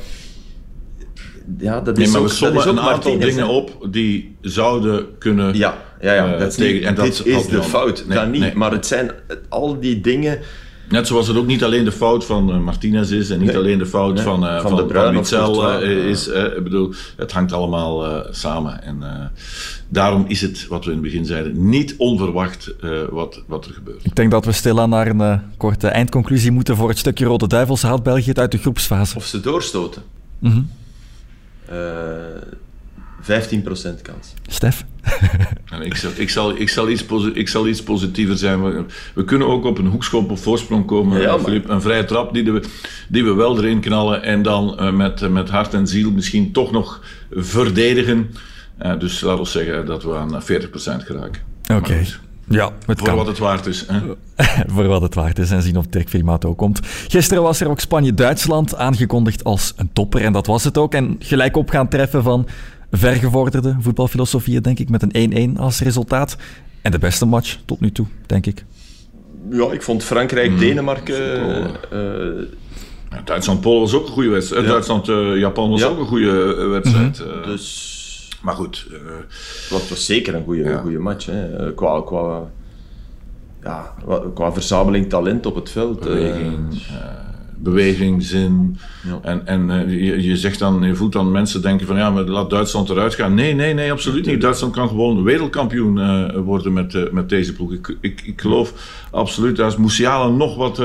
ja, 1.59 1.81
dat 1.81 1.97
nee, 1.97 2.07
is 2.07 2.13
maar 2.13 2.21
ook, 2.21 2.29
we 2.29 2.35
sommen 2.35 2.69
een 2.69 2.81
aantal 2.81 3.11
Martinez, 3.13 3.35
dingen 3.35 3.49
op 3.49 3.89
die 3.91 4.37
zouden 4.41 5.19
kunnen... 5.19 5.57
Ja, 5.57 5.83
ja, 6.01 6.15
ja 6.15 6.39
dat 6.39 6.49
is 6.49 6.55
tegen- 6.55 6.75
niet, 6.75 6.85
en 6.85 6.95
dat 6.95 7.05
dit 7.05 7.27
is 7.27 7.47
de 7.47 7.63
fout. 7.63 8.05
Nee, 8.09 8.19
dat 8.19 8.29
niet, 8.31 8.41
nee. 8.41 8.55
maar 8.55 8.73
het 8.73 8.87
zijn 8.87 9.11
al 9.49 9.81
die 9.81 10.01
dingen... 10.01 10.39
Net 10.89 11.07
zoals 11.07 11.29
het 11.29 11.37
ook 11.37 11.47
niet 11.47 11.65
alleen 11.65 11.85
de 11.85 11.93
fout 11.93 12.25
van 12.25 12.53
eh, 12.53 12.59
Martinez 12.59 13.11
is 13.11 13.31
en 13.31 13.39
niet 13.39 13.47
Nee. 13.49 13.57
alleen 13.57 13.79
de 13.79 13.87
fout 13.87 14.15
Nee, 14.15 14.23
van, 14.25 14.47
eh, 14.47 14.53
van 14.53 14.61
van, 14.63 14.71
De 14.89 14.95
van, 14.95 15.13
Courtois, 15.13 15.83
eh, 15.83 15.91
is. 16.09 16.29
eh, 16.29 16.45
ik 16.45 16.63
bedoel, 16.63 16.93
het 17.17 17.33
hangt 17.33 17.53
allemaal 17.53 18.07
eh, 18.07 18.33
samen. 18.33 18.83
En 18.83 19.03
eh, 19.03 19.25
daarom 19.89 20.25
is 20.29 20.41
het, 20.41 20.67
wat 20.69 20.85
we 20.85 20.91
in 20.91 20.97
het 20.97 21.07
begin 21.07 21.27
zeiden, 21.27 21.69
niet 21.69 21.95
onverwacht 21.99 22.75
eh, 22.81 22.91
wat, 23.11 23.43
wat 23.47 23.65
er 23.67 23.73
gebeurt. 23.73 24.05
Ik 24.05 24.15
denk 24.17 24.31
dat 24.31 24.45
we 24.45 24.53
stilaan 24.53 24.89
naar 24.91 25.07
een 25.07 25.41
korte 25.57 25.89
eindconclusie 25.89 26.51
moeten 26.51 26.77
voor 26.77 26.89
het 26.89 26.99
stukje 26.99 27.25
Rode 27.25 27.47
Duivels. 27.47 27.83
Haalt 27.83 28.03
België 28.03 28.29
het 28.29 28.39
uit 28.39 28.51
de 28.53 28.59
groepsfase? 28.59 29.17
Of 29.17 29.25
ze 29.25 29.41
doorstoten. 29.41 30.03
Mhm. 30.39 30.61
Eh 31.69 31.75
15% 33.21 34.03
kans. 34.03 34.35
Stef? 34.47 34.85
En 35.71 35.83
ik, 35.83 35.95
zal, 35.97 36.11
ik, 36.17 36.31
zal, 36.31 36.57
ik, 36.57 36.69
zal 36.69 36.89
iets 36.89 37.05
ik 37.35 37.49
zal 37.49 37.69
iets 37.69 37.83
positiever 37.83 38.37
zijn. 38.37 38.63
We, 38.65 38.85
we 39.15 39.25
kunnen 39.25 39.49
ook 39.49 39.65
op 39.65 39.79
een 39.79 39.87
hoekschop 39.87 40.31
op 40.31 40.39
voorsprong 40.39 40.87
komen, 40.87 41.21
Ja, 41.21 41.31
maar- 41.31 41.45
Filip. 41.45 41.69
Een 41.69 41.81
vrije 41.81 42.05
trap 42.05 42.35
die 42.35 42.53
we, 42.53 42.63
die 43.09 43.25
we 43.25 43.35
wel 43.35 43.59
erin 43.59 43.81
knallen. 43.81 44.23
En 44.23 44.43
dan 44.43 44.79
eh, 44.79 44.93
met, 44.93 45.23
eh, 45.23 45.29
met 45.29 45.49
hart 45.49 45.75
en 45.75 45.87
ziel 45.87 46.11
misschien 46.11 46.53
toch 46.53 46.73
nog 46.73 47.01
verdedigen. 47.31 48.31
Eh, 48.79 48.99
dus 48.99 49.21
laten 49.21 49.43
we 49.45 49.49
zeggen 49.51 49.87
dat 49.87 50.03
we 50.03 50.17
aan 50.17 50.43
40% 50.43 51.05
geraken. 51.05 51.43
Oké. 51.73 52.05
Ja, 52.49 52.71
het 52.87 52.99
Voor 52.99 53.09
kan. 53.09 53.17
wat 53.17 53.27
het 53.27 53.39
waard 53.39 53.67
is. 53.67 53.87
Hè? 53.89 54.01
voor 54.75 54.87
wat 54.87 55.03
het 55.03 55.15
waard 55.15 55.39
is 55.39 55.51
en 55.51 55.63
zien 55.63 55.77
of 55.77 55.87
Dirk 55.87 56.09
Filmato 56.09 56.55
komt. 56.55 56.81
Gisteren 57.09 57.43
was 57.43 57.61
er 57.61 57.69
ook 57.69 57.81
Spanje-Duitsland 57.81 58.75
aangekondigd 58.77 59.45
als 59.45 59.73
een 59.77 59.91
topper 59.93 60.23
en 60.25 60.33
dat 60.33 60.47
was 60.47 60.65
het 60.65 60.79
ook. 60.79 60.95
En 60.95 61.17
gelijk 61.19 61.57
op 61.57 61.71
gaan 61.71 61.89
treffen 61.89 62.23
van 62.23 62.47
vergevorderde 62.93 63.77
voetbalfilosofieën, 63.81 64.63
denk 64.63 64.79
ik, 64.79 64.89
met 64.89 65.15
een 65.15 65.55
1-1 65.57 65.61
als 65.61 65.81
resultaat. 65.81 66.37
En 66.83 66.91
de 66.91 66.99
beste 66.99 67.27
match 67.27 67.57
tot 67.65 67.81
nu 67.81 67.93
toe, 67.93 68.07
denk 68.27 68.47
ik. 68.47 68.65
Ja, 69.51 69.73
ik 69.73 69.83
vond 69.83 70.05
Frankrijk-Denemarken... 70.05 71.15
eh, 71.91 71.99
Ja, 73.11 73.23
Duitsland-Polen 73.25 73.81
was 73.81 73.95
ook 73.95 74.07
een 74.07 74.13
goede 74.13 74.29
wedstrijd. 74.29 74.65
Ja. 74.65 74.71
Duitsland-Japan 74.71 75.71
was 75.71 75.81
Ja. 75.81 75.87
ook 75.87 75.99
een 75.99 76.07
goede 76.07 76.57
eh, 76.59 76.69
wedstrijd. 76.71 77.19
Mhm. 77.27 77.39
Eh, 77.41 77.47
dus 77.47 77.95
Maar 78.43 78.55
goed, 78.55 78.87
eh, 78.91 78.99
het 79.79 79.89
was 79.89 80.07
zeker 80.07 80.35
een 80.35 80.45
goede, 80.45 80.63
Ja. 80.63 80.79
goede 80.79 80.99
match. 80.99 81.27
Hè. 81.27 81.57
Eh, 81.57 81.75
Qua, 81.75 82.01
qua, 82.07 82.51
ja, 83.63 83.95
qua 84.35 84.53
verzameling 84.53 85.09
talent 85.09 85.47
op 85.47 85.55
het 85.55 85.71
veld. 85.71 85.99
eh, 86.07 86.13
beweging, 86.13 86.83
beweging, 87.59 88.23
zin. 88.23 88.79
Ja. 89.05 89.19
En, 89.23 89.47
en 89.47 89.91
je, 89.91 90.23
je 90.23 90.37
zegt 90.37 90.59
dan, 90.59 90.83
je 90.83 90.95
voelt 90.95 91.13
dan 91.13 91.31
mensen 91.31 91.63
denken 91.63 91.87
van 91.87 91.97
ja, 91.97 92.11
maar 92.11 92.23
laat 92.25 92.51
Duitsland 92.51 92.89
eruit 92.91 93.15
gaan. 93.15 93.35
Nee, 93.35 93.55
nee, 93.55 93.75
nee, 93.75 93.93
absoluut 93.93 94.27
niet. 94.27 94.41
Duitsland 94.41 94.73
kan 94.75 94.89
gewoon 94.89 95.23
wereldkampioen 95.23 96.33
worden 96.45 96.73
met, 96.73 97.13
met 97.13 97.29
deze 97.29 97.53
ploeg. 97.53 97.73
Ik, 97.73 97.97
ik, 98.01 98.23
ik 98.25 98.41
geloof 98.41 98.73
absoluut 99.11 99.61
als 99.61 99.77
Musiala 99.77 100.29
nog 100.29 100.57
wat, 100.57 100.83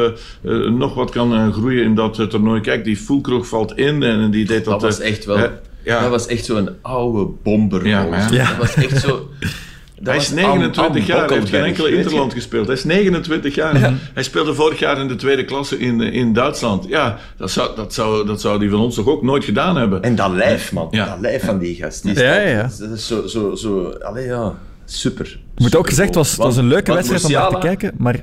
nog 0.70 0.94
wat 0.94 1.10
kan 1.12 1.54
groeien 1.54 1.84
in 1.84 1.96
dat 1.96 2.30
toernooi. 2.30 2.62
Kijk, 2.62 2.84
die 2.84 2.98
Fulkrug 2.98 3.48
valt 3.48 3.78
in 3.78 4.04
en 4.04 4.32
die 4.32 4.46
deed 4.46 4.66
dat. 4.66 4.74
dat 4.74 4.82
was 4.82 5.00
echt 5.00 5.26
wel... 5.26 5.50
ja. 5.84 6.02
Dat 6.02 6.10
was 6.10 6.28
echt 6.28 6.46
zo'n 6.46 6.70
oude 6.82 7.32
bomber. 7.44 7.88
Ja, 7.88 8.04
maar 8.04 8.34
ja. 8.34 8.48
Dat 8.48 8.58
was 8.58 8.76
echt 8.76 9.02
zo... 9.02 9.30
dat 9.96 10.14
Hij 10.14 10.18
is 10.18 10.30
29 10.30 10.78
Am- 10.86 10.96
Am 10.96 11.02
jaar, 11.02 11.28
hij 11.28 11.38
heeft 11.38 11.50
geen 11.50 11.64
enkele 11.64 11.96
interland 11.98 12.34
gespeeld. 12.34 12.66
Hij 12.68 12.76
is 12.76 12.84
29 12.84 13.56
jaar. 13.56 13.94
Hij 14.14 14.24
speelde 14.24 14.54
vorig 14.54 14.80
jaar 14.80 15.00
in 15.00 15.08
de 15.08 15.16
tweede 15.16 15.46
klasse 15.46 15.78
in, 15.80 16.02
eh, 16.02 16.14
in 16.14 16.34
Duitsland. 16.34 16.86
Ja, 16.88 17.18
dat 17.38 17.52
zou, 17.52 17.76
dat, 17.76 17.94
zou, 17.94 18.26
dat 18.26 18.42
zou 18.42 18.60
die 18.60 18.70
van 18.70 18.80
ons 18.80 18.96
toch 18.96 19.08
ook 19.08 19.24
nooit 19.24 19.44
gedaan 19.44 19.76
hebben. 19.78 20.02
En 20.04 20.16
dat 20.16 20.32
lijf, 20.32 20.72
man. 20.72 20.88
Ja. 20.92 21.06
Dat 21.06 21.20
lijf 21.20 21.46
van 21.46 21.58
die 21.60 21.76
gast. 21.76 22.04
Die 22.04 22.14
Ja, 22.20 22.36
dat- 22.36 22.48
ja. 22.48 22.86
Dat 22.88 22.98
is 22.98 23.08
zo... 23.08 23.28
zo, 23.28 23.56
zo 23.56 23.90
allee, 23.90 24.26
ja. 24.26 24.54
Super. 24.86 25.40
Moet 25.58 25.76
ook 25.76 25.88
gezegd, 25.88 26.08
het 26.08 26.16
was, 26.18 26.30
het 26.32 26.38
was 26.38 26.58
een 26.58 26.68
leuke 26.68 26.94
wedstrijd 26.94 27.24
om 27.26 27.32
naar 27.32 27.48
te 27.50 27.58
kijken. 27.58 27.78
kijken, 27.78 27.98
maar... 28.04 28.16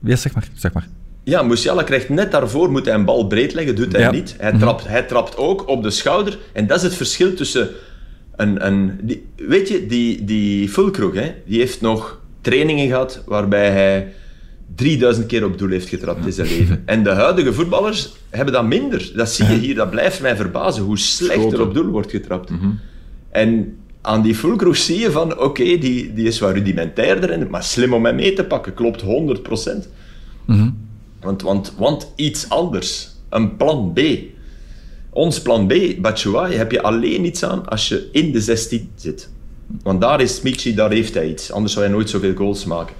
Ja, 0.00 0.16
zeg 0.16 0.34
maar, 0.34 0.48
zeg 0.54 0.72
maar. 0.72 0.86
Ja, 1.24 1.42
Musiala 1.42 1.82
krijgt 1.82 2.08
net 2.08 2.32
daarvoor, 2.32 2.70
moet 2.70 2.84
hij 2.84 2.94
een 2.94 3.04
bal 3.04 3.26
breed 3.26 3.54
leggen, 3.54 3.76
doet 3.76 3.92
hij 3.92 4.00
Ja. 4.00 4.10
niet. 4.10 4.34
Hij 4.38 4.52
trapt, 4.58 4.86
hij 4.88 5.02
trapt 5.02 5.36
ook 5.36 5.68
op 5.68 5.82
de 5.82 5.90
schouder. 5.90 6.38
En 6.52 6.66
dat 6.66 6.76
is 6.76 6.82
het 6.82 6.94
verschil 6.94 7.34
tussen 7.34 7.68
een... 8.36 8.66
een 8.66 8.98
die, 9.02 9.26
weet 9.36 9.68
je, 9.68 9.86
die, 9.86 10.24
die 10.24 10.68
Fulkrug, 10.68 11.14
hè, 11.14 11.32
die 11.46 11.58
heeft 11.58 11.80
nog 11.80 12.20
trainingen 12.40 12.88
gehad 12.88 13.22
waarbij 13.26 13.70
hij 13.70 14.12
3000 14.74 15.26
keer 15.26 15.44
op 15.44 15.58
doel 15.58 15.68
heeft 15.68 15.88
getrapt 15.88 16.26
in 16.26 16.32
zijn 16.32 16.48
leven. 16.48 16.82
En 16.84 17.02
de 17.02 17.10
huidige 17.10 17.52
voetballers 17.52 18.12
hebben 18.30 18.54
dat 18.54 18.64
minder. 18.66 19.10
Dat 19.14 19.30
zie 19.30 19.46
je 19.46 19.54
hier, 19.58 19.74
dat 19.74 19.90
blijft 19.90 20.20
mij 20.22 20.36
verbazen, 20.36 20.82
hoe 20.82 20.98
slecht 20.98 21.40
Schoten. 21.40 21.58
er 21.58 21.64
op 21.64 21.74
doel 21.74 21.86
wordt 21.86 22.10
getrapt. 22.10 22.50
En 23.30 23.76
aan 24.00 24.22
die 24.22 24.34
Fulkrug 24.34 24.76
zie 24.76 24.98
je 24.98 25.10
van, 25.10 25.38
oké, 25.40 25.62
die, 25.78 26.12
die 26.14 26.26
is 26.26 26.38
wat 26.38 26.52
rudimentairder, 26.52 27.30
in, 27.30 27.50
maar 27.50 27.62
slim 27.62 27.92
om 27.94 28.04
hem 28.04 28.14
mee 28.14 28.32
te 28.32 28.44
pakken, 28.44 28.74
klopt 28.74 29.02
100%. 29.02 29.06
Want, 31.24 31.42
want, 31.42 31.72
want 31.76 32.12
iets 32.14 32.48
anders. 32.48 33.08
Een 33.28 33.56
plan 33.56 33.92
B. 33.92 34.00
Ons 35.10 35.42
plan 35.42 35.66
B, 35.66 35.74
Batshuayi, 35.98 36.54
heb 36.56 36.70
je 36.70 36.82
alleen 36.82 37.24
iets 37.24 37.44
aan 37.44 37.68
als 37.68 37.88
je 37.88 38.08
in 38.12 38.32
de 38.32 38.40
16 38.40 38.90
zit. 38.94 39.28
Want 39.82 40.00
daar 40.00 40.20
is 40.20 40.40
Michi, 40.40 40.74
daar 40.74 40.90
heeft 40.90 41.14
hij 41.14 41.28
iets. 41.28 41.52
Anders 41.52 41.72
zou 41.72 41.84
hij 41.84 41.94
nooit 41.94 42.10
zoveel 42.10 42.34
goals 42.34 42.64
maken. 42.64 42.94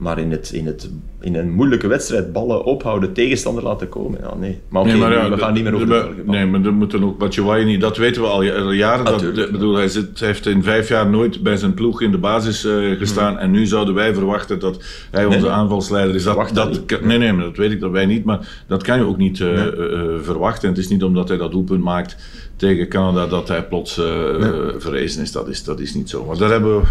Maar 0.00 0.18
in, 0.18 0.30
het, 0.30 0.50
in, 0.52 0.66
het, 0.66 0.90
in 1.20 1.34
een 1.34 1.52
moeilijke 1.52 1.86
wedstrijd 1.86 2.32
ballen 2.32 2.64
ophouden, 2.64 3.12
tegenstander 3.12 3.62
laten 3.62 3.88
komen, 3.88 4.18
ja, 4.22 4.34
nee. 4.34 4.60
Maar 4.68 4.82
oké, 4.82 4.90
Nee, 4.90 5.00
maar 5.00 5.12
ja, 5.12 5.30
we 5.30 5.38
gaan 5.38 5.52
niet 5.54 5.62
meer 5.64 5.74
over 5.74 5.86
de- 5.86 5.92
de 5.92 5.98
de- 5.98 6.04
Belgen. 6.14 6.30
Nee, 6.30 6.46
maar 6.46 6.64
er 6.64 6.72
moeten 6.72 7.04
ook 7.04 7.18
Batshuayi 7.18 7.64
niet... 7.64 7.80
Dat 7.80 7.96
weten 7.96 8.22
we 8.22 8.28
al 8.28 8.42
ja- 8.42 8.54
al 8.54 8.72
jaren. 8.72 9.04
Dat, 9.04 9.50
bedoel, 9.50 9.74
hij, 9.74 9.88
zit, 9.88 10.18
hij 10.18 10.28
heeft 10.28 10.46
in 10.46 10.62
vijf 10.62 10.88
jaar 10.88 11.06
nooit 11.10 11.42
bij 11.42 11.56
zijn 11.56 11.74
ploeg 11.74 12.02
in 12.02 12.10
de 12.10 12.18
basis 12.18 12.64
eh, 12.64 12.74
gestaan. 12.98 13.38
En 13.38 13.50
nu 13.50 13.66
zouden 13.66 13.94
wij 13.94 14.14
verwachten 14.14 14.58
dat 14.58 14.84
hij 15.10 15.24
onze 15.24 15.38
Mhm. 15.38 15.46
nee. 15.46 15.54
aanvalsleider 15.56 16.14
is. 16.14 16.22
Dat, 16.24 16.50
dat 16.54 16.80
nee, 17.02 17.18
nee, 17.18 17.32
maar 17.32 17.44
dat 17.44 17.56
weet 17.56 17.70
ik 17.70 17.80
dat 17.80 17.90
wij 17.90 18.06
niet. 18.06 18.24
Maar 18.24 18.64
dat 18.66 18.82
kan 18.82 18.98
je 18.98 19.04
ook 19.04 19.16
niet 19.18 19.40
eh, 19.40 19.66
eh, 19.66 19.72
verwachten. 20.22 20.62
En 20.68 20.74
het 20.74 20.84
is 20.84 20.88
niet 20.90 21.02
omdat 21.04 21.28
hij 21.28 21.36
dat 21.36 21.50
doelpunt 21.50 21.82
maakt 21.82 22.16
tegen 22.56 22.88
Canada 22.88 23.26
dat 23.26 23.48
hij 23.48 23.64
plots 23.66 23.94
verrezen 24.78 25.22
is. 25.22 25.32
Dat, 25.32 25.48
is. 25.48 25.64
dat 25.64 25.80
is 25.80 25.94
niet 25.94 26.10
zo. 26.10 26.24
Maar 26.24 26.38
daar 26.38 26.50
hebben 26.50 26.80
we 26.80 26.86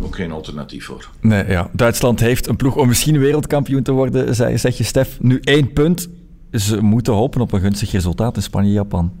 ook 0.00 0.16
geen 0.16 0.32
alternatief 0.32 0.84
voor. 0.84 1.10
Nee, 1.20 1.48
ja. 1.48 1.70
Duitsland 1.72 2.20
heeft 2.20 2.48
een 2.48 2.56
ploeg 2.56 2.76
om 2.76 2.88
misschien 2.88 3.18
wereldkampioen 3.18 3.82
te 3.82 3.92
worden, 3.92 4.34
zeg, 4.34 4.60
zeg 4.60 4.78
je 4.78 4.84
Stef. 4.84 5.18
Nu 5.20 5.40
één 5.40 5.72
punt. 5.72 6.08
Ze 6.52 6.82
moeten 6.82 7.12
hopen 7.12 7.40
op 7.40 7.52
een 7.52 7.60
gunstig 7.60 7.90
resultaat 7.90 8.36
in 8.36 8.42
Spanje-Japan. 8.42 9.12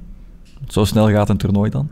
Zo 0.68 0.84
snel 0.84 1.10
gaat 1.10 1.28
een 1.28 1.36
toernooi 1.36 1.70
dan? 1.70 1.90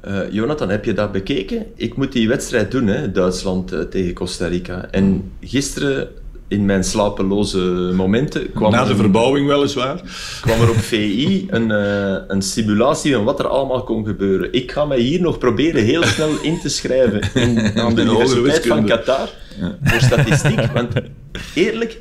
Eh, 0.00 0.30
Jonathan, 0.30 0.68
heb 0.68 0.84
je 0.84 0.92
dat 0.92 1.12
bekeken? 1.12 1.66
Ik 1.74 1.96
moet 1.96 2.12
die 2.12 2.28
wedstrijd 2.28 2.70
doen, 2.70 2.86
hè, 2.86 3.12
Duitsland 3.12 3.72
eh, 3.72 3.80
tegen 3.80 4.14
Costa 4.14 4.46
Rica. 4.46 4.88
En 4.90 5.30
gisteren, 5.40 6.08
in 6.48 6.64
mijn 6.64 6.84
slapeloze 6.84 7.58
momenten, 7.94 8.52
kwam, 8.52 8.70
Na 8.70 8.84
de 8.84 8.96
verbouwing 8.96 9.46
weliswaar. 9.46 10.00
kwam 10.40 10.60
er 10.60 10.68
op 10.70 10.76
VI 10.76 11.46
een, 11.50 11.70
eh, 11.70 12.16
een 12.28 12.42
simulatie 12.42 13.14
van 13.14 13.24
wat 13.24 13.38
er 13.38 13.46
allemaal 13.46 13.82
kon 13.82 14.06
gebeuren. 14.06 14.52
Ik 14.52 14.72
ga 14.72 14.84
mij 14.84 14.98
hier 14.98 15.20
nog 15.20 15.38
proberen 15.38 15.84
heel 15.84 16.02
snel 16.02 16.30
in 16.42 16.60
te 16.60 16.68
schrijven 16.68 17.20
in, 17.34 17.58
aan 17.80 17.94
de 17.94 18.04
De 18.04 18.10
Universiteit 18.10 18.66
van. 18.66 18.84
Qatar 18.86 19.28
voor 19.82 20.00
statistiek. 20.00 20.60
Want 20.72 20.92
eerlijk, 21.54 22.00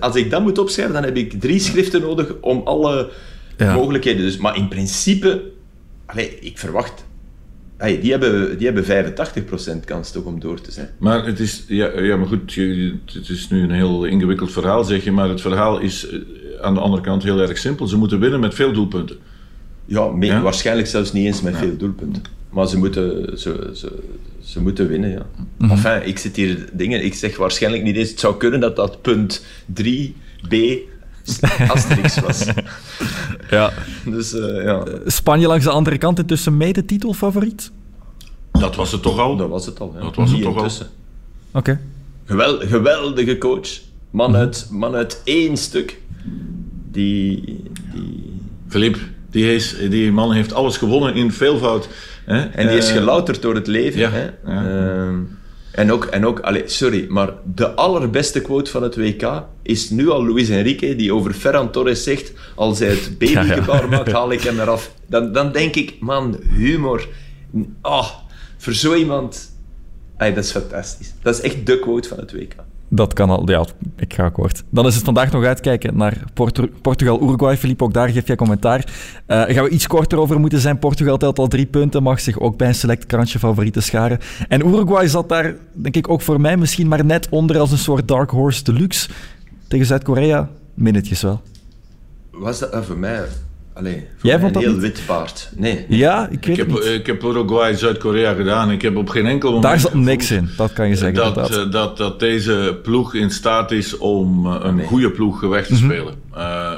als 0.00 0.16
ik 0.16 0.30
dat 0.30 0.42
moet 0.42 0.58
opschrijven, 0.58 0.94
dan 0.94 1.04
heb 1.04 1.16
ik 1.16 1.40
drie 1.40 1.58
schriften 1.58 2.00
nodig 2.00 2.34
om 2.40 2.60
alle 2.64 3.10
Ja. 3.56 3.74
mogelijkheden. 3.74 4.22
Dus, 4.22 4.36
maar 4.36 4.56
in 4.56 4.68
principe, 4.68 5.42
ik 6.40 6.58
verwacht. 6.58 7.04
Hey, 7.76 8.00
die, 8.00 8.10
hebben, 8.10 8.58
die 8.58 8.66
hebben 8.70 9.14
85% 9.82 9.84
kans 9.84 10.10
toch 10.12 10.24
om 10.24 10.40
door 10.40 10.60
te 10.60 10.70
zijn. 10.70 10.88
Maar 10.98 11.26
het 11.26 11.40
is, 11.40 11.64
ja, 11.68 12.00
ja 12.00 12.16
maar 12.16 12.26
goed, 12.26 12.52
je- 12.52 12.94
het 13.12 13.28
is 13.28 13.48
nu 13.48 13.62
een 13.62 13.70
heel 13.70 14.04
ingewikkeld 14.04 14.52
verhaal, 14.52 14.84
zeg 14.84 15.04
je. 15.04 15.12
Maar 15.12 15.28
het 15.28 15.40
verhaal 15.40 15.78
is 15.80 16.08
eh, 16.08 16.18
aan 16.60 16.74
de 16.74 16.80
andere 16.80 17.02
kant 17.02 17.22
heel 17.22 17.40
erg 17.40 17.58
simpel. 17.58 17.86
Ze 17.86 17.96
moeten 17.96 18.20
winnen 18.20 18.40
met 18.40 18.54
veel 18.54 18.72
doelpunten. 18.72 19.16
Ja, 19.86 20.42
waarschijnlijk 20.42 20.88
zelfs 20.88 21.12
niet 21.12 21.26
eens 21.26 21.42
met 21.42 21.56
veel 21.56 21.76
doelpunten. 21.76 22.22
Maar 22.50 22.68
ze 22.68 22.78
moeten, 22.78 23.38
ze, 23.38 23.70
ze, 23.74 23.92
ze 24.40 24.60
moeten 24.62 24.88
winnen, 24.88 25.10
ja. 25.10 25.26
Enfin, 25.70 26.06
ik 26.08 26.18
zit 26.18 26.36
hier 26.36 26.68
dingen... 26.72 27.04
Ik 27.04 27.14
zeg 27.14 27.36
waarschijnlijk 27.36 27.82
niet 27.82 27.96
eens... 27.96 28.10
Het 28.10 28.20
zou 28.20 28.36
kunnen 28.36 28.60
dat 28.60 28.76
dat 28.76 29.02
punt 29.02 29.44
3b 29.80 30.56
Asterix 31.68 32.20
was. 32.20 32.44
Ja. 33.50 33.72
Dus 34.04 34.32
eh, 34.34 34.64
ja, 34.64 34.82
Spanje 35.06 35.46
langs 35.46 35.64
de 35.64 35.70
andere 35.70 35.98
kant 35.98 36.18
intussen 36.18 36.56
mede 36.56 36.84
titelfavoriet? 36.84 37.70
Dat 38.52 38.76
was 38.76 38.92
het 38.92 39.02
toch 39.02 39.18
al? 39.18 39.36
dat 39.36 39.48
was 39.48 39.66
het 39.66 39.80
al. 39.80 39.92
Ja. 39.96 40.02
Dat 40.02 40.14
was 40.16 40.30
het 40.30 40.42
toch 40.42 40.56
al. 40.56 40.70
Oké. 41.52 41.80
Gewel, 42.24 42.58
geweldige 42.58 43.38
coach. 43.38 43.68
Man, 44.10 44.30
Mhm. 44.30 44.38
uit, 44.40 44.66
man 44.70 44.94
uit 44.94 45.20
één 45.24 45.56
stuk. 45.56 46.00
Die... 46.90 47.44
die 47.92 48.32
Filip, 48.68 48.98
die, 49.30 49.54
is, 49.54 49.76
die 49.90 50.12
man 50.12 50.32
heeft 50.32 50.52
alles 50.52 50.76
gewonnen 50.76 51.14
in 51.14 51.32
veelvoud. 51.32 51.88
Hè? 52.24 52.40
en 52.40 52.68
die 52.68 52.76
is 52.76 52.88
Eh, 52.88 52.96
gelouterd 52.96 53.42
door 53.42 53.54
het 53.54 53.66
leven. 53.66 54.00
ja, 54.00 54.10
hè. 54.10 54.22
ja. 54.24 54.30
Ehm, 55.06 55.18
en 55.74 55.92
ook, 55.92 56.04
en 56.04 56.26
ook 56.26 56.40
allee, 56.40 56.68
sorry, 56.68 57.06
maar 57.08 57.32
de 57.54 57.70
allerbeste 57.70 58.40
quote 58.40 58.70
van 58.70 58.82
het 58.82 58.96
WK 58.96 59.42
is 59.62 59.90
nu 59.90 60.08
al 60.08 60.26
Luis 60.26 60.48
Enrique, 60.48 60.96
die 60.96 61.14
over 61.14 61.32
Ferran 61.32 61.70
Torres 61.70 62.02
zegt, 62.02 62.32
als 62.54 62.78
hij 62.78 62.88
het 62.88 63.10
babygebaar 63.18 63.88
maakt, 63.88 64.12
haal 64.12 64.32
ik 64.32 64.40
hem 64.40 64.60
eraf. 64.60 64.94
Dan, 65.06 65.32
dan 65.32 65.52
denk 65.52 65.74
ik, 65.74 65.96
man, 66.00 66.40
humor. 66.56 67.08
Ah, 67.80 68.10
voor 68.56 68.72
zo 68.72 68.94
iemand... 68.94 69.52
Ay, 70.16 70.34
dat 70.34 70.44
is 70.44 70.50
fantastisch. 70.50 71.12
Dat 71.22 71.34
is 71.34 71.40
echt 71.40 71.66
de 71.66 71.78
quote 71.78 72.08
van 72.08 72.18
het 72.18 72.32
WK. 72.32 72.54
Dat 72.94 73.12
kan 73.12 73.30
al, 73.30 73.50
ja, 73.50 73.64
ik 73.96 74.14
ga 74.14 74.24
akkoord. 74.24 74.64
Dan 74.70 74.86
is 74.86 74.94
het 74.94 75.04
vandaag 75.04 75.32
nog 75.32 75.44
uitkijken 75.44 75.96
naar 75.96 76.22
Portu- 76.34 76.70
Portugal-Uruguay. 76.82 77.56
Filip, 77.56 77.82
ook 77.82 77.92
daar 77.92 78.08
geef 78.08 78.26
jij 78.26 78.36
commentaar. 78.36 78.92
Eh, 79.26 79.42
gaan 79.42 79.64
we 79.64 79.68
iets 79.68 79.86
korter 79.86 80.18
over 80.18 80.40
moeten 80.40 80.58
zijn. 80.58 80.78
Portugal 80.78 81.16
telt 81.16 81.38
al 81.38 81.46
drie 81.48 81.66
punten, 81.66 82.02
mag 82.02 82.20
zich 82.20 82.38
ook 82.40 82.56
bij 82.56 82.68
een 82.68 82.74
select 82.74 83.06
krantje 83.06 83.38
favorieten 83.38 83.82
scharen. 83.82 84.18
En 84.48 84.66
Uruguay 84.66 85.08
zat 85.08 85.28
daar, 85.28 85.54
denk 85.72 85.96
ik, 85.96 86.08
ook 86.08 86.20
voor 86.20 86.40
mij 86.40 86.56
misschien 86.56 86.88
maar 86.88 87.04
net 87.04 87.28
onder 87.30 87.58
als 87.58 87.70
een 87.72 87.78
soort 87.78 88.08
dark 88.08 88.30
horse 88.30 88.64
deluxe. 88.64 89.10
Tegen 89.68 89.86
Zuid-Korea, 89.86 90.48
minnetjes 90.74 91.22
wel. 91.22 91.40
Was 92.30 92.58
dat 92.58 92.70
eh, 92.70 92.82
voor 92.82 92.98
mij... 92.98 93.20
Allee, 93.74 93.92
voor 94.16 94.30
Jij 94.30 94.38
mij 94.38 94.40
vond 94.40 94.56
een 94.56 94.62
dat 94.62 94.72
heel 94.72 94.80
wit 94.80 95.02
paard. 95.06 95.50
Nee. 95.56 95.84
Ja, 95.88 96.28
ik 96.30 96.44
weet 96.44 96.46
Ik 96.46 96.46
het 96.46 96.56
heb, 96.56 96.68
niet. 96.84 96.84
ik 97.00 97.06
heb 97.06 97.22
Uruguay, 97.24 97.74
Zuid-Korea 97.74 98.32
gedaan. 98.34 98.70
Ik 98.70 98.82
heb 98.82 98.96
op 98.96 99.08
geen 99.08 99.26
enkel 99.26 99.48
moment 99.52 99.62
Daar 99.72 99.80
zat 99.80 99.94
niks 99.94 100.30
in, 100.30 100.48
dat 100.56 100.72
kan 100.72 100.88
je 100.88 100.94
zeggen. 100.96 101.14
Dat, 101.14 101.36
inderdaad. 101.36 101.66
eh, 101.66 101.72
dat, 101.72 101.96
dat 101.96 102.20
deze 102.20 102.78
ploeg 102.82 103.14
in 103.14 103.30
staat 103.30 103.70
is 103.70 103.98
om 103.98 104.46
eh, 104.46 104.56
een 104.62 104.82
goede 104.84 105.10
ploeg 105.10 105.40
weg 105.40 105.66
te 105.66 105.72
Mhm. 105.72 105.84
spelen. 105.84 106.14
Eh, 106.34 106.72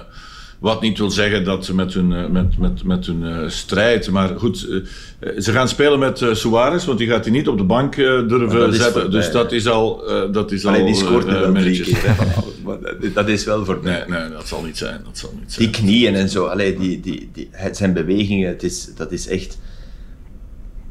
wat 0.67 0.81
niet 0.81 0.99
wil 0.99 1.11
zeggen 1.11 1.45
dat 1.45 1.65
ze 1.65 1.75
met 1.75 1.95
hun, 1.95 2.13
eh, 2.13 2.27
met, 2.27 2.59
met, 2.59 2.85
met 2.85 3.07
hun 3.07 3.25
eh, 3.25 3.49
strijd. 3.49 4.11
Maar 4.11 4.39
goed, 4.39 4.69
eh, 5.21 5.31
ze 5.41 5.53
gaan 5.53 5.69
spelen 5.69 5.99
met 5.99 6.25
Suarez, 6.33 6.85
want 6.85 6.99
die 6.99 7.09
gaat 7.09 7.25
hij 7.25 7.33
niet 7.33 7.49
op 7.49 7.59
de 7.59 7.65
bank 7.65 7.95
durven 7.97 8.75
zetten. 8.75 9.11
dus 9.11 9.31
dat 9.31 9.53
is 9.53 9.67
al. 9.67 10.05
dat 10.33 10.53
is 10.53 10.67
Allee, 10.67 10.81
al 10.81 10.87
die 10.87 10.95
scoort 10.95 11.25
keer. 11.25 11.41
dat- 13.15 13.29
is 13.29 13.45
wel 13.45 13.65
voor 13.65 13.79
mij. 13.83 14.05
Nee, 14.09 14.21
nee, 14.21 14.31
dat 14.31 14.49
zal 14.49 14.63
niet 14.63 14.77
zijn. 14.77 15.01
Dat 15.05 15.19
zal 15.19 15.33
niet 15.41 15.53
zijn. 15.53 15.71
Die 15.71 15.81
knieën 15.81 16.15
en 16.15 16.29
zo, 16.29 16.45
allee, 16.47 16.79
die, 16.79 17.01
die, 17.01 17.29
die, 17.33 17.49
het 17.51 17.77
zijn 17.77 17.93
bewegingen, 17.93 18.49
het 18.49 18.63
is, 18.63 18.89
dat 18.97 19.13
is 19.13 19.29
echt... 19.29 19.59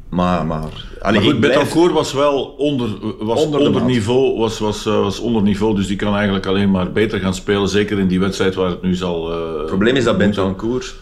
Maar, 0.08 0.46
maar... 0.46 0.86
Allee, 1.00 1.20
Maar 1.20 1.30
goed, 1.30 1.40
Betancourt 1.40 1.92
was 1.92 2.12
wel 2.12 2.44
onder, 2.44 2.88
was 3.18 3.44
Onder 3.44 3.84
niveau, 3.84 4.38
was, 4.38 4.58
was, 4.58 4.86
eh, 4.86 5.00
was 5.00 5.18
onder 5.18 5.42
niveau, 5.42 5.74
dus 5.76 5.86
die 5.86 5.96
kan 5.96 6.14
eigenlijk 6.14 6.46
alleen 6.46 6.70
maar 6.70 6.92
beter 6.92 7.20
gaan 7.20 7.34
spelen. 7.34 7.68
Zeker 7.68 7.98
in 7.98 8.08
die 8.08 8.20
wedstrijd 8.20 8.54
waar 8.54 8.70
het 8.70 8.82
nu 8.82 8.94
zal. 8.94 9.32
eh, 9.32 9.58
Het 9.58 9.66
probleem 9.66 9.96
is 9.96 10.04
dat. 10.04 10.18
Bentancur 10.18 10.94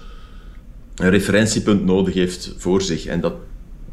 een 0.94 1.10
referentiepunt 1.10 1.84
nodig 1.84 2.14
heeft 2.14 2.54
voor 2.56 2.82
zich. 2.82 3.06
En 3.06 3.20
dat, 3.20 3.34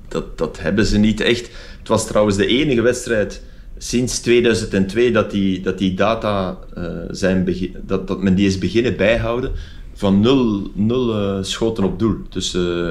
dat, 0.08 0.38
dat 0.38 0.60
hebben 0.60 0.86
ze 0.86 0.98
niet 0.98 1.22
echt. 1.22 1.50
Het 1.80 1.88
was 1.88 2.08
trouwens 2.08 2.38
de 2.38 2.46
enige 2.46 2.82
wedstrijd 2.82 3.42
sinds 3.78 4.20
2002 4.20 5.12
dat 5.12 5.32
die, 5.32 5.62
dat 5.62 5.78
die 5.78 5.94
data 5.94 6.58
eh, 6.76 6.84
zijn 7.10 7.56
dat, 7.86 8.08
dat 8.08 8.22
men 8.22 8.36
die 8.36 8.48
is 8.48 8.58
beginnen 8.58 8.96
bijhouden 8.96 9.52
van 9.94 10.20
nul, 10.20 10.68
nul 10.74 11.14
eh, 11.16 11.38
schoten 11.44 11.84
op 11.84 12.00
doel 12.00 12.16
eh, 12.54 12.90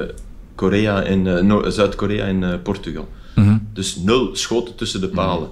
Korea 0.61 1.03
en, 1.03 1.49
eh, 1.49 1.69
Zuid-Korea 1.69 2.25
en 2.25 2.43
eh, 2.43 2.59
Portugal. 2.63 3.07
Mhm. 3.35 3.57
Dus 3.73 3.95
nul 3.95 4.29
schoten 4.35 4.75
tussen 4.75 5.01
de 5.01 5.07
palen. 5.07 5.49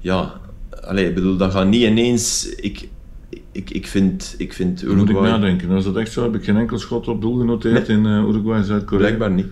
Ja, 0.00 0.32
allee, 0.84 1.08
ik 1.08 1.14
bedoel, 1.14 1.36
dat 1.36 1.52
gaat 1.52 1.66
niet 1.66 1.82
ineens... 1.82 2.48
Ik, 2.48 2.88
ik, 3.52 3.70
ik 3.70 3.86
vind, 3.86 4.34
ik 4.38 4.52
vind 4.52 4.80
Dan 4.80 4.96
moet 4.96 5.08
ik 5.08 5.14
Uruguay... 5.14 5.30
nadenken. 5.30 5.68
Was 5.68 5.84
dat 5.84 5.96
echt 5.96 6.12
zo? 6.12 6.22
Heb 6.22 6.34
ik 6.34 6.44
geen 6.44 6.56
enkel 6.56 6.78
schot 6.78 7.08
op 7.08 7.20
doel 7.20 7.38
genoteerd 7.38 7.88
in 7.88 8.06
eh, 8.06 8.12
Uruguay 8.12 8.58
en 8.58 8.64
Zuid-Korea? 8.64 9.06
Blijkbaar 9.06 9.30
niet. 9.30 9.46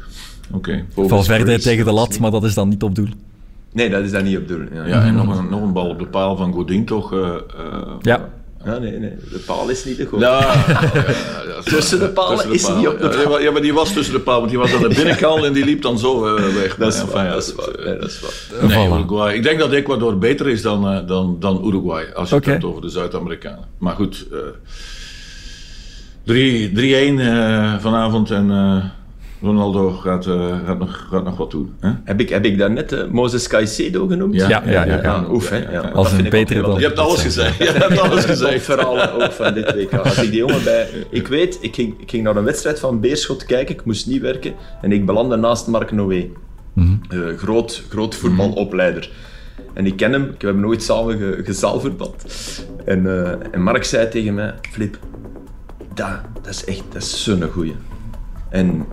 Oké. 0.53 0.85
Volgens 0.93 1.27
Valverde 1.27 1.59
tegen 1.59 1.85
de 1.85 1.93
lat, 1.93 2.19
maar 2.19 2.31
dat 2.31 2.45
is 2.45 2.55
dan 2.55 2.69
niet 2.69 2.83
op 2.83 2.95
doel. 2.95 3.09
Nee, 3.73 3.91
dat 3.91 4.05
is 4.05 4.11
daar 4.11 4.23
niet 4.23 4.37
op 4.37 4.49
doel. 4.49 4.63
Ja, 4.73 4.87
Ja, 4.87 5.05
en 5.05 5.15
nog 5.15 5.39
een, 5.39 5.49
nog 5.49 5.63
een 5.63 5.73
bal 5.73 5.89
op 5.89 5.99
de 5.99 6.07
paal 6.07 6.37
van 6.37 6.53
Godin 6.53 6.85
toch? 6.85 7.13
eh, 7.13 7.35
eh, 7.35 7.93
Ja, 8.01 8.29
Ja, 8.67 8.79
nee, 8.79 8.99
nee. 8.99 9.15
De 9.33 9.39
paal 9.47 9.69
is 9.69 9.85
niet 9.85 9.97
de 9.97 10.07
goal. 10.07 10.21
Ja, 10.23 10.39
ja, 10.41 10.81
ja, 11.47 11.61
Tussen 11.77 11.99
de 11.99 12.09
palen 12.09 12.49
tussen 12.49 12.53
is 12.53 12.77
niet 12.79 12.89
op 12.89 12.99
de 12.99 13.07
Ja, 13.09 13.21
ja, 13.21 13.29
maar- 13.29 13.43
Ja, 13.43 13.51
maar 13.51 13.63
die 13.63 13.75
was 13.75 13.93
tussen 13.93 14.15
de 14.15 14.21
palen, 14.21 14.39
want 14.41 14.51
die 14.51 14.61
was 14.61 14.75
aan 14.75 14.89
de 14.89 14.95
binnenkant 14.95 15.45
en 15.45 15.53
die 15.53 15.65
liep 15.65 15.83
dan 15.83 15.99
zo 15.99 16.37
eh, 16.37 16.55
weg. 16.55 16.77
Dat 16.77 16.95
is 16.95 17.05
waar, 17.05 17.25
ja, 17.25 17.33
dat 17.33 17.43
is 17.43 17.55
waar. 17.55 17.69
eh, 17.69 17.85
Nee, 17.85 17.99
dat 17.99 18.09
is 18.11 18.21
waar. 18.21 18.69
Nee, 18.69 18.89
Voilà. 18.89 18.93
Uruguay. 18.93 19.35
Ik 19.35 19.43
denk 19.43 19.59
dat 19.59 19.73
Ecuador 19.73 20.19
beter 20.19 20.49
is 20.49 20.63
dan, 20.63 20.89
eh, 20.89 21.07
dan, 21.07 21.37
dan 21.41 21.67
Uruguay, 21.67 22.07
als 22.15 22.29
je 22.29 22.35
het 22.35 22.45
hebt 22.45 22.65
over 22.65 22.83
de 22.83 22.89
Zuid-Amerikanen. 22.89 23.65
Maar 23.79 23.95
goed, 23.95 24.27
eh, 24.33 24.39
3 26.25 26.73
3-1 26.73 27.19
eh, 27.19 27.75
vanavond 27.79 28.31
en 28.31 28.51
eh, 28.51 28.85
Ronaldo 29.43 29.91
gaat, 29.91 30.27
eh, 30.27 30.57
gaat, 30.67 30.79
nog, 30.79 31.07
gaat 31.11 31.25
nog 31.25 31.37
wat 31.37 31.51
doen. 31.51 31.75
Hè? 31.81 31.91
Heb 32.05 32.21
ik, 32.21 32.29
heb 32.29 32.45
ik 32.45 32.59
daarnet 32.59 32.93
eh, 32.93 33.07
Moses 33.11 33.49
Caicedo 33.49 34.07
genoemd? 34.07 34.35
Ja, 34.35 34.49
ja, 34.49 34.63
ja. 34.71 34.85
ja. 34.85 35.03
Ja, 35.03 35.25
oef, 35.31 35.49
hè. 35.49 35.71
Ja, 35.71 35.81
Als 35.81 36.13
een 36.13 36.29
betere 36.31 36.63
dan- 36.63 36.79
Je 36.79 36.87
hebt 36.87 36.99
alles 36.99 37.23
gezegd. 37.23 37.59
Je 37.59 37.65
hebt 37.65 37.99
alles 38.01 38.25
gezegd. 38.35 38.67
Topverhalen 38.67 39.13
ook 39.13 39.33
van 39.33 39.55
dit 39.55 39.75
WK. 39.75 39.93
Als 39.95 40.19
ik 40.23 40.31
die 40.31 40.39
jongen 40.39 40.65
bij... 40.65 40.89
Ik 41.11 41.29
weet, 41.29 41.59
ik 41.61 41.75
ging, 41.75 41.95
ik 42.01 42.11
ging 42.11 42.23
naar 42.23 42.37
een 42.37 42.45
wedstrijd 42.45 42.81
van 42.81 43.01
Beerschot 43.01 43.45
kijken, 43.45 43.75
ik 43.75 43.85
moest 43.85 44.07
niet 44.07 44.21
werken, 44.21 44.55
en 44.83 44.93
ik 44.93 45.07
belandde 45.07 45.37
naast 45.37 45.67
Mark 45.67 45.93
Noé. 45.93 46.27
Eh, 46.75 47.19
groot, 47.37 47.83
groot 47.89 48.15
voetbalopleider. 48.15 49.11
En 49.75 49.87
ik 49.87 49.97
ken 49.97 50.13
hem, 50.13 50.23
ik 50.25 50.43
heb 50.43 50.51
hem 50.51 50.61
nooit 50.61 50.83
samen 50.83 51.19
ge, 51.19 51.41
gezaalvoetbald. 51.45 52.25
En, 52.85 53.07
eh, 53.07 53.31
en 53.51 53.63
Mark 53.63 53.85
zei 53.85 54.09
tegen 54.09 54.35
mij, 54.35 54.55
Flip, 54.73 54.99
dat, 55.95 56.09
dat 56.43 56.53
is 56.55 56.65
echt, 56.65 56.83
dat 56.93 57.03
is 57.03 57.23
zo'n 57.25 57.43
goeie. 57.53 57.75
En 58.51 58.87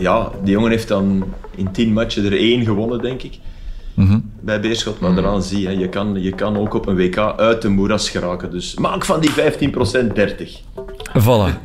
ja, 0.00 0.30
die 0.42 0.52
jongen 0.52 0.70
heeft 0.70 0.88
dan 0.88 1.24
in 1.54 1.72
tien 1.72 1.92
matchen 1.92 2.24
er 2.24 2.38
één 2.38 2.64
gewonnen, 2.64 3.02
denk 3.02 3.22
ik. 3.22 3.38
Bij 4.40 4.60
Beerschot, 4.60 5.00
maar 5.00 5.14
daaraan 5.14 5.42
zie 5.42 5.68
je, 5.68 5.78
je 5.78 5.88
kan, 5.88 6.22
je 6.22 6.34
kan 6.34 6.56
ook 6.56 6.74
op 6.74 6.86
een 6.86 6.96
WK 6.96 7.16
uit 7.36 7.62
de 7.62 7.68
moeras 7.68 8.10
geraken. 8.10 8.50
Dus 8.50 8.74
maak 8.74 9.04
van 9.04 9.20
die 9.20 9.30
15% 9.30 10.12
30. 10.14 10.60
Voilà. 11.18 11.60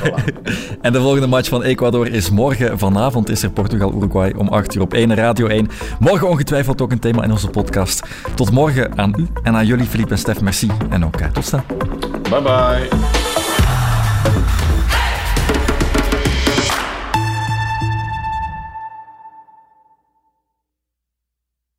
en 0.82 0.92
de 0.92 1.00
volgende 1.00 1.26
match 1.26 1.48
van 1.48 1.62
Ecuador 1.62 2.06
is 2.06 2.30
morgen. 2.30 2.78
Vanavond 2.78 3.30
is 3.30 3.42
er 3.42 3.50
Portugal-Uruguay 3.50 4.34
om 4.36 4.48
8 4.48 4.74
uur 4.74 4.82
op 4.82 4.94
1 4.94 5.14
Radio 5.14 5.46
1. 5.46 5.68
Morgen 5.98 6.28
ongetwijfeld 6.28 6.80
ook 6.80 6.92
een 6.92 6.98
thema 6.98 7.24
in 7.24 7.30
onze 7.30 7.48
podcast. 7.48 8.06
Tot 8.34 8.50
morgen 8.50 8.98
aan 8.98 9.14
u 9.18 9.26
en 9.42 9.54
aan 9.54 9.66
jullie, 9.66 9.86
Philippe 9.86 10.12
en 10.12 10.18
Stef. 10.18 10.40
Merci. 10.40 10.68
En 10.88 11.04
ook 11.04 11.16
tot 11.16 11.44
snel. 11.44 11.62
Bye 12.30 12.42
bye. 12.42 12.88